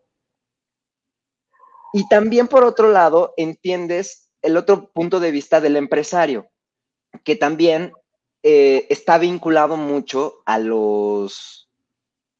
Y 1.93 2.07
también 2.07 2.47
por 2.47 2.63
otro 2.63 2.89
lado, 2.89 3.35
entiendes 3.37 4.31
el 4.41 4.57
otro 4.57 4.91
punto 4.91 5.19
de 5.19 5.29
vista 5.29 5.61
del 5.61 5.77
empresario, 5.77 6.49
que 7.23 7.35
también 7.35 7.93
eh, 8.41 8.87
está 8.89 9.19
vinculado 9.19 9.77
mucho 9.77 10.41
a 10.45 10.57
los, 10.57 11.69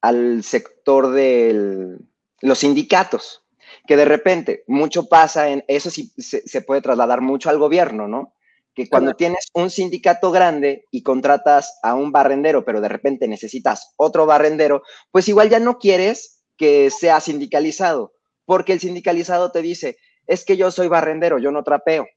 al 0.01 0.43
sector 0.43 1.11
de 1.11 1.99
los 2.41 2.59
sindicatos 2.59 3.42
que 3.87 3.97
de 3.97 4.05
repente 4.05 4.63
mucho 4.67 5.07
pasa 5.07 5.49
en, 5.49 5.63
eso 5.67 5.89
sí 5.89 6.11
se, 6.17 6.61
puede 6.61 6.81
trasladar 6.81 7.21
mucho 7.21 7.49
al 7.49 7.57
gobierno, 7.57 8.07
¿no? 8.07 8.33
que 8.73 8.89
cuando 8.89 9.13
tienes 9.15 9.49
un 9.53 9.69
sindicato 9.69 10.31
grande 10.31 10.85
y 10.89 11.03
contratas 11.03 11.79
a 11.83 11.93
un 11.93 12.11
barrendero, 12.11 12.65
pero 12.65 12.81
de 12.81 12.89
repente 12.89 13.27
necesitas 13.27 13.93
otro 13.97 14.25
barrendero, 14.25 14.81
pues 15.11 15.27
igual 15.27 15.49
ya 15.49 15.59
no 15.59 15.77
quieres 15.77 16.41
que 16.57 16.89
sea 16.89 17.19
sindicalizado, 17.19 18.13
porque 18.45 18.73
el 18.73 18.79
sindicalizado 18.79 19.51
te 19.51 19.61
dice, 19.61 19.97
es 20.25 20.43
que 20.43 20.57
yo 20.57 20.71
soy 20.71 20.87
barrendero, 20.87 21.37
yo 21.37 21.51
no 21.51 21.63
trapeo. 21.63 22.07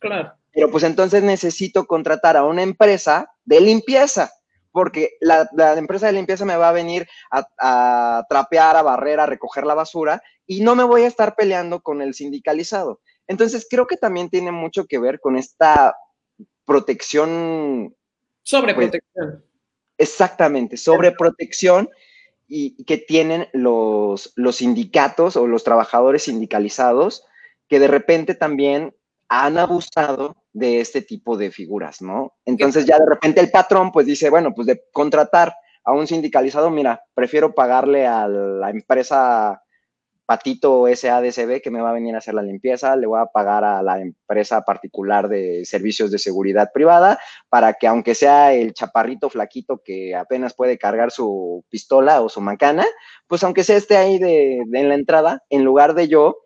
Claro. 0.00 0.34
Pero 0.52 0.70
pues 0.70 0.82
entonces 0.82 1.22
necesito 1.22 1.86
contratar 1.86 2.36
a 2.36 2.44
una 2.44 2.62
empresa 2.62 3.30
de 3.44 3.60
limpieza, 3.60 4.32
porque 4.72 5.12
la, 5.20 5.48
empresa 5.76 6.06
de 6.06 6.12
limpieza 6.12 6.44
me 6.44 6.56
va 6.56 6.68
a 6.68 6.72
venir 6.72 7.08
a, 7.30 7.46
a, 7.58 8.26
trapear, 8.28 8.76
a 8.76 8.82
barrer, 8.82 9.20
a 9.20 9.26
recoger 9.26 9.66
la 9.66 9.74
basura 9.74 10.22
y 10.46 10.60
no 10.60 10.74
me 10.74 10.84
voy 10.84 11.02
a 11.02 11.06
estar 11.06 11.34
peleando 11.34 11.80
con 11.80 12.02
el 12.02 12.14
sindicalizado. 12.14 13.00
Entonces 13.26 13.66
creo 13.70 13.86
que 13.86 13.96
también 13.96 14.28
tiene 14.28 14.52
mucho 14.52 14.86
que 14.86 14.98
ver 14.98 15.20
con 15.20 15.36
esta 15.36 15.96
protección. 16.64 17.94
Sobreprotección. 18.42 19.02
Pues, 19.14 19.44
exactamente, 19.98 20.76
sobreprotección 20.76 21.90
y 22.48 22.82
que 22.84 22.98
tienen 22.98 23.48
los, 23.52 24.32
los 24.34 24.56
sindicatos 24.56 25.36
o 25.36 25.46
los 25.46 25.62
trabajadores 25.62 26.24
sindicalizados 26.24 27.24
que 27.68 27.78
de 27.78 27.86
repente 27.86 28.34
también 28.34 28.94
han 29.30 29.58
abusado 29.58 30.36
de 30.52 30.80
este 30.80 31.02
tipo 31.02 31.36
de 31.36 31.52
figuras, 31.52 32.02
¿no? 32.02 32.34
Entonces 32.44 32.84
ya 32.84 32.98
de 32.98 33.06
repente 33.08 33.40
el 33.40 33.50
patrón 33.50 33.92
pues 33.92 34.04
dice, 34.04 34.28
bueno, 34.28 34.52
pues 34.52 34.66
de 34.66 34.82
contratar 34.92 35.54
a 35.84 35.92
un 35.92 36.08
sindicalizado, 36.08 36.68
mira, 36.68 37.00
prefiero 37.14 37.54
pagarle 37.54 38.08
a 38.08 38.26
la 38.26 38.70
empresa 38.70 39.62
Patito 40.26 40.86
SADCB 40.92 41.60
que 41.62 41.70
me 41.70 41.80
va 41.80 41.90
a 41.90 41.94
venir 41.94 42.16
a 42.16 42.18
hacer 42.18 42.34
la 42.34 42.42
limpieza, 42.42 42.96
le 42.96 43.06
voy 43.06 43.20
a 43.20 43.26
pagar 43.26 43.62
a 43.62 43.82
la 43.82 44.00
empresa 44.00 44.62
particular 44.62 45.28
de 45.28 45.64
servicios 45.64 46.10
de 46.10 46.18
seguridad 46.18 46.70
privada 46.74 47.20
para 47.48 47.74
que 47.74 47.86
aunque 47.86 48.16
sea 48.16 48.52
el 48.52 48.74
chaparrito 48.74 49.30
flaquito 49.30 49.80
que 49.84 50.16
apenas 50.16 50.54
puede 50.54 50.76
cargar 50.76 51.12
su 51.12 51.64
pistola 51.68 52.20
o 52.20 52.28
su 52.28 52.40
macana, 52.40 52.84
pues 53.28 53.44
aunque 53.44 53.62
sea 53.62 53.76
esté 53.76 53.96
ahí 53.96 54.18
de, 54.18 54.62
de 54.66 54.80
en 54.80 54.88
la 54.88 54.94
entrada, 54.96 55.44
en 55.50 55.62
lugar 55.62 55.94
de 55.94 56.08
yo 56.08 56.36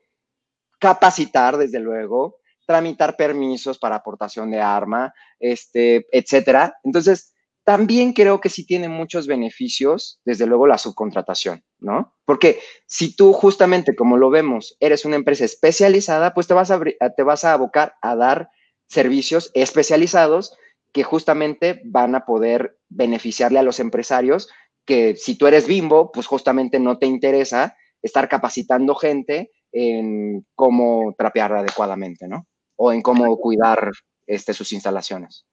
capacitar 0.79 1.57
desde 1.57 1.81
luego, 1.81 2.37
tramitar 2.67 3.17
permisos 3.17 3.79
para 3.79 3.97
aportación 3.97 4.51
de 4.51 4.61
arma, 4.61 5.13
este, 5.39 6.07
etcétera. 6.11 6.75
Entonces, 6.83 7.35
también 7.65 8.13
creo 8.13 8.41
que 8.41 8.51
sí 8.51 8.67
tiene 8.67 8.89
muchos 8.89 9.27
beneficios, 9.27 10.21
desde 10.25 10.47
luego, 10.47 10.67
la 10.67 10.77
subcontratación, 10.77 11.65
¿no? 11.79 12.15
Porque 12.27 12.61
si 12.87 13.17
tú 13.17 13.33
justamente, 13.33 13.97
como 13.97 14.19
lo 14.19 14.29
vemos, 14.29 14.77
eres 14.81 15.07
una 15.07 15.17
empresa 15.17 15.47
especializada, 15.47 16.35
pues 16.35 16.47
te 16.47 16.55
vas 16.55 16.71
a, 16.71 16.81
te 16.81 17.23
vas 17.23 17.45
a 17.45 17.55
abocar 17.55 17.95
a 18.03 18.17
dar 18.17 18.51
servicios 18.89 19.51
especializados 19.55 20.55
que 20.93 21.05
justamente 21.05 21.81
van 21.87 22.15
a 22.15 22.27
poder 22.27 22.79
beneficiarle 22.89 23.59
a 23.59 23.63
los 23.63 23.81
empresarios, 23.81 24.49
que 24.85 25.17
si 25.17 25.37
tú 25.37 25.47
eres 25.47 25.67
bimbo, 25.67 26.13
pues 26.13 26.27
justamente 26.27 26.79
no 26.79 26.99
te 26.99 27.07
interesa 27.07 27.77
estar 28.03 28.29
capacitando 28.29 28.95
gente 28.95 29.51
en 29.73 30.47
cómo 30.55 31.15
trapear 31.17 31.53
adecuadamente, 31.55 32.29
¿no? 32.29 32.47
O 32.77 32.93
en 32.93 33.03
cómo 33.03 33.37
cuidar 33.39 33.93
este, 34.27 34.53
sus 34.53 34.73
instalaciones. 34.73 35.47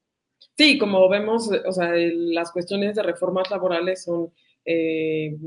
Sí, 0.57 0.77
como 0.77 1.07
vemos, 1.09 1.49
o 1.65 1.71
sea, 1.71 1.91
las 1.95 2.51
cuestiones 2.51 2.95
de 2.95 3.03
reformas 3.03 3.49
laborales 3.49 4.03
son 4.03 4.31
eh, 4.65 5.37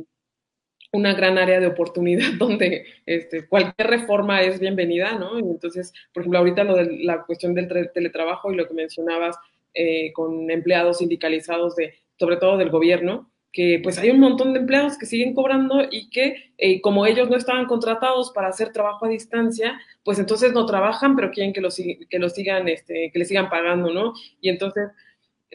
una 0.93 1.13
gran 1.15 1.39
área 1.39 1.61
de 1.61 1.67
oportunidad 1.67 2.33
donde 2.39 2.87
este, 3.05 3.47
cualquier 3.49 3.89
reforma 3.89 4.43
es 4.43 4.61
bienvenida, 4.61 5.19
¿no? 5.19 5.39
entonces, 5.39 5.93
por 6.13 6.23
ejemplo, 6.23 6.39
ahorita 6.39 6.65
lo 6.65 6.77
de 6.77 6.99
la 7.05 7.25
cuestión 7.25 7.55
del 7.55 7.69
teletrabajo 7.93 8.53
y 8.53 8.57
lo 8.57 8.67
que 8.67 8.75
mencionabas 8.75 9.37
eh, 9.75 10.13
con 10.13 10.51
empleados 10.51 10.99
sindicalizados 10.99 11.75
de, 11.75 11.95
sobre 12.19 12.37
todo 12.37 12.57
del 12.57 12.71
gobierno, 12.71 13.31
que 13.55 13.79
pues 13.83 13.99
hay 13.99 14.11
un 14.11 14.19
montón 14.19 14.53
de 14.53 14.59
empleados 14.59 14.99
que 14.99 15.07
siguen 15.07 15.33
cobrando 15.33 15.87
y 15.89 16.11
que 16.11 16.53
eh, 16.59 16.81
como 16.81 17.07
ellos 17.07 17.31
no 17.31 17.37
estaban 17.37 17.67
contratados 17.67 18.33
para 18.33 18.49
hacer 18.49 18.73
trabajo 18.73 19.07
a 19.07 19.09
distancia, 19.09 19.81
pues 20.03 20.19
entonces 20.19 20.53
no 20.53 20.67
trabajan, 20.67 21.15
pero 21.15 21.31
quieren 21.31 21.53
que 21.53 21.61
lo, 21.61 21.69
que 21.71 22.19
lo 22.19 22.29
sigan, 22.29 22.67
este, 22.67 23.13
que 23.13 23.19
le 23.19 23.25
sigan 23.25 23.49
pagando, 23.49 23.95
¿no? 23.95 24.13
Y 24.41 24.49
entonces 24.49 24.91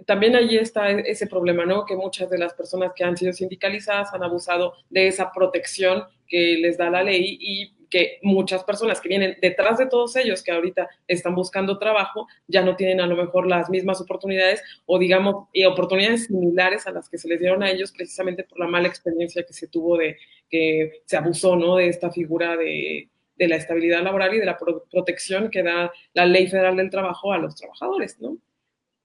también 0.06 0.38
allí 0.38 0.58
está 0.58 0.90
ese 0.92 1.28
problema, 1.28 1.66
¿no? 1.66 1.86
Que 1.86 1.98
muchas 1.98 2.30
de 2.30 2.38
las 2.38 2.54
personas 2.54 2.94
que 2.96 3.04
han 3.04 3.18
sido 3.18 3.34
sindicalizadas 3.34 4.14
han 4.14 4.24
abusado 4.24 4.76
de 4.90 5.08
esa 5.08 5.34
protección 5.34 6.06
que 6.26 6.58
les 6.62 6.78
da 6.78 6.90
la 6.90 7.04
ley 7.04 7.38
y 7.38 7.74
que 7.90 8.20
muchas 8.22 8.64
personas 8.64 9.02
que 9.02 9.10
vienen 9.10 9.38
detrás 9.42 9.78
de 9.78 9.88
todos 9.88 10.16
ellos 10.16 10.44
que 10.44 10.52
ahorita 10.52 10.90
están 11.08 11.36
buscando 11.36 11.80
trabajo 11.80 12.28
ya 12.48 12.62
no 12.62 12.76
tienen 12.76 13.02
a 13.02 13.08
lo 13.08 13.16
mejor 13.16 13.48
las 13.48 13.70
mismas 13.70 14.00
oportunidades 14.02 14.62
o 14.86 15.00
digamos 15.00 15.48
oportunidades 15.68 16.26
similares 16.26 16.88
a 16.88 16.92
las 16.92 17.10
que 17.10 17.18
se 17.18 17.28
les 17.28 17.40
dieron 17.40 17.64
a 17.64 17.70
ellos 17.70 17.92
precisamente 17.92 18.44
por 18.44 18.60
la 18.60 18.68
mala 18.68 18.88
experiencia 18.88 19.44
que 19.44 19.54
se 19.54 19.68
tuvo 19.68 19.98
de 19.98 20.18
que 20.50 21.02
se 21.06 21.18
abusó 21.18 21.56
no 21.56 21.76
de 21.78 21.88
esta 21.88 22.12
figura 22.12 22.56
de, 22.58 23.10
de 23.40 23.48
la 23.48 23.56
estabilidad 23.56 24.04
laboral 24.04 24.36
y 24.36 24.40
de 24.40 24.46
la 24.46 24.58
protección 24.92 25.50
que 25.50 25.64
da 25.64 25.92
la 26.14 26.26
ley 26.26 26.48
federal 26.48 26.76
del 26.76 26.90
trabajo 26.90 27.32
a 27.32 27.38
los 27.38 27.56
trabajadores, 27.56 28.20
¿no? 28.20 28.38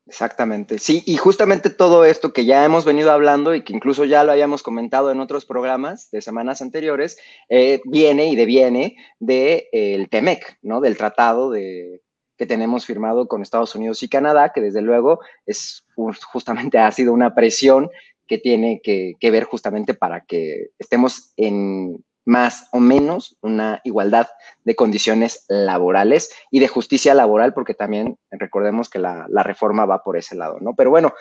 Exactamente, 0.06 0.78
sí, 0.78 1.02
y 1.06 1.16
justamente 1.16 1.70
todo 1.70 2.04
esto 2.04 2.34
que 2.34 2.44
ya 2.44 2.62
hemos 2.62 2.84
venido 2.84 3.10
hablando 3.10 3.54
y 3.54 3.62
que 3.62 3.72
incluso 3.72 4.04
ya 4.04 4.22
lo 4.22 4.32
hayamos 4.32 4.62
comentado 4.62 5.10
en 5.10 5.18
otros 5.18 5.46
programas 5.46 6.10
de 6.10 6.20
semanas 6.20 6.60
anteriores, 6.60 7.16
eh, 7.48 7.80
viene 7.86 8.28
y 8.28 8.36
deviene 8.36 8.96
del 9.18 9.68
de, 9.72 10.08
TEMEC, 10.10 10.58
¿no? 10.60 10.82
Del 10.82 10.98
tratado 10.98 11.50
de, 11.50 12.02
que 12.36 12.44
tenemos 12.44 12.84
firmado 12.84 13.28
con 13.28 13.40
Estados 13.40 13.74
Unidos 13.74 14.02
y 14.02 14.10
Canadá, 14.10 14.52
que 14.54 14.60
desde 14.60 14.82
luego 14.82 15.20
es 15.46 15.86
justamente 15.96 16.78
ha 16.78 16.92
sido 16.92 17.14
una 17.14 17.34
presión 17.34 17.88
que 18.26 18.36
tiene 18.36 18.82
que 18.82 19.30
ver 19.30 19.44
justamente 19.44 19.94
para 19.94 20.20
que 20.20 20.68
estemos 20.78 21.32
en 21.38 22.04
más 22.24 22.68
o 22.72 22.80
menos 22.80 23.36
una 23.42 23.80
igualdad 23.84 24.28
de 24.64 24.74
condiciones 24.74 25.44
laborales 25.48 26.30
y 26.50 26.60
de 26.60 26.68
justicia 26.68 27.14
laboral, 27.14 27.52
porque 27.52 27.74
también 27.74 28.18
recordemos 28.30 28.88
que 28.88 28.98
la, 28.98 29.26
reforma 29.42 29.84
va 29.84 30.02
por 30.02 30.16
ese 30.16 30.34
lado, 30.34 30.58
¿no? 30.60 30.74
Pero 30.74 30.90
bueno, 30.90 31.14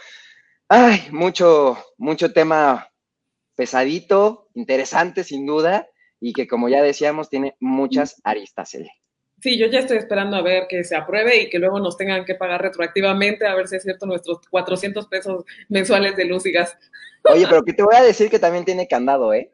hay 0.69 1.07
mucho, 1.11 1.77
mucho 1.97 2.31
tema 2.31 2.89
pesadito, 3.55 4.49
interesante 4.53 5.23
sin 5.23 5.45
duda, 5.45 5.87
y 6.19 6.33
que 6.33 6.47
como 6.47 6.69
ya 6.69 6.81
decíamos, 6.81 7.29
tiene 7.29 7.55
muchas 7.59 8.21
aristas. 8.23 8.71
Sí, 9.41 9.57
yo 9.57 9.67
ya 9.67 9.79
estoy 9.79 9.97
esperando 9.97 10.37
a 10.37 10.41
ver 10.41 10.67
que 10.69 10.85
se 10.85 10.95
apruebe 10.95 11.35
y 11.41 11.49
que 11.49 11.59
luego 11.59 11.79
nos 11.79 11.97
tengan 11.97 12.23
que 12.23 12.35
pagar 12.35 12.61
retroactivamente, 12.61 13.45
a 13.45 13.55
ver 13.55 13.67
si 13.67 13.75
es 13.75 13.83
cierto 13.83 14.05
nuestros 14.05 14.39
400 14.49 15.05
pesos 15.07 15.43
mensuales 15.67 16.15
de 16.15 16.23
luz 16.23 16.45
y 16.45 16.53
gas. 16.53 16.77
Oye, 17.25 17.45
pero 17.47 17.63
que 17.63 17.73
te 17.73 17.83
voy 17.83 17.95
a 17.95 18.03
decir 18.03 18.29
que 18.29 18.39
también 18.39 18.63
tiene 18.63 18.87
candado, 18.87 19.33
¿eh? 19.33 19.52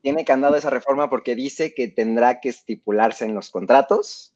Tiene 0.00 0.24
candado 0.24 0.56
esa 0.56 0.70
reforma 0.70 1.08
porque 1.08 1.34
dice 1.34 1.74
que 1.74 1.88
tendrá 1.88 2.40
que 2.40 2.48
estipularse 2.48 3.24
en 3.24 3.34
los 3.34 3.50
contratos. 3.50 4.34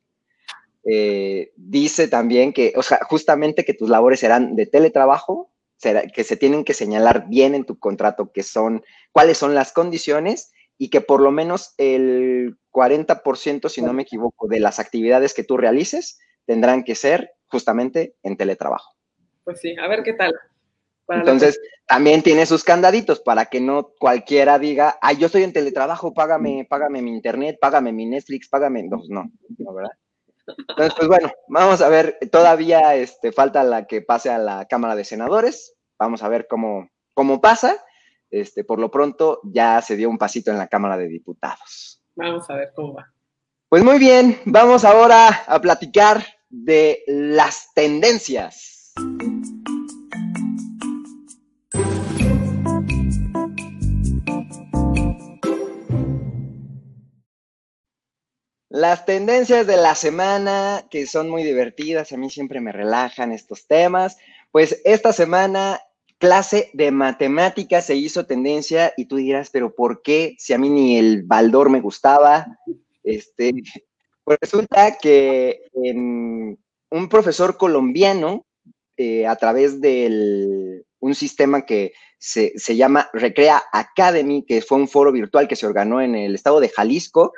Eh, 0.85 1.53
dice 1.57 2.09
también 2.09 2.53
que, 2.53 2.73
o 2.77 2.83
sea, 2.83 3.01
justamente 3.05 3.65
que 3.65 3.75
tus 3.75 3.91
labores 3.91 4.21
serán 4.21 4.57
de 4.57 4.67
teletrabajo, 4.67 5.51
que 5.81 6.25
se 6.25 6.37
tienen 6.37 6.65
que 6.65 6.75
señalar 6.75 7.29
bien 7.29 7.55
en 7.55 7.65
tu 7.65 7.79
contrato 7.79 8.33
que 8.33 8.43
son, 8.43 8.83
cuáles 9.13 9.39
son 9.39 9.55
las 9.55 9.73
condiciones 9.73 10.53
y 10.77 10.91
que 10.91 11.01
por 11.01 11.21
lo 11.21 11.31
menos 11.31 11.75
el 11.77 12.57
40%, 12.73 13.69
si 13.69 13.83
no 13.83 13.93
me 13.93 14.03
equivoco, 14.03 14.49
de 14.49 14.61
las 14.61 14.79
actividades 14.79 15.35
que 15.35 15.45
tú 15.45 15.57
realices 15.57 16.19
tendrán 16.47 16.85
que 16.85 16.95
ser 16.95 17.33
justamente 17.47 18.15
en 18.23 18.37
teletrabajo. 18.37 18.95
Pues 19.45 19.61
sí, 19.61 19.77
a 19.79 19.89
ver 19.89 20.03
qué 20.03 20.15
tal. 20.15 20.33
Entonces, 21.09 21.61
también 21.87 22.23
tiene 22.23 22.45
sus 22.45 22.65
candaditos 22.65 23.21
para 23.21 23.47
que 23.47 23.61
no 23.61 23.93
cualquiera 23.99 24.59
diga, 24.59 24.99
ay, 25.01 25.17
yo 25.17 25.27
estoy 25.27 25.43
en 25.43 25.53
teletrabajo, 25.53 26.13
págame, 26.13 26.67
págame 26.69 27.01
mi 27.01 27.13
internet, 27.13 27.59
págame 27.61 27.93
mi 27.93 28.07
Netflix, 28.07 28.49
págame. 28.49 28.83
No, 28.83 29.01
no, 29.09 29.31
no, 29.57 29.75
¿verdad? 29.75 29.93
Entonces, 30.47 30.95
pues 30.97 31.09
bueno, 31.09 31.31
vamos 31.49 31.81
a 31.81 31.89
ver, 31.89 32.19
todavía 32.31 32.95
este, 32.95 33.33
falta 33.33 33.65
la 33.65 33.87
que 33.87 34.03
pase 34.03 34.31
a 34.31 34.39
la 34.39 34.67
Cámara 34.67 34.95
de 34.97 35.05
Senadores, 35.05 35.75
vamos 35.99 36.23
a 36.23 36.29
ver 36.29 36.47
cómo, 36.49 36.89
cómo 37.15 37.41
pasa. 37.41 37.85
Este, 38.31 38.63
por 38.63 38.79
lo 38.79 38.91
pronto 38.91 39.41
ya 39.45 39.81
se 39.81 39.97
dio 39.97 40.11
un 40.11 40.19
pasito 40.19 40.51
en 40.51 40.59
la 40.59 40.69
Cámara 40.69 40.99
de 40.99 41.09
Diputados. 41.09 42.03
Vamos 42.15 42.49
a 42.51 42.55
ver 42.55 42.73
cómo 42.75 42.95
va. 42.95 43.13
Pues 43.69 43.83
muy 43.83 43.99
bien, 43.99 44.39
vamos 44.45 44.85
ahora 44.85 45.45
a 45.47 45.61
platicar 45.61 46.25
de 46.49 47.03
las 47.07 47.73
tendencias. 47.75 48.95
Las 58.79 59.05
tendencias 59.07 59.67
de 59.67 59.77
la 59.77 59.97
semana, 59.97 60.87
que 60.89 61.09
son 61.09 61.29
muy 61.29 61.43
divertidas, 61.43 62.13
a 62.13 62.17
mí 62.17 62.31
siempre 62.31 62.61
me 62.61 62.71
relajan 62.71 63.33
estos 63.33 63.67
temas. 63.67 64.19
Pues 64.53 64.81
esta 64.85 65.13
semana, 65.13 65.81
clase 66.19 66.71
de 66.75 66.93
matemáticas 66.93 67.87
se 67.87 67.97
hizo 67.97 68.27
tendencia 68.27 68.95
y 68.97 69.07
tú 69.07 69.17
dirás, 69.17 69.51
pero 69.51 69.75
¿por 69.75 70.01
qué? 70.01 70.37
Si 70.39 70.53
a 70.53 70.59
mí 70.59 70.71
ni 70.71 70.97
el 70.97 71.25
baldor 71.25 71.71
me 71.71 71.81
gustaba. 71.81 72.47
Este, 73.03 73.53
pues 74.23 74.39
resulta 74.41 74.97
que 74.97 75.63
en 75.73 76.57
un 76.89 77.09
profesor 77.09 77.57
colombiano 77.57 78.47
eh, 78.97 79.27
a 79.27 79.35
través 79.35 79.81
de 79.81 80.85
un 81.01 81.17
sistema 81.17 81.67
que 81.67 81.95
se, 82.21 82.53
se, 82.57 82.77
llama 82.77 83.11
Recrea 83.13 83.61
Academy, 83.73 84.45
que 84.47 84.63
fue 84.63 84.79
un 84.79 84.87
foro 84.87 85.11
virtual 85.11 85.49
que 85.49 85.57
se 85.57 85.67
organó 85.67 86.01
en 86.01 86.15
el 86.15 86.37
estado 86.37 86.61
de 86.61 86.69
Jalisco, 86.69 87.33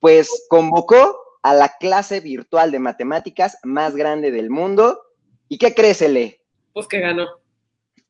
pues 0.00 0.46
convocó 0.48 1.18
a 1.42 1.54
la 1.54 1.76
clase 1.78 2.20
virtual 2.20 2.70
de 2.72 2.78
matemáticas 2.78 3.58
más 3.62 3.94
grande 3.94 4.30
del 4.30 4.50
mundo. 4.50 5.00
¿Y 5.48 5.58
qué 5.58 5.74
crees, 5.74 6.02
Ele? 6.02 6.40
Pues 6.72 6.86
que 6.86 7.00
ganó. 7.00 7.26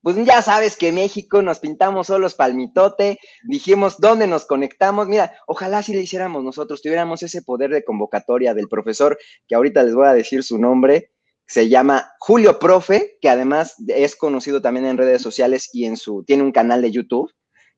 Pues 0.03 0.17
ya 0.25 0.41
sabes 0.41 0.77
que 0.77 0.93
México 0.93 1.43
nos 1.43 1.59
pintamos 1.59 2.07
solos 2.07 2.35
palmitote, 2.35 3.19
dijimos 3.43 3.99
dónde 3.99 4.27
nos 4.27 4.47
conectamos. 4.47 5.09
Mira, 5.09 5.35
ojalá 5.47 5.83
si 5.83 5.93
le 5.93 6.01
hiciéramos 6.01 6.43
nosotros, 6.43 6.81
tuviéramos 6.81 7.23
ese 7.23 7.43
poder 7.43 7.71
de 7.71 7.85
convocatoria 7.85 8.55
del 8.55 8.69
profesor, 8.69 9.19
que 9.47 9.55
ahorita 9.55 9.83
les 9.83 9.95
voy 9.95 10.07
a 10.07 10.15
decir 10.15 10.43
su 10.43 10.57
nombre, 10.59 11.11
se 11.47 11.69
llama 11.69 12.13
Julio 12.19 12.59
Profe, 12.59 13.19
que 13.21 13.29
además 13.29 13.75
es 13.89 14.17
conocido 14.17 14.63
también 14.63 14.87
en 14.87 14.97
redes 14.97 15.21
sociales 15.21 15.69
y 15.73 15.85
en 15.85 15.99
su, 15.99 16.25
tiene 16.25 16.45
un 16.45 16.53
canal 16.53 16.81
de 16.81 16.93
YouTube 16.93 17.31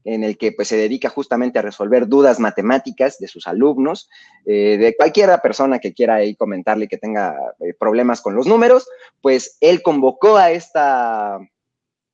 en 0.04 0.24
el 0.24 0.36
que 0.36 0.52
pues, 0.52 0.68
se 0.68 0.76
dedica 0.76 1.08
justamente 1.08 1.58
a 1.58 1.62
resolver 1.62 2.08
dudas 2.08 2.40
matemáticas 2.40 3.18
de 3.18 3.28
sus 3.28 3.46
alumnos, 3.46 4.08
eh, 4.44 4.76
de 4.78 4.96
cualquier 4.96 5.30
persona 5.40 5.78
que 5.78 5.92
quiera 5.92 6.16
ahí 6.16 6.34
comentarle 6.34 6.88
que 6.88 6.98
tenga 6.98 7.36
eh, 7.60 7.74
problemas 7.78 8.20
con 8.20 8.34
los 8.34 8.46
números, 8.46 8.88
pues 9.20 9.56
él 9.60 9.82
convocó 9.82 10.36
a 10.36 10.50
esta, 10.50 11.36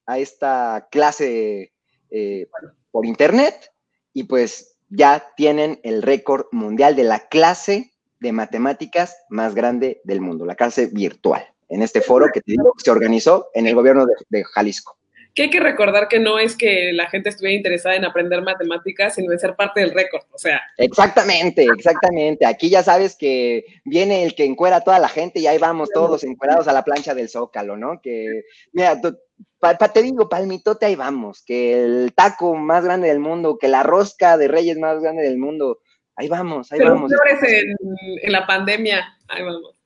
a 0.07 0.19
esta 0.19 0.89
clase 0.91 1.73
eh, 2.11 2.47
por 2.91 3.07
internet 3.07 3.73
y 4.13 4.25
pues 4.25 4.77
ya 4.89 5.33
tienen 5.37 5.81
el 5.83 6.03
récord 6.03 6.47
mundial 6.53 6.97
de 6.97 7.05
la 7.05 7.29
clase 7.29 7.93
de 8.21 8.33
matemáticas 8.33 9.17
más 9.29 9.55
grande 9.55 10.01
del 10.05 10.21
mundo, 10.21 10.45
la 10.45 10.57
clase 10.57 10.87
virtual, 10.87 11.47
en 11.69 11.83
este 11.83 12.01
foro 12.01 12.27
que 12.33 12.43
se 12.79 12.91
organizó 12.91 13.49
en 13.55 13.67
el 13.67 13.75
gobierno 13.75 14.07
de 14.29 14.45
Jalisco 14.45 14.99
que 15.39 15.45
hay 15.45 15.51
que 15.51 15.61
recordar 15.61 16.09
que 16.09 16.19
no 16.19 16.41
es 16.41 16.57
que 16.57 16.93
la 16.93 17.09
gente 17.09 17.29
estuviera 17.29 17.57
interesada 17.57 17.95
en 17.95 18.05
aprender 18.05 18.43
matemáticas, 18.43 19.15
sino 19.15 19.31
en 19.31 19.39
ser 19.39 19.55
parte 19.55 19.79
del 19.79 19.93
récord, 19.93 20.25
o 20.33 20.39
sea. 20.39 20.61
Exactamente, 20.77 21.63
exactamente. 21.63 22.45
Aquí 22.45 22.69
ya 22.69 22.83
sabes 22.83 23.15
que 23.15 23.65
viene 23.85 24.25
el 24.25 24.35
que 24.35 24.45
encuera 24.45 24.77
a 24.77 24.81
toda 24.81 24.99
la 24.99 25.09
gente 25.09 25.39
y 25.39 25.47
ahí 25.47 25.59
vamos 25.59 25.91
todos 25.95 26.25
encuerados 26.25 26.67
a 26.67 26.73
la 26.73 26.83
plancha 26.83 27.15
del 27.15 27.29
Zócalo, 27.29 27.77
¿no? 27.77 28.01
Que, 28.01 28.47
mira, 28.73 29.01
te 29.01 30.03
digo, 30.03 30.29
palmitote, 30.29 30.87
ahí 30.87 30.97
vamos, 30.97 31.45
que 31.45 31.85
el 31.85 32.13
taco 32.17 32.57
más 32.57 32.85
grande 32.85 33.07
del 33.07 33.21
mundo, 33.21 33.59
que 33.59 33.69
la 33.69 33.85
rosca 33.85 34.37
de 34.39 34.49
reyes 34.49 34.77
más 34.77 35.01
grande 35.01 35.23
del 35.23 35.39
mundo, 35.39 35.79
ahí 36.17 36.29
vamos, 36.29 36.73
ahí 36.73 36.81
vamos. 36.81 37.13
En, 37.47 37.77
en 38.23 38.33
la 38.33 38.45
pandemia, 38.45 39.17
ahí 39.29 39.45
vamos. 39.45 39.78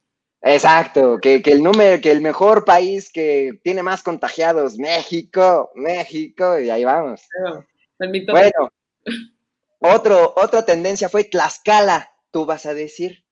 Exacto, 0.45 1.19
que, 1.19 1.41
el 1.45 1.63
número, 1.63 2.01
que 2.01 2.11
el 2.11 2.21
mejor 2.21 2.65
país 2.65 3.13
que 3.13 3.61
tiene 3.63 3.83
más 3.83 4.03
contagiados, 4.03 4.77
México, 4.77 5.71
México, 5.77 6.59
y 6.59 6.69
ahí 6.69 6.85
vamos. 6.85 7.23
Bueno, 7.99 8.73
otro, 9.79 10.35
otra 10.37 10.65
tendencia 10.65 11.09
fue 11.09 11.25
Tlaxcala, 11.25 12.11
tú 12.33 12.45
vas 12.45 12.67
a 12.67 12.75
decir. 12.75 13.25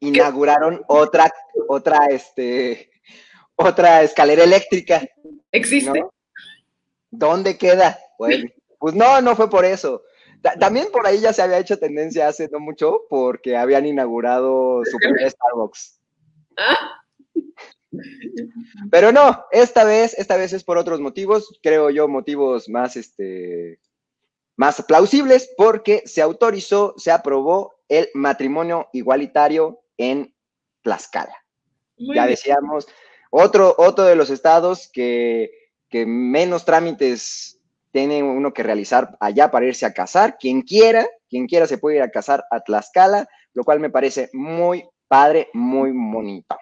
Inauguraron 0.00 0.82
otra, 0.88 1.32
otra, 1.68 2.06
este, 2.10 2.90
otra 3.54 4.02
escalera 4.02 4.44
eléctrica. 4.44 5.08
¿Existe? 5.52 6.04
¿Dónde 7.10 7.56
queda? 7.56 7.98
Pues, 8.18 8.44
pues 8.78 8.94
no, 8.94 9.22
no 9.22 9.36
fue 9.36 9.48
por 9.48 9.64
eso. 9.64 10.02
También 10.60 10.88
por 10.92 11.06
ahí 11.06 11.18
ya 11.18 11.32
se 11.32 11.40
había 11.40 11.58
hecho 11.58 11.78
tendencia 11.78 12.28
hace 12.28 12.48
no 12.48 12.60
mucho 12.60 13.04
porque 13.08 13.56
habían 13.56 13.86
inaugurado 13.86 14.82
su 14.90 14.98
primer 14.98 15.30
Starbucks. 15.30 15.96
Pero 18.90 19.12
no, 19.12 19.44
esta 19.50 19.84
vez, 19.84 20.14
esta 20.18 20.36
vez 20.36 20.52
es 20.52 20.64
por 20.64 20.78
otros 20.78 21.00
motivos, 21.00 21.58
creo 21.62 21.90
yo, 21.90 22.08
motivos 22.08 22.68
más, 22.68 22.96
este, 22.96 23.80
más 24.56 24.82
plausibles, 24.82 25.50
porque 25.56 26.02
se 26.06 26.22
autorizó, 26.22 26.94
se 26.96 27.10
aprobó 27.10 27.76
el 27.88 28.08
matrimonio 28.14 28.88
igualitario 28.92 29.80
en 29.96 30.34
Tlaxcala. 30.82 31.34
ya 31.96 32.26
decíamos, 32.26 32.86
otro, 33.30 33.74
otro 33.78 34.04
de 34.04 34.16
los 34.16 34.30
estados 34.30 34.90
que, 34.92 35.50
que 35.88 36.06
menos 36.06 36.64
trámites 36.64 37.60
tiene 37.92 38.22
uno 38.22 38.52
que 38.52 38.62
realizar 38.62 39.16
allá 39.20 39.50
para 39.50 39.66
irse 39.66 39.86
a 39.86 39.94
casar. 39.94 40.36
Quien 40.38 40.62
quiera, 40.62 41.08
quien 41.28 41.46
quiera 41.46 41.66
se 41.66 41.78
puede 41.78 41.96
ir 41.96 42.02
a 42.02 42.10
casar 42.10 42.44
a 42.50 42.60
Tlaxcala, 42.60 43.26
lo 43.54 43.64
cual 43.64 43.80
me 43.80 43.90
parece 43.90 44.28
muy, 44.34 44.84
padre, 45.08 45.48
muy 45.52 45.92
bonito. 45.92 46.56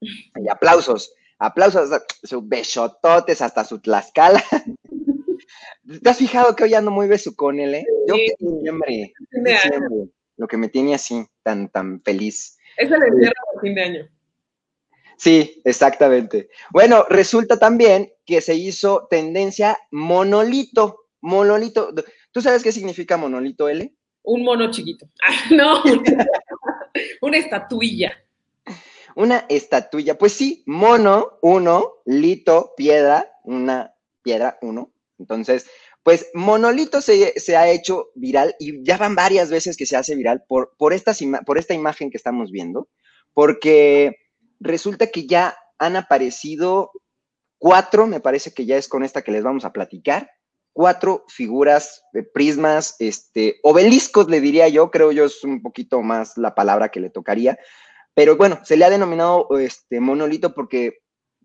Y 0.00 0.48
aplausos, 0.48 1.14
aplausos, 1.38 1.90
sus 2.22 2.48
besototes 2.48 3.42
hasta 3.42 3.64
su 3.64 3.80
Tlaxcala. 3.80 4.42
¿Te 6.02 6.10
has 6.10 6.18
fijado 6.18 6.54
que 6.54 6.64
hoy 6.64 6.74
ando 6.74 6.90
muy 6.90 7.08
besucón, 7.08 7.58
él, 7.58 7.74
eh? 7.74 7.84
Yo 8.06 8.14
que 8.14 8.34
diciembre, 8.38 9.14
lo 10.36 10.46
que 10.46 10.56
me 10.56 10.68
tiene 10.68 10.94
así, 10.94 11.26
tan, 11.42 11.68
tan 11.68 12.00
feliz. 12.02 12.56
Es 12.76 12.90
el 12.90 13.02
encierro 13.02 13.34
de 13.54 13.60
fin 13.60 13.74
de 13.74 13.82
año. 13.82 14.08
Sí, 15.16 15.60
exactamente. 15.64 16.48
Bueno, 16.70 17.04
resulta 17.10 17.58
también 17.58 18.10
que 18.24 18.40
se 18.40 18.54
hizo 18.54 19.06
tendencia 19.10 19.76
monolito, 19.90 21.08
monolito. 21.20 21.92
¿Tú 22.32 22.40
sabes 22.40 22.62
qué 22.62 22.72
significa 22.72 23.18
monolito, 23.18 23.68
L? 23.68 23.92
Un 24.22 24.44
mono 24.44 24.70
chiquito. 24.70 25.06
Ah, 25.22 25.44
no. 25.50 25.82
una 27.20 27.38
estatuilla. 27.38 28.12
Una 29.16 29.46
estatuilla. 29.48 30.16
Pues 30.16 30.32
sí, 30.32 30.62
mono, 30.66 31.38
uno, 31.42 31.94
lito, 32.06 32.74
piedra, 32.76 33.30
una 33.44 33.94
piedra, 34.22 34.58
uno. 34.62 34.92
Entonces, 35.18 35.66
pues 36.02 36.30
Monolito 36.32 37.00
se, 37.00 37.38
se, 37.38 37.56
ha 37.56 37.68
hecho 37.70 38.10
viral 38.14 38.56
y 38.58 38.82
ya 38.82 38.96
van 38.96 39.14
varias 39.14 39.50
veces 39.50 39.76
que 39.76 39.86
se 39.86 39.96
hace 39.96 40.14
viral 40.16 40.44
por, 40.48 40.74
por, 40.78 40.94
por 41.44 41.58
esta 41.58 41.74
imagen 41.74 42.10
que 42.10 42.16
estamos 42.16 42.50
viendo, 42.50 42.88
porque 43.34 44.16
resulta 44.60 45.08
que 45.08 45.26
ya 45.26 45.56
han 45.78 45.96
aparecido 45.96 46.90
cuatro, 47.58 48.06
me 48.06 48.20
parece 48.20 48.52
que 48.52 48.64
ya 48.64 48.76
es 48.76 48.88
con 48.88 49.04
esta 49.04 49.22
que 49.22 49.32
les 49.32 49.42
vamos 49.42 49.64
a 49.64 49.72
platicar, 49.72 50.30
cuatro 50.80 51.26
figuras, 51.28 52.02
prismas, 52.32 52.96
este, 53.00 53.60
obeliscos 53.62 54.30
le 54.30 54.40
diría 54.40 54.66
yo, 54.68 54.90
creo 54.90 55.12
yo 55.12 55.26
es 55.26 55.44
un 55.44 55.60
poquito 55.60 56.00
más 56.00 56.38
la 56.38 56.54
palabra 56.54 56.88
que 56.88 57.00
le 57.00 57.10
tocaría, 57.10 57.58
pero 58.14 58.38
bueno, 58.38 58.60
se 58.64 58.78
le 58.78 58.86
ha 58.86 58.88
denominado 58.88 59.46
este, 59.58 60.00
monolito 60.00 60.54
porque 60.54 61.00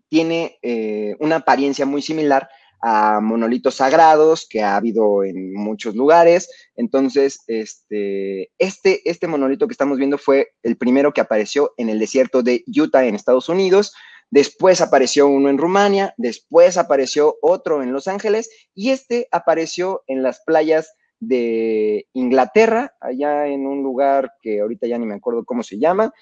tiene 0.08 0.58
eh, 0.62 1.16
una 1.20 1.36
apariencia 1.36 1.84
muy 1.84 2.00
similar 2.00 2.48
a 2.80 3.20
monolitos 3.20 3.74
sagrados 3.74 4.46
que 4.48 4.62
ha 4.62 4.76
habido 4.76 5.22
en 5.22 5.52
muchos 5.52 5.94
lugares. 5.94 6.48
Entonces, 6.74 7.40
este, 7.46 8.50
este, 8.56 9.02
este 9.04 9.26
monolito 9.26 9.66
que 9.68 9.72
estamos 9.72 9.98
viendo 9.98 10.16
fue 10.16 10.52
el 10.62 10.78
primero 10.78 11.12
que 11.12 11.20
apareció 11.20 11.74
en 11.76 11.90
el 11.90 11.98
desierto 11.98 12.42
de 12.42 12.64
Utah, 12.74 13.04
en 13.04 13.14
Estados 13.14 13.50
Unidos. 13.50 13.92
Después 14.30 14.80
apareció 14.80 15.28
uno 15.28 15.48
en 15.48 15.58
Rumania, 15.58 16.14
después 16.16 16.76
apareció 16.76 17.36
otro 17.42 17.82
en 17.82 17.92
Los 17.92 18.08
Ángeles 18.08 18.50
y 18.74 18.90
este 18.90 19.28
apareció 19.30 20.02
en 20.06 20.22
las 20.22 20.42
playas 20.44 20.94
de 21.20 22.06
Inglaterra, 22.12 22.94
allá 23.00 23.46
en 23.46 23.66
un 23.66 23.82
lugar 23.82 24.32
que 24.42 24.60
ahorita 24.60 24.86
ya 24.86 24.98
ni 24.98 25.06
me 25.06 25.14
acuerdo 25.14 25.44
cómo 25.44 25.62
se 25.62 25.78
llama. 25.78 26.12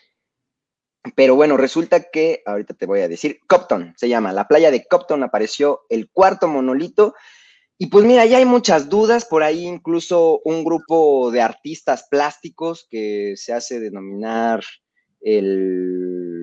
Pero 1.17 1.35
bueno, 1.35 1.57
resulta 1.57 2.05
que, 2.11 2.43
ahorita 2.47 2.75
te 2.75 2.87
voy 2.87 3.01
a 3.01 3.09
decir, 3.09 3.41
Copton 3.47 3.93
se 3.97 4.09
llama, 4.09 4.33
la 4.33 4.49
playa 4.49 4.71
de 4.71 4.87
Copton 4.87 5.23
apareció 5.23 5.83
el 5.89 6.11
cuarto 6.11 6.49
monolito. 6.49 7.15
Y 7.77 7.87
pues 7.87 8.05
mira, 8.05 8.25
ya 8.25 8.39
hay 8.39 8.45
muchas 8.45 8.89
dudas, 8.89 9.25
por 9.25 9.43
ahí 9.43 9.67
incluso 9.67 10.41
un 10.45 10.65
grupo 10.65 11.31
de 11.31 11.43
artistas 11.43 12.07
plásticos 12.09 12.87
que 12.89 13.35
se 13.37 13.53
hace 13.53 13.81
denominar 13.81 14.63
el 15.21 16.34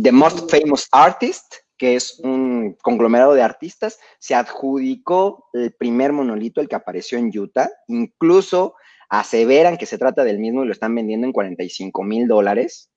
The 0.00 0.12
Most 0.12 0.50
Famous 0.50 0.88
Artist, 0.92 1.54
que 1.76 1.96
es 1.96 2.18
un 2.20 2.76
conglomerado 2.82 3.34
de 3.34 3.42
artistas, 3.42 3.98
se 4.18 4.34
adjudicó 4.34 5.46
el 5.52 5.72
primer 5.72 6.12
monolito, 6.12 6.60
el 6.60 6.68
que 6.68 6.76
apareció 6.76 7.18
en 7.18 7.36
Utah. 7.36 7.70
Incluso 7.88 8.74
aseveran 9.08 9.76
que 9.76 9.86
se 9.86 9.98
trata 9.98 10.24
del 10.24 10.38
mismo 10.38 10.62
y 10.62 10.66
lo 10.66 10.72
están 10.72 10.94
vendiendo 10.94 11.26
en 11.26 11.32
45 11.32 12.02
mil 12.02 12.28
dólares. 12.28 12.90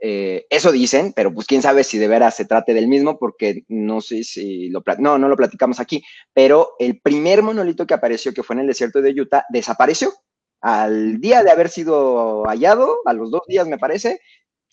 Eh, 0.00 0.46
eso 0.50 0.72
dicen, 0.72 1.12
pero 1.14 1.32
pues 1.32 1.46
quién 1.46 1.62
sabe 1.62 1.84
si 1.84 1.98
de 1.98 2.08
veras 2.08 2.36
se 2.36 2.44
trate 2.44 2.74
del 2.74 2.88
mismo, 2.88 3.18
porque 3.18 3.64
no 3.68 4.00
sé 4.00 4.24
si 4.24 4.68
lo, 4.70 4.82
no, 4.98 5.18
no 5.18 5.28
lo 5.28 5.36
platicamos 5.36 5.80
aquí, 5.80 6.02
pero 6.32 6.72
el 6.78 7.00
primer 7.00 7.42
monolito 7.42 7.86
que 7.86 7.94
apareció, 7.94 8.34
que 8.34 8.42
fue 8.42 8.54
en 8.54 8.60
el 8.60 8.66
desierto 8.66 9.00
de 9.00 9.18
Utah, 9.18 9.44
desapareció. 9.50 10.12
Al 10.60 11.20
día 11.20 11.42
de 11.42 11.50
haber 11.50 11.68
sido 11.68 12.44
hallado, 12.44 12.98
a 13.04 13.12
los 13.12 13.30
dos 13.30 13.42
días 13.46 13.66
me 13.66 13.78
parece, 13.78 14.20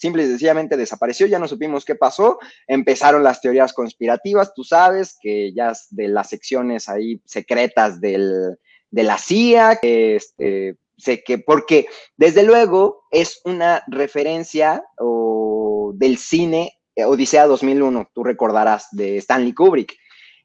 simple 0.01 0.23
y 0.23 0.27
sencillamente 0.27 0.77
desapareció, 0.77 1.27
ya 1.27 1.37
no 1.37 1.47
supimos 1.47 1.85
qué 1.85 1.93
pasó, 1.93 2.39
empezaron 2.65 3.23
las 3.23 3.39
teorías 3.39 3.71
conspirativas, 3.71 4.53
tú 4.55 4.63
sabes 4.63 5.15
que 5.21 5.53
ya 5.53 5.73
de 5.91 6.07
las 6.07 6.29
secciones 6.29 6.89
ahí 6.89 7.21
secretas 7.25 8.01
del, 8.01 8.57
de 8.89 9.03
la 9.03 9.19
CIA, 9.19 9.77
este, 9.83 10.75
sé 10.97 11.23
que, 11.23 11.37
porque 11.37 11.85
desde 12.17 12.41
luego 12.41 13.03
es 13.11 13.41
una 13.45 13.83
referencia 13.87 14.83
o, 14.97 15.91
del 15.93 16.17
cine 16.17 16.79
Odisea 16.97 17.45
2001, 17.45 18.09
tú 18.13 18.23
recordarás, 18.23 18.87
de 18.91 19.17
Stanley 19.17 19.53
Kubrick. 19.53 19.95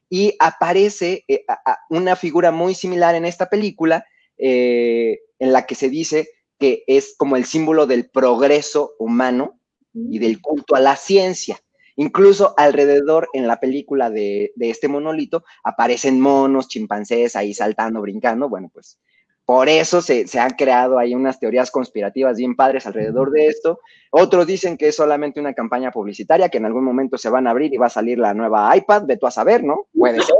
Y 0.09 0.35
aparece 0.39 1.25
eh, 1.27 1.43
una 1.89 2.15
figura 2.15 2.51
muy 2.51 2.75
similar 2.75 3.15
en 3.15 3.25
esta 3.25 3.49
película, 3.49 4.05
eh, 4.37 5.19
en 5.39 5.51
la 5.51 5.65
que 5.65 5.75
se 5.75 5.89
dice 5.89 6.29
que 6.59 6.83
es 6.87 7.15
como 7.17 7.35
el 7.35 7.45
símbolo 7.45 7.85
del 7.87 8.09
progreso 8.09 8.93
humano 8.99 9.59
y 9.93 10.19
del 10.19 10.41
culto 10.41 10.75
a 10.75 10.79
la 10.79 10.95
ciencia. 10.95 11.59
Incluso 11.95 12.53
alrededor 12.57 13.27
en 13.33 13.47
la 13.47 13.59
película 13.59 14.09
de, 14.09 14.53
este 14.59 14.87
monolito 14.87 15.43
aparecen 15.63 16.21
monos, 16.21 16.67
chimpancés 16.67 17.35
ahí 17.35 17.53
saltando, 17.53 18.01
brincando. 18.01 18.49
Bueno, 18.49 18.69
pues 18.71 18.99
por 19.45 19.67
eso 19.67 20.01
se, 20.01 20.27
se, 20.27 20.39
han 20.39 20.51
creado 20.51 20.99
ahí 20.99 21.15
unas 21.15 21.39
teorías 21.39 21.71
conspirativas 21.71 22.37
bien 22.37 22.55
padres 22.55 22.85
alrededor 22.85 23.31
de 23.31 23.47
esto. 23.47 23.79
Otros 24.11 24.45
dicen 24.45 24.77
que 24.77 24.89
es 24.89 24.95
solamente 24.95 25.39
una 25.39 25.53
campaña 25.53 25.91
publicitaria, 25.91 26.49
que 26.49 26.59
en 26.59 26.65
algún 26.65 26.83
momento 26.83 27.17
se 27.17 27.29
van 27.29 27.47
a 27.47 27.51
abrir 27.51 27.73
y 27.73 27.77
va 27.77 27.87
a 27.87 27.89
salir 27.89 28.19
la 28.19 28.33
nueva 28.35 28.75
iPad, 28.77 29.05
ve 29.07 29.17
tú 29.17 29.25
a 29.25 29.31
saber, 29.31 29.63
¿no? 29.63 29.87
Puede 29.97 30.21
ser. 30.21 30.35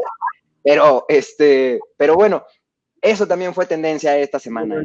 Pero, 0.63 1.05
este, 1.07 1.79
pero 1.95 2.15
bueno, 2.15 2.43
eso 3.01 3.25
también 3.25 3.53
fue 3.53 3.65
tendencia 3.65 4.17
esta 4.17 4.37
semana. 4.37 4.83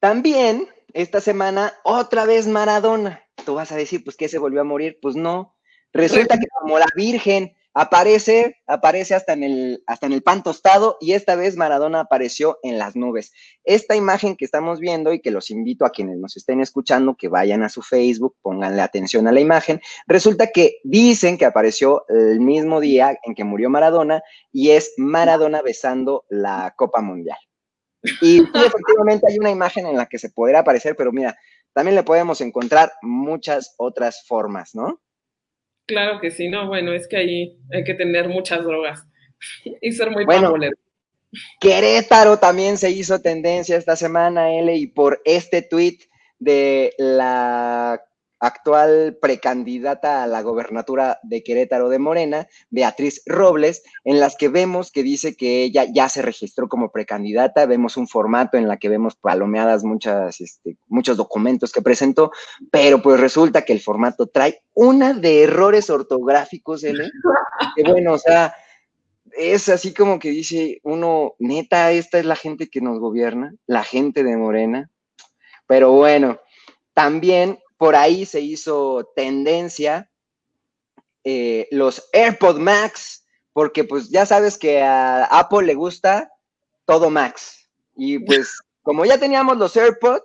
También 0.00 0.68
esta 0.92 1.20
semana, 1.20 1.74
otra 1.84 2.24
vez 2.24 2.46
Maradona 2.46 3.28
tú 3.48 3.54
vas 3.54 3.72
a 3.72 3.76
decir, 3.76 4.04
pues 4.04 4.16
que 4.16 4.28
se 4.28 4.38
volvió 4.38 4.60
a 4.60 4.64
morir, 4.64 4.98
pues 5.00 5.16
no. 5.16 5.56
Resulta 5.94 6.38
que 6.38 6.46
como 6.60 6.78
la 6.78 6.86
Virgen 6.94 7.56
aparece, 7.72 8.56
aparece 8.66 9.14
hasta 9.14 9.32
en 9.32 9.42
el, 9.42 9.82
hasta 9.86 10.04
en 10.04 10.12
el 10.12 10.22
pan 10.22 10.42
tostado 10.42 10.98
y 11.00 11.12
esta 11.12 11.34
vez 11.34 11.56
Maradona 11.56 12.00
apareció 12.00 12.58
en 12.62 12.76
las 12.76 12.94
nubes. 12.94 13.32
Esta 13.64 13.96
imagen 13.96 14.36
que 14.36 14.44
estamos 14.44 14.80
viendo 14.80 15.14
y 15.14 15.20
que 15.20 15.30
los 15.30 15.50
invito 15.50 15.86
a 15.86 15.90
quienes 15.90 16.18
nos 16.18 16.36
estén 16.36 16.60
escuchando 16.60 17.16
que 17.16 17.28
vayan 17.28 17.62
a 17.62 17.70
su 17.70 17.80
Facebook, 17.80 18.36
pónganle 18.42 18.82
atención 18.82 19.26
a 19.28 19.32
la 19.32 19.40
imagen, 19.40 19.80
resulta 20.06 20.48
que 20.48 20.76
dicen 20.84 21.38
que 21.38 21.46
apareció 21.46 22.04
el 22.08 22.40
mismo 22.40 22.80
día 22.80 23.18
en 23.24 23.34
que 23.34 23.44
murió 23.44 23.70
Maradona 23.70 24.22
y 24.52 24.72
es 24.72 24.92
Maradona 24.98 25.62
besando 25.62 26.26
la 26.28 26.74
Copa 26.76 27.00
Mundial. 27.00 27.38
Y 28.20 28.40
efectivamente 28.40 29.26
hay 29.28 29.38
una 29.38 29.50
imagen 29.50 29.86
en 29.86 29.96
la 29.96 30.06
que 30.06 30.18
se 30.18 30.30
podrá 30.30 30.60
aparecer, 30.60 30.94
pero 30.96 31.12
mira, 31.12 31.36
también 31.72 31.94
le 31.94 32.02
podemos 32.02 32.40
encontrar 32.40 32.92
muchas 33.02 33.74
otras 33.78 34.24
formas, 34.26 34.74
¿no? 34.74 35.00
Claro 35.86 36.20
que 36.20 36.30
sí, 36.30 36.48
no, 36.48 36.66
bueno, 36.66 36.92
es 36.92 37.08
que 37.08 37.16
ahí 37.16 37.58
hay 37.72 37.84
que 37.84 37.94
tener 37.94 38.28
muchas 38.28 38.62
drogas 38.62 39.06
y 39.80 39.92
ser 39.92 40.10
muy 40.10 40.24
bueno, 40.24 40.54
Querétaro 41.60 42.38
también 42.38 42.78
se 42.78 42.90
hizo 42.90 43.20
tendencia 43.20 43.76
esta 43.76 43.96
semana, 43.96 44.50
L, 44.52 44.74
y 44.74 44.86
por 44.86 45.20
este 45.24 45.62
tweet 45.62 45.98
de 46.38 46.94
la 46.98 48.02
actual 48.40 49.18
precandidata 49.20 50.22
a 50.22 50.26
la 50.26 50.42
gobernatura 50.42 51.18
de 51.22 51.42
Querétaro 51.42 51.88
de 51.88 51.98
Morena, 51.98 52.46
Beatriz 52.70 53.22
Robles, 53.26 53.82
en 54.04 54.20
las 54.20 54.36
que 54.36 54.48
vemos 54.48 54.92
que 54.92 55.02
dice 55.02 55.36
que 55.36 55.64
ella 55.64 55.84
ya 55.92 56.08
se 56.08 56.22
registró 56.22 56.68
como 56.68 56.90
precandidata, 56.90 57.66
vemos 57.66 57.96
un 57.96 58.08
formato 58.08 58.56
en 58.56 58.68
la 58.68 58.76
que 58.76 58.88
vemos 58.88 59.16
palomeadas 59.16 59.84
muchas, 59.84 60.40
este, 60.40 60.76
muchos 60.86 61.16
documentos 61.16 61.72
que 61.72 61.82
presentó, 61.82 62.30
pero 62.70 63.02
pues 63.02 63.20
resulta 63.20 63.62
que 63.62 63.72
el 63.72 63.80
formato 63.80 64.26
trae 64.26 64.62
una 64.74 65.14
de 65.14 65.42
errores 65.42 65.90
ortográficos, 65.90 66.84
L, 66.84 67.10
que 67.74 67.82
bueno, 67.82 68.12
o 68.12 68.18
sea, 68.18 68.54
es 69.36 69.68
así 69.68 69.92
como 69.92 70.18
que 70.18 70.30
dice 70.30 70.80
uno, 70.82 71.34
neta, 71.38 71.92
esta 71.92 72.18
es 72.18 72.24
la 72.24 72.36
gente 72.36 72.68
que 72.68 72.80
nos 72.80 72.98
gobierna, 72.98 73.54
la 73.66 73.84
gente 73.84 74.22
de 74.22 74.36
Morena, 74.36 74.90
pero 75.66 75.92
bueno, 75.92 76.40
también 76.94 77.58
por 77.78 77.94
ahí 77.96 78.26
se 78.26 78.40
hizo 78.40 79.10
tendencia 79.16 80.10
eh, 81.24 81.68
los 81.70 82.08
AirPod 82.12 82.58
Max, 82.58 83.24
porque 83.52 83.84
pues 83.84 84.10
ya 84.10 84.26
sabes 84.26 84.58
que 84.58 84.82
a 84.82 85.24
Apple 85.24 85.66
le 85.66 85.74
gusta 85.74 86.30
todo 86.84 87.08
Max. 87.08 87.68
Y 87.94 88.18
pues 88.18 88.58
como 88.82 89.04
ya 89.04 89.18
teníamos 89.18 89.56
los 89.56 89.76
AirPod, 89.76 90.20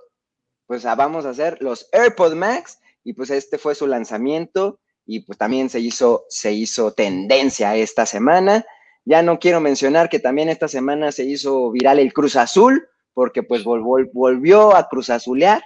pues 0.66 0.86
ah, 0.86 0.96
vamos 0.96 1.26
a 1.26 1.30
hacer 1.30 1.58
los 1.62 1.88
AirPod 1.92 2.34
Max 2.34 2.80
y 3.04 3.14
pues 3.14 3.30
este 3.30 3.58
fue 3.58 3.76
su 3.76 3.86
lanzamiento 3.86 4.80
y 5.06 5.22
pues 5.22 5.38
también 5.38 5.70
se 5.70 5.80
hizo, 5.80 6.26
se 6.30 6.54
hizo 6.54 6.94
tendencia 6.94 7.76
esta 7.76 8.06
semana. 8.06 8.66
Ya 9.06 9.22
no 9.22 9.38
quiero 9.38 9.60
mencionar 9.60 10.10
que 10.10 10.20
también 10.20 10.50
esta 10.50 10.68
semana 10.68 11.12
se 11.12 11.26
hizo 11.26 11.70
viral 11.72 12.00
el 12.00 12.14
Cruz 12.14 12.36
Azul, 12.36 12.88
porque 13.14 13.44
pues 13.44 13.64
volvió 13.64 14.76
a 14.76 14.88
Cruz 14.88 15.10
Azulear 15.10 15.62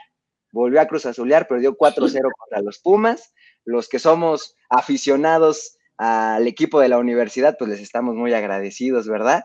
volvió 0.58 0.82
a 0.82 0.88
Cruz 0.88 1.06
Azulear, 1.06 1.48
perdió 1.48 1.78
4-0 1.78 1.96
contra 2.38 2.62
los 2.62 2.80
Pumas. 2.80 3.34
Los 3.66 3.88
que 3.88 4.00
somos 4.00 4.56
aficionados 4.70 5.78
al 5.98 6.48
equipo 6.48 6.80
de 6.80 6.90
la 6.90 6.98
universidad, 7.00 7.58
pues 7.58 7.70
les 7.70 7.82
estamos 7.82 8.16
muy 8.16 8.34
agradecidos, 8.34 9.08
¿verdad? 9.08 9.44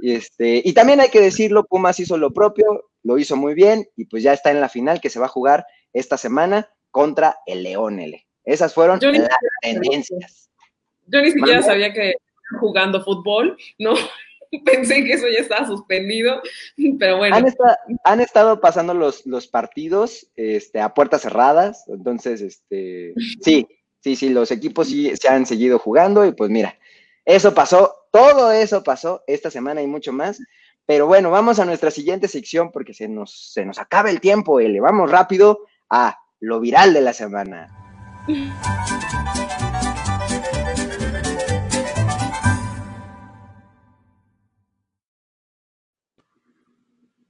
Y, 0.00 0.14
este, 0.14 0.62
y 0.64 0.72
también 0.72 1.00
hay 1.00 1.08
que 1.08 1.20
decirlo, 1.20 1.64
Pumas 1.64 1.98
hizo 1.98 2.16
lo 2.16 2.32
propio, 2.32 2.90
lo 3.02 3.18
hizo 3.18 3.36
muy 3.36 3.54
bien 3.54 3.86
y 3.96 4.04
pues 4.06 4.22
ya 4.22 4.32
está 4.32 4.50
en 4.50 4.60
la 4.60 4.68
final 4.68 5.00
que 5.00 5.10
se 5.10 5.18
va 5.18 5.26
a 5.26 5.30
jugar 5.30 5.66
esta 5.92 6.16
semana 6.16 6.70
contra 6.90 7.36
el 7.46 7.62
León 7.64 7.98
L. 7.98 8.24
Esas 8.44 8.74
fueron 8.74 9.00
las 9.00 9.28
tendencias. 9.62 10.50
Yo 11.06 11.20
ni 11.20 11.32
siquiera 11.32 11.62
sabía 11.62 11.92
que 11.92 12.12
jugando 12.60 13.02
fútbol, 13.02 13.56
¿no? 13.78 13.94
pensé 14.64 15.04
que 15.04 15.12
eso 15.12 15.26
ya 15.28 15.40
estaba 15.40 15.66
suspendido, 15.66 16.40
pero 16.98 17.18
bueno. 17.18 17.36
Han, 18.04 18.20
estado 18.20 18.60
pasando 18.60 18.94
los, 18.94 19.26
los 19.26 19.46
partidos 19.46 20.28
este, 20.36 20.80
a 20.80 20.94
puertas 20.94 21.22
cerradas, 21.22 21.84
entonces, 21.88 22.40
este, 22.40 23.14
sí, 23.40 23.66
sí, 24.00 24.16
sí, 24.16 24.28
los 24.30 24.50
equipos 24.50 24.88
sí 24.88 25.12
se 25.16 25.28
han 25.28 25.46
seguido 25.46 25.78
jugando 25.78 26.24
y 26.24 26.32
pues 26.32 26.50
mira, 26.50 26.78
eso 27.24 27.54
pasó, 27.54 27.94
todo 28.10 28.52
eso 28.52 28.82
pasó 28.82 29.22
esta 29.26 29.50
semana 29.50 29.82
y 29.82 29.86
mucho 29.86 30.12
más. 30.12 30.38
Pero 30.86 31.06
bueno, 31.06 31.30
vamos 31.30 31.58
a 31.58 31.64
nuestra 31.64 31.90
siguiente 31.90 32.28
sección 32.28 32.70
porque 32.70 32.92
se 32.92 33.08
nos, 33.08 33.52
se 33.52 33.64
nos 33.64 33.78
acaba 33.78 34.10
el 34.10 34.20
tiempo, 34.20 34.60
y 34.60 34.68
le 34.68 34.80
vamos 34.80 35.10
rápido 35.10 35.60
a 35.88 36.18
lo 36.40 36.60
viral 36.60 36.92
de 36.92 37.00
la 37.00 37.14
semana. 37.14 37.68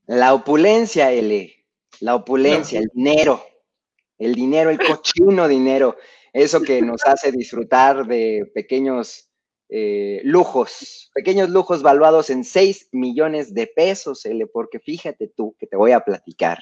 La 0.06 0.34
opulencia, 0.34 1.10
L. 1.12 1.54
La 2.00 2.14
opulencia, 2.14 2.80
el 2.80 2.90
dinero. 2.92 3.44
El 4.18 4.34
dinero, 4.34 4.70
el 4.70 4.78
cochino 4.78 5.48
dinero. 5.48 5.96
Eso 6.32 6.60
que 6.60 6.82
nos 6.82 7.02
hace 7.06 7.32
disfrutar 7.32 8.06
de 8.06 8.50
pequeños 8.54 9.30
eh, 9.70 10.20
lujos, 10.24 11.10
pequeños 11.14 11.48
lujos 11.48 11.82
valuados 11.82 12.28
en 12.30 12.44
6 12.44 12.90
millones 12.92 13.54
de 13.54 13.66
pesos, 13.66 14.24
L. 14.26 14.46
Porque 14.48 14.78
fíjate 14.78 15.32
tú 15.34 15.56
que 15.58 15.66
te 15.66 15.76
voy 15.76 15.92
a 15.92 16.00
platicar 16.00 16.58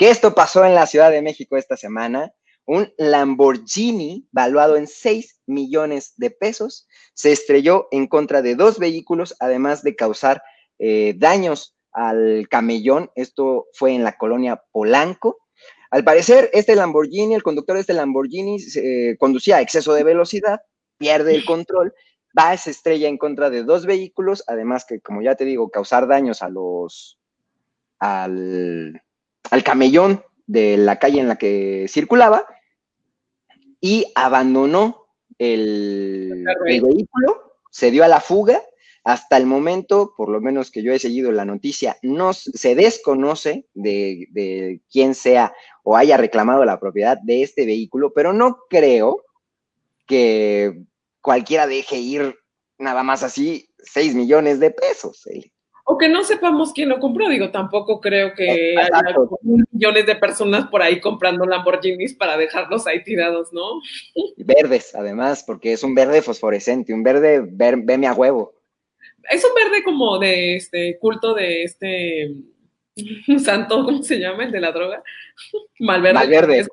que 0.00 0.08
esto 0.08 0.34
pasó 0.34 0.64
en 0.64 0.74
la 0.74 0.86
Ciudad 0.86 1.10
de 1.10 1.20
México 1.20 1.58
esta 1.58 1.76
semana. 1.76 2.32
Un 2.64 2.90
Lamborghini 2.96 4.26
valuado 4.32 4.76
en 4.76 4.86
6 4.86 5.40
millones 5.46 6.14
de 6.16 6.30
pesos 6.30 6.88
se 7.12 7.32
estrelló 7.32 7.86
en 7.90 8.06
contra 8.06 8.40
de 8.40 8.54
dos 8.54 8.78
vehículos, 8.78 9.36
además 9.40 9.82
de 9.82 9.96
causar 9.96 10.42
eh, 10.78 11.14
daños 11.18 11.76
al 11.92 12.46
camellón. 12.48 13.10
Esto 13.14 13.66
fue 13.72 13.94
en 13.94 14.04
la 14.04 14.16
colonia 14.16 14.62
Polanco. 14.72 15.38
Al 15.90 16.04
parecer, 16.04 16.50
este 16.52 16.76
Lamborghini, 16.76 17.34
el 17.34 17.42
conductor 17.42 17.74
de 17.74 17.80
este 17.80 17.94
Lamborghini, 17.94 18.58
conducía 19.18 19.56
a 19.56 19.60
exceso 19.60 19.92
de 19.92 20.04
velocidad, 20.04 20.60
pierde 20.98 21.34
el 21.34 21.44
control, 21.44 21.92
va 22.38 22.50
a 22.50 22.54
esa 22.54 22.70
estrella 22.70 23.08
en 23.08 23.18
contra 23.18 23.50
de 23.50 23.64
dos 23.64 23.86
vehículos, 23.86 24.44
además 24.46 24.84
que, 24.84 25.00
como 25.00 25.22
ya 25.22 25.34
te 25.34 25.44
digo, 25.44 25.68
causar 25.70 26.06
daños 26.06 26.42
a 26.42 26.48
los, 26.48 27.18
al, 27.98 29.02
al 29.50 29.64
camellón 29.64 30.22
de 30.46 30.76
la 30.76 30.98
calle 30.98 31.20
en 31.20 31.28
la 31.28 31.36
que 31.36 31.86
circulaba 31.88 32.46
y 33.80 34.12
abandonó 34.14 35.06
el, 35.38 36.44
el 36.66 36.82
vehículo, 36.82 37.54
se 37.70 37.90
dio 37.90 38.04
a 38.04 38.08
la 38.08 38.20
fuga 38.20 38.62
hasta 39.12 39.36
el 39.36 39.46
momento, 39.46 40.14
por 40.16 40.28
lo 40.28 40.40
menos 40.40 40.70
que 40.70 40.82
yo 40.82 40.92
he 40.92 40.98
seguido 40.98 41.32
la 41.32 41.44
noticia, 41.44 41.96
no 42.02 42.32
se 42.32 42.74
desconoce 42.74 43.66
de, 43.74 44.80
quién 44.90 45.14
sea 45.14 45.52
o 45.82 45.96
haya 45.96 46.16
reclamado 46.16 46.64
la 46.64 46.78
propiedad 46.78 47.18
de 47.22 47.42
este 47.42 47.66
vehículo, 47.66 48.12
pero 48.12 48.32
no 48.32 48.58
creo 48.68 49.24
que 50.06 50.82
cualquiera 51.20 51.66
deje 51.66 51.96
ir 51.96 52.36
nada 52.78 53.02
más 53.02 53.22
así 53.22 53.68
6 53.78 54.14
millones 54.14 54.60
de 54.60 54.70
pesos. 54.70 55.26
O 55.84 55.98
que 55.98 56.08
no 56.08 56.22
sepamos 56.22 56.72
quién 56.72 56.88
lo 56.88 57.00
compró, 57.00 57.28
digo, 57.28 57.50
tampoco 57.50 58.00
creo 58.00 58.34
que 58.34 58.76
haya 58.78 59.14
millones 59.42 60.06
de 60.06 60.14
personas 60.14 60.68
por 60.68 60.82
ahí 60.82 61.00
comprando 61.00 61.44
Lamborghinis 61.46 62.14
para 62.14 62.36
dejarlos 62.36 62.86
ahí 62.86 63.02
tirados, 63.02 63.52
¿no? 63.52 63.80
Verdes, 64.36 64.94
además, 64.94 65.42
porque 65.44 65.72
es 65.72 65.82
un 65.82 65.94
verde 65.94 66.22
fosforescente, 66.22 66.94
un 66.94 67.02
verde, 67.02 67.40
veme 67.44 68.06
a 68.06 68.12
huevo. 68.12 68.59
Es 69.28 69.44
un 69.44 69.54
verde 69.54 69.82
como 69.82 70.18
de 70.18 70.56
este 70.56 70.98
culto 70.98 71.34
de 71.34 71.64
este 71.64 72.34
santo, 73.44 73.84
¿cómo 73.84 74.02
se 74.02 74.18
llama? 74.18 74.44
El 74.44 74.52
de 74.52 74.60
la 74.60 74.72
droga. 74.72 75.02
Malverde. 75.80 76.14
Malverde. 76.14 76.66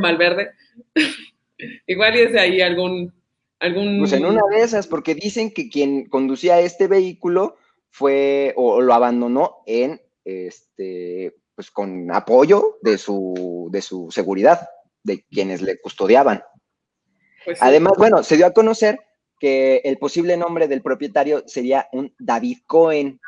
Malverde. 0.00 0.50
Igual 1.86 2.16
y 2.16 2.20
es 2.20 2.32
de 2.32 2.40
ahí 2.40 2.60
algún, 2.60 3.12
algún... 3.58 3.98
Pues 3.98 4.12
en 4.12 4.24
una 4.24 4.42
de 4.50 4.62
esas, 4.62 4.86
porque 4.86 5.14
dicen 5.14 5.52
que 5.52 5.68
quien 5.68 6.08
conducía 6.08 6.60
este 6.60 6.86
vehículo 6.86 7.56
fue 7.90 8.54
o 8.56 8.80
lo 8.80 8.94
abandonó 8.94 9.62
en 9.66 10.00
este 10.24 11.36
pues 11.54 11.70
con 11.70 12.10
apoyo 12.10 12.78
de 12.82 12.96
su 12.96 13.68
de 13.70 13.82
su 13.82 14.10
seguridad, 14.10 14.70
de 15.02 15.24
quienes 15.30 15.60
le 15.60 15.78
custodiaban. 15.78 16.42
Pues 17.44 17.60
Además, 17.60 17.94
bueno, 17.98 18.22
se 18.22 18.36
dio 18.36 18.46
a 18.46 18.52
conocer 18.52 18.98
que 19.40 19.80
el 19.84 19.98
posible 19.98 20.36
nombre 20.36 20.68
del 20.68 20.82
propietario 20.82 21.42
sería 21.46 21.88
un 21.92 22.14
David 22.18 22.58
Cohen, 22.66 23.18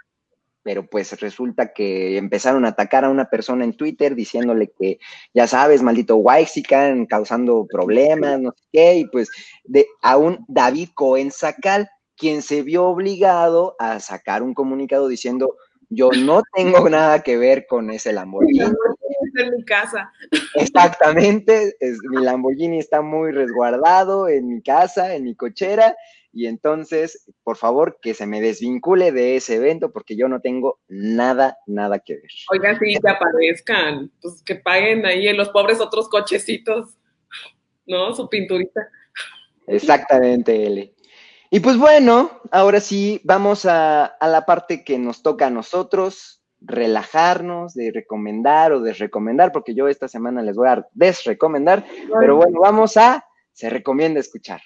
pero 0.62 0.86
pues 0.86 1.18
resulta 1.20 1.72
que 1.72 2.16
empezaron 2.16 2.64
a 2.64 2.68
atacar 2.68 3.04
a 3.04 3.10
una 3.10 3.24
persona 3.24 3.64
en 3.64 3.72
Twitter 3.72 4.14
diciéndole 4.14 4.70
que, 4.78 4.98
ya 5.34 5.46
sabes, 5.48 5.82
maldito 5.82 6.16
Waxican, 6.16 7.06
causando 7.06 7.66
problemas, 7.68 8.40
no 8.40 8.52
sé 8.52 8.64
qué, 8.72 8.94
y 8.98 9.04
pues 9.06 9.28
de, 9.64 9.86
a 10.02 10.16
un 10.18 10.44
David 10.46 10.90
Cohen 10.94 11.32
Sacal, 11.32 11.88
quien 12.16 12.42
se 12.42 12.62
vio 12.62 12.84
obligado 12.84 13.74
a 13.80 13.98
sacar 13.98 14.42
un 14.42 14.54
comunicado 14.54 15.08
diciendo, 15.08 15.56
yo 15.88 16.10
no 16.10 16.42
tengo 16.54 16.88
nada 16.88 17.22
que 17.22 17.36
ver 17.36 17.66
con 17.66 17.90
ese 17.90 18.12
Lamborghini. 18.12 18.70
En 19.34 19.56
mi 19.56 19.64
casa. 19.64 20.12
Exactamente, 20.54 21.76
mi 22.10 22.22
Lamborghini 22.22 22.78
está 22.78 23.00
muy 23.00 23.32
resguardado 23.32 24.28
en 24.28 24.48
mi 24.48 24.62
casa, 24.62 25.14
en 25.14 25.24
mi 25.24 25.34
cochera, 25.34 25.96
y 26.32 26.46
entonces, 26.46 27.26
por 27.44 27.56
favor, 27.56 27.98
que 28.00 28.14
se 28.14 28.26
me 28.26 28.40
desvincule 28.40 29.12
de 29.12 29.36
ese 29.36 29.56
evento 29.56 29.92
porque 29.92 30.16
yo 30.16 30.28
no 30.28 30.40
tengo 30.40 30.80
nada, 30.88 31.58
nada 31.66 31.98
que 31.98 32.14
ver. 32.14 32.30
Oigan, 32.50 32.78
sí, 32.78 32.98
que 32.98 33.10
aparezcan, 33.10 34.10
pues 34.20 34.42
que 34.42 34.56
paguen 34.56 35.04
ahí 35.04 35.28
en 35.28 35.36
los 35.36 35.50
pobres 35.50 35.78
otros 35.80 36.08
cochecitos, 36.08 36.96
¿no? 37.86 38.14
Su 38.14 38.30
pinturita. 38.30 38.88
Exactamente, 39.66 40.66
L. 40.66 40.94
Y 41.50 41.60
pues 41.60 41.76
bueno, 41.76 42.40
ahora 42.50 42.80
sí, 42.80 43.20
vamos 43.24 43.66
a, 43.66 44.06
a 44.06 44.28
la 44.28 44.46
parte 44.46 44.84
que 44.84 44.98
nos 44.98 45.22
toca 45.22 45.48
a 45.48 45.50
nosotros, 45.50 46.41
relajarnos, 46.64 47.74
de 47.74 47.90
recomendar 47.92 48.72
o 48.72 48.80
desrecomendar, 48.80 49.52
porque 49.52 49.74
yo 49.74 49.88
esta 49.88 50.08
semana 50.08 50.42
les 50.42 50.56
voy 50.56 50.68
a 50.68 50.86
desrecomendar, 50.92 51.84
pero 52.18 52.36
bueno, 52.36 52.60
vamos 52.60 52.96
a, 52.96 53.24
se 53.52 53.70
recomienda 53.70 54.20
escuchar. 54.20 54.60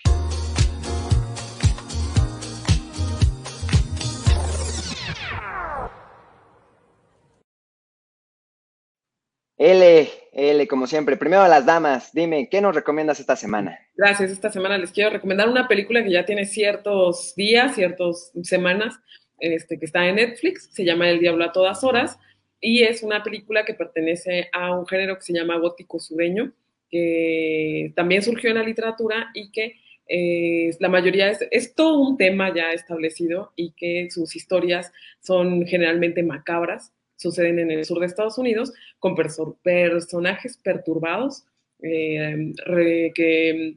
L, 9.59 10.09
L, 10.33 10.69
como 10.69 10.87
siempre. 10.87 11.17
Primero 11.17 11.43
a 11.43 11.49
las 11.49 11.65
damas, 11.65 12.13
dime, 12.13 12.49
¿qué 12.51 12.61
nos 12.61 12.75
recomiendas 12.75 13.21
esta 13.21 13.37
semana? 13.37 13.79
Gracias, 13.97 14.31
esta 14.31 14.53
semana 14.53 14.77
les 14.77 14.93
quiero 14.93 15.11
recomendar 15.11 15.49
una 15.49 15.67
película 15.67 16.05
que 16.05 16.13
ya 16.13 16.27
tiene 16.27 16.45
ciertos 16.45 17.35
días, 17.35 17.75
ciertas 17.75 18.33
semanas, 18.43 19.01
este, 19.39 19.79
que 19.79 19.87
está 19.87 20.07
en 20.07 20.17
Netflix, 20.17 20.69
se 20.73 20.85
llama 20.85 21.11
El 21.11 21.21
Diablo 21.21 21.45
a 21.45 21.53
todas 21.53 21.85
horas, 21.85 22.19
y 22.61 22.83
es 22.83 23.03
una 23.03 23.23
película 23.23 23.65
que 23.65 23.75
pertenece 23.75 24.49
a 24.53 24.77
un 24.77 24.87
género 24.87 25.17
que 25.17 25.23
se 25.23 25.33
llama 25.33 25.59
gótico 25.59 25.99
sureño, 25.99 26.53
que 26.91 27.93
también 27.95 28.23
surgió 28.23 28.51
en 28.51 28.57
la 28.57 28.63
literatura 28.63 29.31
y 29.35 29.51
que 29.51 29.75
eh, 30.09 30.71
la 30.79 30.89
mayoría 30.89 31.31
es, 31.31 31.45
es, 31.51 31.75
todo 31.75 31.99
un 31.99 32.17
tema 32.17 32.55
ya 32.55 32.73
establecido 32.73 33.53
y 33.57 33.73
que 33.73 34.09
sus 34.11 34.37
historias 34.37 34.93
son 35.21 35.67
generalmente 35.67 36.23
macabras 36.23 36.93
suceden 37.17 37.59
en 37.59 37.71
el 37.71 37.85
sur 37.85 37.99
de 37.99 38.07
Estados 38.07 38.39
Unidos 38.39 38.73
con 38.99 39.15
personajes 39.17 40.59
perturbados 40.59 41.45
eh, 41.83 42.53
que 43.15 43.77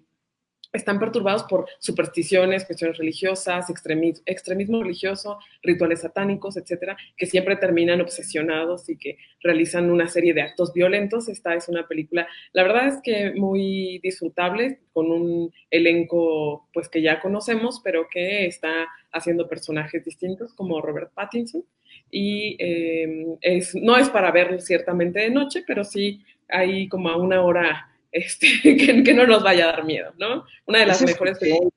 están 0.72 1.00
perturbados 1.00 1.44
por 1.44 1.68
supersticiones, 1.80 2.66
cuestiones 2.66 2.98
religiosas, 2.98 3.70
extremismo, 3.70 4.82
religioso, 4.82 5.40
rituales 5.64 6.02
satánicos, 6.02 6.58
etcétera, 6.58 6.96
que 7.18 7.26
siempre 7.26 7.56
terminan 7.56 8.02
obsesionados 8.02 8.90
y 8.90 8.98
que 8.98 9.18
realizan 9.42 9.90
una 9.90 10.08
serie 10.08 10.34
de 10.34 10.42
actos 10.42 10.74
violentos. 10.74 11.28
Esta 11.28 11.56
es 11.56 11.70
una 11.70 11.88
película, 11.88 12.28
la 12.54 12.64
verdad 12.64 12.88
es 12.88 13.02
que 13.02 13.32
muy 13.32 14.00
disfrutable, 14.04 14.80
con 14.94 15.12
un 15.12 15.52
elenco 15.72 16.68
pues 16.74 16.90
que 16.90 17.02
ya 17.02 17.20
conocemos, 17.20 17.82
pero 17.84 18.08
que 18.12 18.46
está 18.46 18.88
haciendo 19.12 19.48
personajes 19.48 20.04
distintos 20.04 20.54
como 20.54 20.82
Robert 20.82 21.12
Pattinson 21.14 21.64
y 22.12 22.56
em, 22.60 23.38
es, 23.42 23.76
no 23.76 23.98
es 23.98 24.10
para 24.10 24.32
verlo 24.32 24.60
ciertamente 24.60 25.20
de 25.20 25.30
noche, 25.30 25.64
pero 25.66 25.84
sí 25.84 26.22
hay 26.48 26.88
como 26.88 27.10
a 27.10 27.18
una 27.18 27.42
hora 27.42 27.90
este, 28.12 28.48
que, 29.04 29.14
no 29.14 29.28
nos 29.28 29.44
vaya 29.44 29.66
a 29.66 29.72
dar 29.72 29.86
miedo, 29.86 30.14
¿no? 30.18 30.46
Una 30.66 30.80
de 30.80 30.86
las 30.86 31.02
mejores 31.02 31.38
películas. 31.38 31.72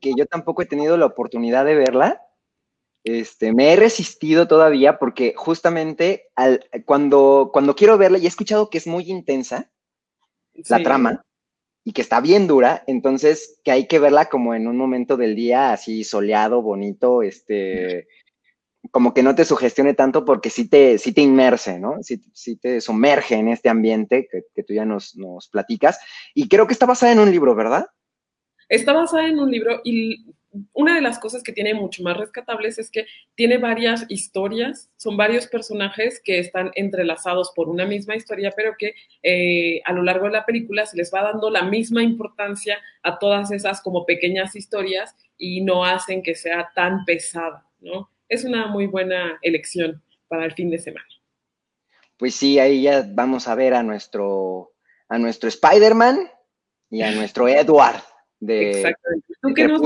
que 0.00 0.12
yo 0.16 0.26
tampoco 0.26 0.62
he 0.62 0.66
tenido 0.66 0.96
la 0.96 1.06
oportunidad 1.06 1.64
de 1.64 1.74
verla. 1.74 2.22
Este, 3.04 3.52
me 3.52 3.72
he 3.72 3.76
resistido 3.76 4.48
todavía 4.48 4.98
porque 4.98 5.34
justamente 5.36 6.28
al, 6.36 6.64
cuando, 6.86 7.50
cuando 7.52 7.76
quiero 7.76 7.98
verla 7.98 8.16
y 8.16 8.24
he 8.24 8.28
escuchado 8.28 8.70
que 8.70 8.78
es 8.78 8.86
muy 8.86 9.10
intensa 9.10 9.70
la 10.68 10.82
trama 10.82 11.22
y 11.84 11.92
que 11.92 12.00
está 12.00 12.22
bien 12.22 12.46
dura, 12.46 12.82
entonces 12.86 13.60
que 13.62 13.72
hay 13.72 13.88
que 13.88 13.98
verla 13.98 14.30
como 14.30 14.54
en 14.54 14.66
un 14.66 14.78
momento 14.78 15.18
del 15.18 15.34
día 15.34 15.72
así 15.72 16.02
soleado, 16.02 16.62
bonito, 16.62 17.20
este, 17.20 18.08
como 18.90 19.14
que 19.14 19.22
no 19.22 19.34
te 19.34 19.44
sugestione 19.44 19.94
tanto 19.94 20.24
porque 20.24 20.50
sí 20.50 20.68
te, 20.68 20.98
sí 20.98 21.12
te 21.12 21.20
inmerse, 21.20 21.78
¿no? 21.78 21.96
Sí, 22.02 22.56
te 22.56 22.80
sumerge 22.80 23.34
en 23.34 23.48
este 23.48 23.68
ambiente 23.68 24.28
que, 24.30 24.62
tú 24.62 24.72
ya 24.72 24.84
nos, 24.84 25.16
nos, 25.16 25.48
platicas. 25.48 25.98
Y 26.34 26.48
creo 26.48 26.66
que 26.66 26.72
está 26.72 26.86
basada 26.86 27.12
en 27.12 27.20
un 27.20 27.30
libro, 27.30 27.54
¿verdad? 27.54 27.86
Está 28.68 28.92
basada 28.92 29.28
en 29.28 29.38
un 29.38 29.50
libro 29.50 29.80
y 29.84 30.24
una 30.72 30.94
de 30.94 31.00
las 31.00 31.18
cosas 31.18 31.42
que 31.42 31.52
tiene 31.52 31.74
mucho 31.74 32.02
más 32.02 32.16
rescatables 32.16 32.78
es 32.78 32.90
que 32.90 33.06
tiene 33.34 33.58
varias 33.58 34.06
historias, 34.08 34.90
son 34.96 35.16
varios 35.16 35.46
personajes 35.46 36.20
que 36.22 36.38
están 36.38 36.70
entrelazados 36.74 37.52
por 37.54 37.68
una 37.68 37.86
misma 37.86 38.14
historia, 38.14 38.52
pero 38.54 38.74
que 38.78 38.94
eh, 39.22 39.80
a 39.84 39.92
lo 39.92 40.02
largo 40.02 40.26
de 40.26 40.32
la 40.32 40.46
película 40.46 40.86
se 40.86 40.96
les 40.96 41.12
va 41.12 41.22
dando 41.22 41.50
la 41.50 41.62
misma 41.62 42.02
importancia 42.02 42.78
a 43.02 43.18
todas 43.18 43.50
esas 43.50 43.82
como 43.82 44.06
pequeñas 44.06 44.54
historias 44.54 45.16
y 45.36 45.60
no 45.62 45.84
hacen 45.84 46.22
que 46.22 46.34
sea 46.34 46.70
tan 46.74 47.04
pesada, 47.04 47.66
¿no? 47.80 48.10
Es 48.28 48.44
una 48.44 48.66
muy 48.66 48.86
buena 48.86 49.38
elección 49.42 50.02
para 50.28 50.44
el 50.44 50.52
fin 50.52 50.70
de 50.70 50.78
semana. 50.78 51.06
Pues 52.16 52.34
sí, 52.34 52.58
ahí 52.58 52.82
ya 52.82 53.04
vamos 53.08 53.48
a 53.48 53.54
ver 53.54 53.74
a 53.74 53.82
nuestro, 53.82 54.72
a 55.08 55.18
nuestro 55.18 55.48
Spider-Man 55.48 56.30
y 56.90 57.02
a 57.02 57.12
nuestro 57.12 57.48
Edward. 57.48 58.02
De, 58.40 58.70
Exactamente. 58.70 59.34
¿Tú 59.40 59.54
qué 59.54 59.68
nos 59.68 59.80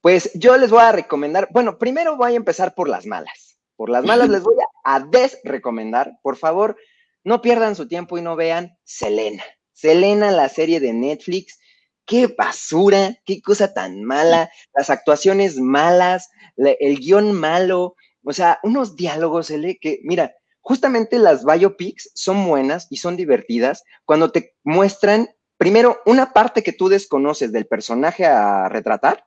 Pues 0.00 0.32
yo 0.34 0.56
les 0.56 0.70
voy 0.70 0.82
a 0.82 0.92
recomendar, 0.92 1.48
bueno, 1.50 1.78
primero 1.78 2.16
voy 2.16 2.32
a 2.32 2.36
empezar 2.36 2.74
por 2.74 2.88
las 2.88 3.06
malas. 3.06 3.58
Por 3.76 3.90
las 3.90 4.04
malas 4.04 4.28
les 4.28 4.42
voy 4.42 4.56
a 4.84 5.00
desrecomendar. 5.00 6.18
Por 6.22 6.36
favor, 6.36 6.76
no 7.24 7.40
pierdan 7.40 7.76
su 7.76 7.88
tiempo 7.88 8.18
y 8.18 8.22
no 8.22 8.36
vean 8.36 8.76
Selena. 8.84 9.44
Selena, 9.72 10.32
la 10.32 10.48
serie 10.48 10.80
de 10.80 10.92
Netflix, 10.92 11.60
qué 12.08 12.26
basura, 12.26 13.14
qué 13.26 13.40
cosa 13.42 13.74
tan 13.74 14.02
mala, 14.02 14.50
las 14.74 14.88
actuaciones 14.90 15.60
malas, 15.60 16.30
el 16.56 16.98
guion 16.98 17.32
malo, 17.32 17.94
o 18.24 18.32
sea, 18.32 18.58
unos 18.62 18.96
diálogos, 18.96 19.50
L, 19.50 19.78
que, 19.78 20.00
mira, 20.02 20.34
justamente 20.60 21.18
las 21.18 21.44
biopics 21.44 22.10
son 22.14 22.46
buenas 22.48 22.86
y 22.90 22.96
son 22.96 23.16
divertidas 23.16 23.84
cuando 24.06 24.32
te 24.32 24.56
muestran, 24.64 25.28
primero, 25.58 26.00
una 26.06 26.32
parte 26.32 26.62
que 26.62 26.72
tú 26.72 26.88
desconoces 26.88 27.52
del 27.52 27.66
personaje 27.66 28.24
a 28.24 28.68
retratar, 28.70 29.26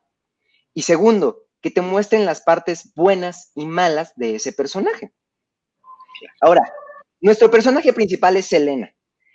y 0.74 0.82
segundo, 0.82 1.44
que 1.62 1.70
te 1.70 1.82
muestren 1.82 2.26
las 2.26 2.42
partes 2.42 2.94
buenas 2.96 3.52
y 3.54 3.68
malas 3.68 4.14
de 4.16 4.36
ese 4.36 4.54
personaje. 4.54 5.14
Ahora, 6.42 6.64
nuestro 7.20 7.52
personaje 7.52 7.94
principal 7.94 8.38
es 8.38 8.48
Selena. 8.48 8.92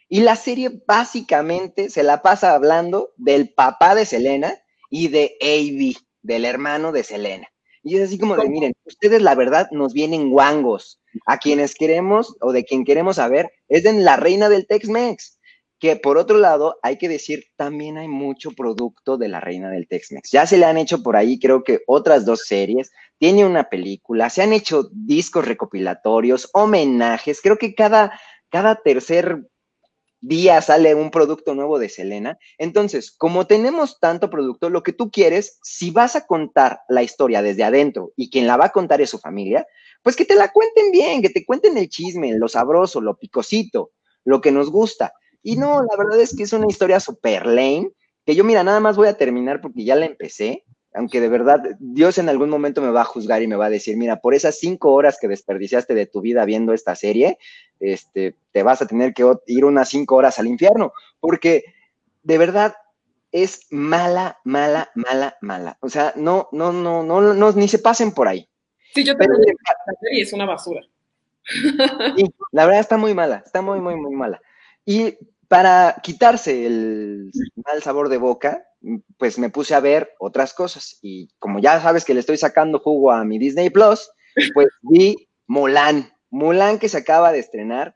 Y 0.09 0.21
la 0.21 0.37
serie 0.37 0.71
básicamente 0.87 1.91
se 1.91 2.03
la 2.03 2.23
pasa 2.23 2.55
hablando 2.55 3.13
del 3.17 3.53
papá 3.53 3.95
de 3.95 4.07
Selena 4.07 4.55
y 4.89 5.09
de 5.09 5.37
A.B., 5.41 5.97
del 6.23 6.45
hermano 6.45 6.93
de 6.93 7.03
Selena. 7.03 7.49
Y 7.83 7.97
es 7.97 8.09
así 8.09 8.19
como 8.19 8.37
de, 8.37 8.49
miren, 8.49 8.73
ustedes 8.85 9.23
la 9.23 9.37
verdad 9.37 9.69
nos 9.71 9.93
vienen 9.93 10.31
guangos. 10.31 11.01
A 11.25 11.39
quienes 11.39 11.75
queremos 11.75 12.37
o 12.41 12.53
de 12.53 12.65
quien 12.65 12.85
queremos 12.85 13.17
saber 13.17 13.51
es 13.69 13.85
de 13.85 13.93
la 13.95 14.17
reina 14.17 14.49
del 14.49 14.67
Tex-Mex. 14.67 15.39
Que 15.79 15.97
por 15.97 16.19
otro 16.19 16.39
lado, 16.39 16.79
hay 16.83 16.99
que 16.99 17.09
decir, 17.09 17.45
también 17.57 17.97
hay 17.97 18.09
mucho 18.09 18.51
producto 18.53 19.17
de 19.17 19.29
la 19.29 19.41
reina 19.41 19.71
del 19.71 19.87
Tex-Mex. 19.87 20.31
Ya 20.33 20.47
se 20.47 20.59
le 20.59 20.65
han 20.65 20.79
hecho 20.79 21.03
por 21.03 21.17
ahí, 21.17 21.39
creo 21.39 21.63
que 21.63 21.83
otras 21.87 22.25
dos 22.25 22.47
series. 22.47 22.91
Tiene 23.19 23.47
una 23.47 23.69
película, 23.69 24.31
se 24.31 24.43
han 24.43 24.53
hecho 24.53 24.89
discos 24.93 25.47
recopilatorios, 25.47 26.51
homenajes. 26.55 27.41
Creo 27.41 27.57
que 27.57 27.75
cada, 27.75 28.19
cada 28.51 28.77
tercer 28.83 29.47
día 30.27 30.61
sale 30.61 30.95
un 30.95 31.11
producto 31.11 31.55
nuevo 31.55 31.79
de 31.79 31.89
Selena. 31.89 32.39
Entonces, 32.59 33.11
como 33.11 33.47
tenemos 33.47 34.01
tanto 34.01 34.29
producto, 34.29 34.71
lo 34.71 34.83
que 34.83 34.93
tú 34.93 35.11
quieres, 35.11 35.59
si 35.63 35.91
vas 35.91 36.17
a 36.17 36.27
contar 36.27 36.81
la 36.89 37.03
historia 37.03 37.43
desde 37.43 37.65
adentro 37.65 38.13
y 38.17 38.31
quien 38.31 38.47
la 38.47 38.57
va 38.57 38.67
a 38.67 38.73
contar 38.73 39.01
es 39.01 39.11
su 39.11 39.19
familia, 39.19 39.67
pues 40.03 40.17
que 40.17 40.25
te 40.25 40.35
la 40.35 40.53
cuenten 40.53 40.91
bien, 40.91 41.23
que 41.23 41.31
te 41.31 41.45
cuenten 41.45 41.79
el 41.79 41.89
chisme, 41.89 42.37
lo 42.37 42.49
sabroso, 42.49 43.01
lo 43.01 43.17
picosito, 43.17 43.93
lo 44.25 44.41
que 44.41 44.53
nos 44.53 44.71
gusta. 44.71 45.13
Y 45.43 45.57
no, 45.57 45.83
la 45.83 45.97
verdad 45.97 46.21
es 46.21 46.35
que 46.37 46.43
es 46.43 46.53
una 46.53 46.67
historia 46.67 46.99
super 46.99 47.47
lame, 47.47 47.91
que 48.25 48.35
yo 48.35 48.43
mira, 48.43 48.65
nada 48.65 48.81
más 48.81 48.97
voy 48.97 49.09
a 49.09 49.17
terminar 49.17 49.61
porque 49.61 49.85
ya 49.85 49.95
la 49.95 50.07
empecé, 50.07 50.65
aunque 50.97 51.21
de 51.21 51.29
verdad 51.29 51.61
Dios 51.79 52.19
en 52.19 52.29
algún 52.29 52.49
momento 52.49 52.81
me 52.81 52.91
va 52.91 53.03
a 53.03 53.05
juzgar 53.05 53.43
y 53.43 53.47
me 53.47 53.57
va 53.57 53.67
a 53.67 53.71
decir, 53.71 53.97
mira, 53.97 54.21
por 54.21 54.35
esas 54.35 54.59
cinco 54.59 54.93
horas 54.93 55.19
que 55.21 55.29
desperdiciaste 55.29 55.95
de 55.95 56.07
tu 56.07 56.21
vida 56.21 56.45
viendo 56.45 56.73
esta 56.73 56.95
serie, 56.95 57.39
este, 57.81 58.35
te 58.53 58.63
vas 58.63 58.81
a 58.81 58.87
tener 58.87 59.13
que 59.13 59.25
ir 59.47 59.65
unas 59.65 59.91
cinco 59.91 60.17
horas 60.17 60.39
al 60.39 60.47
infierno, 60.47 60.93
porque 61.21 61.65
de 62.23 62.39
verdad 62.39 62.75
es 63.31 63.67
mala, 63.71 64.39
mala, 64.45 64.91
mala, 64.95 65.37
mala. 65.43 65.77
O 65.81 65.91
sea, 65.91 66.15
no, 66.17 66.49
no, 66.53 66.73
no, 66.73 67.03
no, 67.03 67.35
no, 67.35 67.53
ni 67.53 67.69
se 67.69 67.79
pasen 67.79 68.13
por 68.13 68.29
ahí. 68.29 68.49
Sí, 68.95 69.05
yo 69.05 69.15
también 69.17 69.43
la 69.43 69.95
serie 70.01 70.23
es 70.23 70.33
una 70.33 70.47
basura. 70.47 70.81
Sí, 72.17 72.25
la 72.53 72.65
verdad 72.65 72.81
está 72.81 72.97
muy 72.97 73.15
mala, 73.15 73.43
está 73.45 73.61
muy, 73.61 73.81
muy, 73.81 73.97
muy 73.97 74.15
mala. 74.15 74.41
Y 74.85 75.17
para 75.49 75.97
quitarse 76.03 76.67
el 76.67 77.31
mal 77.65 77.83
sabor 77.83 78.09
de 78.09 78.19
boca, 78.19 78.65
pues 79.19 79.39
me 79.39 79.51
puse 79.51 79.75
a 79.75 79.81
ver 79.81 80.15
otras 80.19 80.55
cosas. 80.55 80.99
Y 81.03 81.29
como 81.39 81.59
ya 81.59 81.81
sabes 81.81 82.05
que 82.05 82.15
le 82.15 82.21
estoy 82.21 82.37
sacando 82.37 82.79
jugo 82.79 83.13
a 83.13 83.25
mi 83.25 83.39
Disney 83.39 83.71
Plus, 83.71 84.11
pues 84.55 84.69
vi 84.83 85.29
Mulan. 85.47 86.13
Mulan 86.31 86.79
que 86.79 86.89
se 86.89 86.99
acaba 86.99 87.33
de 87.33 87.39
estrenar. 87.39 87.95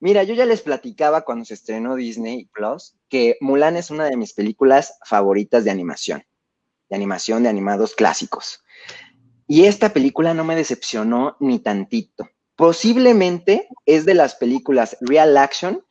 Mira, 0.00 0.22
yo 0.22 0.34
ya 0.34 0.46
les 0.46 0.62
platicaba 0.62 1.22
cuando 1.22 1.44
se 1.44 1.54
estrenó 1.54 1.94
Disney 1.94 2.48
Plus 2.52 2.96
que 3.08 3.36
Mulan 3.40 3.76
es 3.76 3.90
una 3.90 4.06
de 4.06 4.16
mis 4.16 4.32
películas 4.32 4.98
favoritas 5.04 5.64
de 5.64 5.70
animación, 5.70 6.24
de 6.88 6.96
animación 6.96 7.42
de 7.42 7.48
animados 7.48 7.94
clásicos. 7.94 8.62
Y 9.46 9.64
esta 9.64 9.92
película 9.92 10.32
no 10.32 10.44
me 10.44 10.56
decepcionó 10.56 11.36
ni 11.40 11.58
tantito. 11.58 12.30
Posiblemente 12.56 13.68
es 13.84 14.04
de 14.04 14.14
las 14.14 14.36
películas 14.36 14.96
real 15.00 15.36
action 15.36 15.84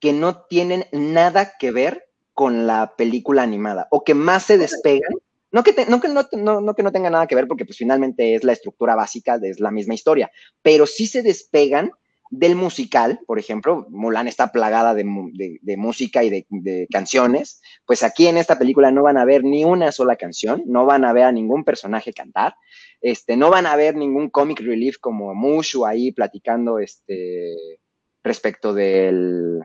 que 0.00 0.12
no 0.12 0.42
tienen 0.42 0.86
nada 0.92 1.54
que 1.58 1.70
ver 1.70 2.06
con 2.32 2.66
la 2.66 2.94
película 2.96 3.42
animada 3.42 3.86
o 3.90 4.04
que 4.04 4.14
más 4.14 4.44
se 4.44 4.58
despegan. 4.58 5.12
No 5.50 5.62
que, 5.62 5.86
no, 5.86 6.00
que 6.00 6.08
no, 6.08 6.60
no, 6.60 6.74
que 6.74 6.82
no 6.82 6.90
tenga 6.90 7.10
nada 7.10 7.28
que 7.28 7.36
ver 7.36 7.46
porque 7.46 7.64
pues 7.64 7.78
finalmente 7.78 8.34
es 8.34 8.42
la 8.42 8.52
estructura 8.52 8.96
básica, 8.96 9.38
es 9.40 9.60
la 9.60 9.70
misma 9.70 9.94
historia, 9.94 10.28
pero 10.62 10.84
sí 10.84 11.06
se 11.06 11.22
despegan 11.22 11.92
del 12.30 12.56
musical, 12.56 13.20
por 13.26 13.38
ejemplo, 13.38 13.86
Mulan 13.90 14.26
está 14.26 14.50
plagada 14.50 14.94
de, 14.94 15.04
música 15.04 16.24
y 16.24 16.30
de, 16.30 16.86
canciones, 16.90 17.60
pues 17.86 18.02
aquí 18.02 18.26
en 18.26 18.36
esta 18.36 18.58
película 18.58 18.90
no 18.90 19.04
van 19.04 19.16
a 19.16 19.24
ver 19.24 19.44
ni 19.44 19.64
una 19.64 19.92
sola 19.92 20.16
canción, 20.16 20.64
no 20.66 20.86
van 20.86 21.04
a 21.04 21.12
ver 21.12 21.24
a 21.24 21.32
ningún 21.32 21.62
personaje 21.62 22.12
cantar, 22.12 22.56
este, 23.00 23.36
no 23.36 23.50
van 23.50 23.66
a 23.66 23.76
ver 23.76 23.94
ningún 23.94 24.30
comic 24.30 24.60
relief 24.60 24.96
como 24.98 25.34
Mushu 25.34 25.86
ahí 25.86 26.10
platicando 26.10 26.80
este, 26.80 27.54
respecto 28.24 28.74
del, 28.74 29.62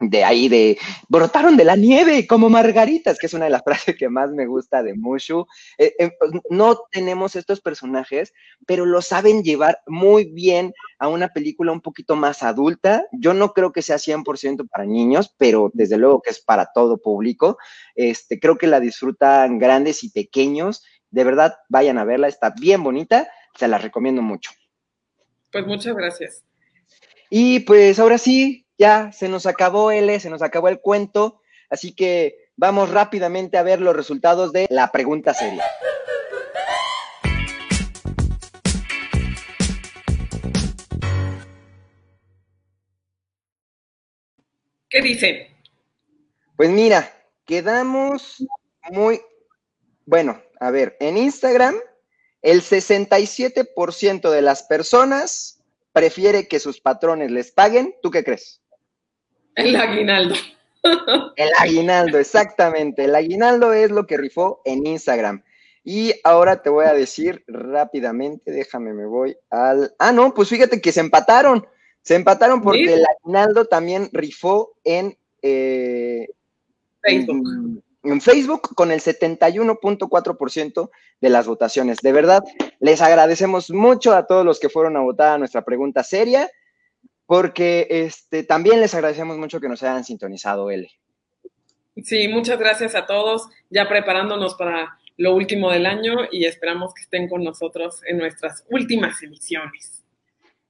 de 0.00 0.22
ahí 0.24 0.48
de 0.48 0.78
brotaron 1.08 1.56
de 1.56 1.64
la 1.64 1.74
nieve 1.74 2.26
como 2.26 2.48
margaritas, 2.48 3.18
que 3.18 3.26
es 3.26 3.34
una 3.34 3.46
de 3.46 3.50
las 3.50 3.62
frases 3.64 3.96
que 3.96 4.08
más 4.08 4.30
me 4.30 4.46
gusta 4.46 4.82
de 4.82 4.94
Mushu. 4.94 5.46
Eh, 5.76 5.94
eh, 5.98 6.12
no 6.50 6.80
tenemos 6.90 7.36
estos 7.36 7.60
personajes, 7.60 8.32
pero 8.66 8.86
lo 8.86 9.02
saben 9.02 9.42
llevar 9.42 9.80
muy 9.86 10.26
bien 10.26 10.72
a 10.98 11.08
una 11.08 11.28
película 11.28 11.72
un 11.72 11.80
poquito 11.80 12.16
más 12.16 12.42
adulta. 12.42 13.06
Yo 13.12 13.34
no 13.34 13.52
creo 13.52 13.72
que 13.72 13.82
sea 13.82 13.96
100% 13.96 14.68
para 14.68 14.84
niños, 14.84 15.34
pero 15.36 15.70
desde 15.74 15.98
luego 15.98 16.22
que 16.22 16.30
es 16.30 16.40
para 16.40 16.70
todo 16.72 16.98
público. 16.98 17.58
Este, 17.94 18.38
creo 18.38 18.56
que 18.56 18.66
la 18.66 18.80
disfrutan 18.80 19.58
grandes 19.58 20.04
y 20.04 20.10
pequeños. 20.10 20.84
De 21.10 21.24
verdad, 21.24 21.56
vayan 21.68 21.98
a 21.98 22.04
verla, 22.04 22.28
está 22.28 22.50
bien 22.50 22.82
bonita, 22.82 23.28
se 23.58 23.66
la 23.66 23.78
recomiendo 23.78 24.22
mucho. 24.22 24.50
Pues 25.50 25.66
muchas 25.66 25.96
gracias. 25.96 26.44
Y 27.30 27.60
pues 27.60 27.98
ahora 27.98 28.18
sí, 28.18 28.66
ya 28.78 29.10
se 29.12 29.28
nos 29.28 29.44
acabó 29.46 29.90
L, 29.90 30.18
se 30.20 30.30
nos 30.30 30.40
acabó 30.40 30.68
el 30.68 30.80
cuento, 30.80 31.42
así 31.68 31.94
que 31.94 32.50
vamos 32.56 32.90
rápidamente 32.90 33.58
a 33.58 33.64
ver 33.64 33.80
los 33.80 33.94
resultados 33.94 34.52
de 34.52 34.66
la 34.70 34.92
pregunta 34.92 35.34
seria. 35.34 35.64
¿Qué 44.88 45.02
dice? 45.02 45.50
Pues 46.56 46.70
mira, 46.70 47.12
quedamos 47.44 48.42
muy 48.90 49.20
bueno. 50.06 50.40
A 50.60 50.70
ver, 50.70 50.96
en 50.98 51.18
Instagram, 51.18 51.76
el 52.40 52.62
67% 52.62 54.30
de 54.30 54.42
las 54.42 54.62
personas 54.62 55.62
prefiere 55.92 56.48
que 56.48 56.58
sus 56.58 56.80
patrones 56.80 57.30
les 57.30 57.52
paguen. 57.52 57.94
¿Tú 58.02 58.10
qué 58.10 58.24
crees? 58.24 58.62
El 59.58 59.74
aguinaldo. 59.76 60.34
El 61.36 61.50
aguinaldo, 61.58 62.18
exactamente. 62.18 63.04
El 63.04 63.14
aguinaldo 63.16 63.72
es 63.72 63.90
lo 63.90 64.06
que 64.06 64.16
rifó 64.16 64.62
en 64.64 64.86
Instagram. 64.86 65.42
Y 65.82 66.14
ahora 66.22 66.62
te 66.62 66.70
voy 66.70 66.86
a 66.86 66.94
decir 66.94 67.42
rápidamente, 67.48 68.52
déjame, 68.52 68.94
me 68.94 69.06
voy 69.06 69.36
al... 69.50 69.94
Ah, 69.98 70.12
no, 70.12 70.32
pues 70.32 70.48
fíjate 70.48 70.80
que 70.80 70.92
se 70.92 71.00
empataron. 71.00 71.66
Se 72.02 72.14
empataron 72.14 72.62
porque 72.62 72.94
el 72.94 73.04
aguinaldo 73.04 73.64
también 73.64 74.08
rifó 74.12 74.76
en... 74.84 75.18
Eh, 75.42 76.28
Facebook. 77.02 77.82
en 78.04 78.20
Facebook 78.20 78.74
con 78.76 78.92
el 78.92 79.00
71.4% 79.00 80.90
de 81.20 81.28
las 81.30 81.48
votaciones. 81.48 81.98
De 81.98 82.12
verdad, 82.12 82.44
les 82.78 83.02
agradecemos 83.02 83.70
mucho 83.70 84.14
a 84.14 84.26
todos 84.26 84.44
los 84.44 84.60
que 84.60 84.68
fueron 84.68 84.96
a 84.96 85.00
votar 85.00 85.34
a 85.34 85.38
nuestra 85.38 85.64
pregunta 85.64 86.04
seria 86.04 86.48
porque 87.28 87.86
este, 87.90 88.42
también 88.42 88.80
les 88.80 88.94
agradecemos 88.94 89.36
mucho 89.36 89.60
que 89.60 89.68
nos 89.68 89.82
hayan 89.82 90.02
sintonizado, 90.02 90.70
L. 90.70 90.90
Sí, 92.02 92.26
muchas 92.26 92.58
gracias 92.58 92.94
a 92.94 93.04
todos, 93.04 93.50
ya 93.68 93.86
preparándonos 93.86 94.54
para 94.54 94.98
lo 95.18 95.34
último 95.34 95.70
del 95.70 95.84
año 95.84 96.20
y 96.32 96.46
esperamos 96.46 96.94
que 96.94 97.02
estén 97.02 97.28
con 97.28 97.44
nosotros 97.44 98.00
en 98.06 98.16
nuestras 98.16 98.64
últimas 98.70 99.22
emisiones. 99.22 100.02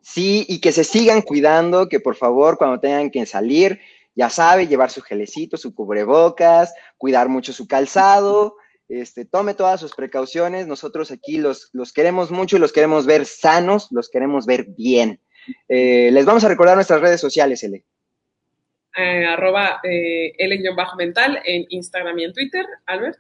Sí, 0.00 0.46
y 0.48 0.60
que 0.60 0.72
se 0.72 0.82
sigan 0.82 1.22
cuidando, 1.22 1.88
que 1.88 2.00
por 2.00 2.16
favor 2.16 2.58
cuando 2.58 2.80
tengan 2.80 3.12
que 3.12 3.24
salir, 3.24 3.78
ya 4.16 4.28
sabe, 4.28 4.66
llevar 4.66 4.90
su 4.90 5.00
gelecito, 5.00 5.56
su 5.56 5.76
cubrebocas, 5.76 6.74
cuidar 6.96 7.28
mucho 7.28 7.52
su 7.52 7.68
calzado, 7.68 8.56
este, 8.88 9.24
tome 9.24 9.54
todas 9.54 9.78
sus 9.78 9.94
precauciones. 9.94 10.66
Nosotros 10.66 11.12
aquí 11.12 11.36
los, 11.36 11.70
los 11.72 11.92
queremos 11.92 12.32
mucho 12.32 12.56
y 12.56 12.58
los 12.58 12.72
queremos 12.72 13.06
ver 13.06 13.26
sanos, 13.26 13.86
los 13.92 14.10
queremos 14.10 14.44
ver 14.44 14.66
bien. 14.76 15.20
Eh, 15.68 16.10
les 16.12 16.24
vamos 16.24 16.44
a 16.44 16.48
recordar 16.48 16.74
nuestras 16.76 17.00
redes 17.00 17.20
sociales, 17.20 17.62
L. 17.62 17.84
Eh, 18.96 19.26
arroba 19.26 19.80
eh, 19.82 20.32
L-mental 20.38 21.40
en 21.44 21.66
Instagram 21.68 22.18
y 22.18 22.24
en 22.24 22.32
Twitter, 22.32 22.66
Albert. 22.86 23.18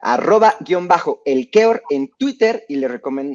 Arroba 0.00 0.56
guion 0.60 0.86
bajo 0.86 1.22
el 1.24 1.50
Keor 1.50 1.82
en 1.88 2.10
Twitter 2.18 2.64
y, 2.68 2.76
le 2.76 2.88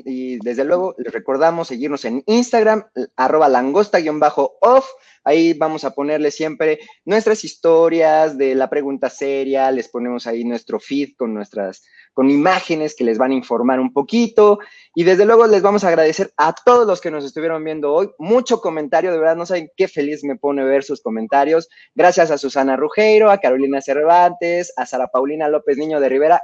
y 0.05 0.37
desde 0.37 0.65
luego 0.65 0.93
les 0.99 1.11
recordamos 1.11 1.69
seguirnos 1.69 2.05
en 2.05 2.21
Instagram, 2.27 2.85
arroba 3.15 3.49
langosta 3.49 3.99
guion 3.99 4.19
bajo 4.19 4.57
off 4.61 4.87
Ahí 5.23 5.53
vamos 5.53 5.83
a 5.83 5.91
ponerle 5.91 6.31
siempre 6.31 6.79
nuestras 7.05 7.43
historias 7.43 8.37
de 8.37 8.55
la 8.55 8.69
pregunta 8.69 9.09
seria, 9.09 9.69
les 9.71 9.87
ponemos 9.87 10.25
ahí 10.27 10.43
nuestro 10.43 10.79
feed 10.79 11.15
con 11.17 11.33
nuestras, 11.33 11.83
con 12.19 12.29
imágenes 12.29 12.95
que 12.95 13.05
les 13.05 13.17
van 13.17 13.31
a 13.31 13.35
informar 13.35 13.79
un 13.79 13.93
poquito. 13.93 14.59
Y 14.93 15.05
desde 15.05 15.23
luego 15.23 15.47
les 15.47 15.61
vamos 15.61 15.85
a 15.85 15.87
agradecer 15.87 16.33
a 16.35 16.53
todos 16.53 16.85
los 16.85 16.99
que 16.99 17.11
nos 17.11 17.23
estuvieron 17.23 17.63
viendo 17.63 17.93
hoy. 17.93 18.11
Mucho 18.17 18.59
comentario, 18.59 19.13
de 19.13 19.17
verdad, 19.17 19.37
no 19.37 19.45
saben 19.45 19.71
qué 19.77 19.87
feliz 19.87 20.21
me 20.25 20.35
pone 20.35 20.65
ver 20.65 20.83
sus 20.83 20.99
comentarios. 20.99 21.69
Gracias 21.95 22.29
a 22.29 22.37
Susana 22.37 22.75
Rugeiro, 22.75 23.31
a 23.31 23.37
Carolina 23.37 23.79
Cervantes, 23.79 24.73
a 24.75 24.85
Sara 24.85 25.07
Paulina 25.07 25.47
López 25.47 25.77
Niño 25.77 26.01
de 26.01 26.09
Rivera, 26.09 26.41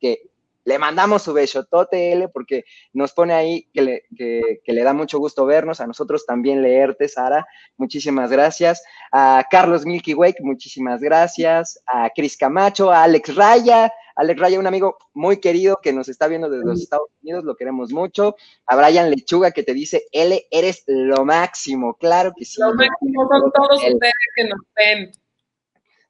que 0.00 0.30
le 0.68 0.78
mandamos 0.78 1.22
su 1.22 1.32
besotote, 1.32 2.12
L, 2.12 2.28
porque 2.28 2.66
nos 2.92 3.14
pone 3.14 3.32
ahí 3.32 3.70
que 3.72 3.80
le, 3.80 4.02
que, 4.14 4.60
le, 4.66 4.82
da 4.82 4.92
mucho 4.92 5.18
gusto 5.18 5.46
vernos, 5.46 5.80
a 5.80 5.86
nosotros 5.86 6.26
también 6.26 6.60
leerte, 6.60 7.08
Sara, 7.08 7.46
muchísimas 7.78 8.30
gracias, 8.30 8.82
a 9.10 9.46
Carlos 9.50 9.86
Milky 9.86 10.12
Wake, 10.12 10.42
muchísimas 10.42 11.00
gracias, 11.00 11.82
a 11.86 12.10
Cris 12.10 12.36
Camacho, 12.36 12.92
a 12.92 13.04
Alex 13.04 13.34
Raya, 13.34 13.90
Alex 14.14 14.38
Raya, 14.38 14.58
un 14.58 14.66
amigo 14.66 14.98
muy 15.14 15.38
querido 15.38 15.78
que 15.82 15.94
nos 15.94 16.10
está 16.10 16.28
viendo 16.28 16.50
desde 16.50 16.66
los 16.66 16.82
Estados 16.82 17.08
Unidos, 17.22 17.44
lo 17.44 17.56
queremos 17.56 17.90
mucho, 17.90 18.36
a 18.66 18.76
Brian 18.76 19.10
Lechuga 19.10 19.52
que 19.52 19.62
te 19.62 19.72
dice, 19.72 20.04
L, 20.12 20.46
eres 20.50 20.84
lo 20.86 21.24
máximo, 21.24 21.94
claro 21.94 22.32
que 22.36 22.44
sí. 22.44 22.60
Lo 22.60 22.74
máximo 22.74 23.26
son 23.26 23.52
todos 23.52 23.82
ustedes 23.82 24.12
que 24.36 24.44
nos 24.44 24.60
ven 24.76 25.12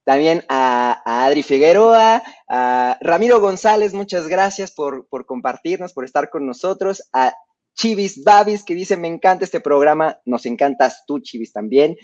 también 0.09 0.42
a, 0.48 1.02
Adri 1.26 1.42
Figueroa, 1.42 2.22
a 2.48 2.96
Ramiro 3.02 3.42
González, 3.42 3.92
muchas 3.92 4.26
gracias 4.26 4.72
por, 4.72 5.06
compartirnos, 5.26 5.92
por 5.92 6.06
estar 6.06 6.30
con 6.30 6.46
nosotros, 6.46 7.06
a 7.12 7.34
Chivis 7.74 8.24
Babis, 8.24 8.64
que 8.64 8.74
dice, 8.74 8.96
me 8.96 9.06
encanta 9.06 9.44
este 9.44 9.61
programa, 9.61 10.18
nos 10.24 10.46
encantas 10.46 11.04
tú, 11.06 11.20
Chivis, 11.20 11.52
también. 11.52 11.94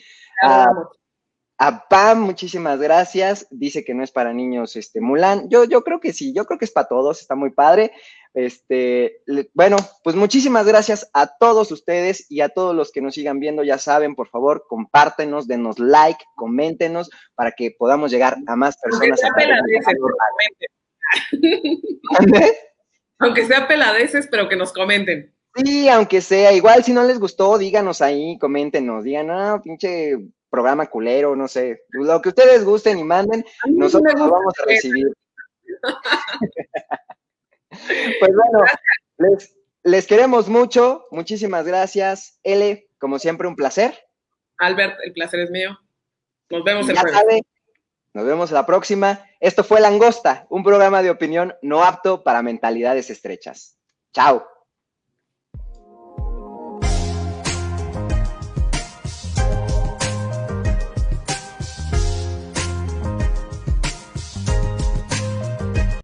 A, 0.43 0.67
a, 1.57 1.89
Pam, 1.89 2.21
muchísimas 2.21 2.79
gracias. 2.79 3.47
Dice 3.51 3.87
que 3.87 3.95
no 3.95 4.05
es 4.05 4.13
para 4.13 4.35
niños 4.35 4.77
este 4.77 5.01
Mulan. 5.01 5.49
Yo, 5.49 5.65
yo 5.65 5.83
creo 5.83 5.99
que 5.99 6.13
sí, 6.13 6.35
yo 6.35 6.45
creo 6.45 6.59
que 6.59 6.67
es 6.67 6.73
para 6.73 6.89
todos, 6.89 7.23
está 7.23 7.35
muy 7.35 7.53
padre. 7.53 7.91
Este, 8.35 9.23
bueno, 9.55 9.77
pues 10.03 10.17
muchísimas 10.17 10.67
gracias 10.67 11.09
a 11.15 11.29
todos 11.39 11.71
ustedes 11.71 12.27
y 12.29 12.41
a 12.41 12.49
todos 12.49 12.75
los 12.75 12.91
que 12.91 13.01
nos 13.01 13.15
sigan 13.15 13.39
viendo. 13.39 13.63
Ya 13.63 13.79
saben, 13.79 14.17
por 14.17 14.29
favor, 14.29 14.67
compártenos, 14.69 15.47
denos 15.47 15.79
like, 15.79 16.25
coméntenos 16.35 17.11
para 17.37 17.53
que 17.53 17.71
podamos 17.79 18.11
llegar 18.11 18.37
a 18.49 18.57
más 18.57 18.77
personas. 18.77 19.21
Aunque 23.21 23.47
sea 23.47 23.69
peladeces, 23.69 24.27
pero 24.29 24.49
que 24.49 24.57
nos 24.57 24.73
comenten. 24.73 25.33
Sí, 25.55 25.89
aunque 25.89 26.21
sea, 26.21 26.53
igual 26.53 26.83
si 26.83 26.93
no 26.93 27.05
les 27.05 27.21
gustó, 27.21 27.57
díganos 27.57 28.03
ahí, 28.03 28.37
coméntenos, 28.39 29.05
digan, 29.05 29.31
ah, 29.31 29.61
pinche 29.63 30.19
programa 30.51 30.87
culero, 30.87 31.37
no 31.37 31.47
sé, 31.47 31.83
lo 31.91 32.21
que 32.21 32.31
ustedes 32.31 32.65
gusten 32.65 32.99
y 32.99 33.05
manden, 33.05 33.45
nosotros 33.67 34.15
lo 34.15 34.31
vamos 34.31 34.55
a 34.61 34.65
recibir. 34.67 35.07
pues 38.21 38.33
bueno, 38.35 38.65
les, 39.19 39.57
les, 39.83 40.07
queremos 40.07 40.49
mucho, 40.49 41.07
muchísimas 41.11 41.67
gracias. 41.67 42.39
L, 42.43 42.89
como 42.99 43.19
siempre, 43.19 43.49
un 43.49 43.57
placer. 43.57 43.95
Albert, 44.59 44.99
el 45.03 45.13
placer 45.13 45.41
es 45.41 45.51
mío. 45.51 45.79
Nos 46.51 46.65
vemos 46.65 46.89
el 46.89 46.99
jueves. 46.99 47.43
Nos 48.13 48.25
vemos 48.27 48.51
la 48.53 48.65
próxima. 48.65 49.27
Esto 49.41 49.65
fue 49.65 49.81
Langosta, 49.81 50.47
un 50.49 50.63
programa 50.63 51.03
de 51.03 51.11
opinión 51.11 51.55
no 51.63 51.83
apto 51.83 52.23
para 52.23 52.43
mentalidades 52.43 53.11
estrechas. 53.11 53.77
Chao. 54.13 54.54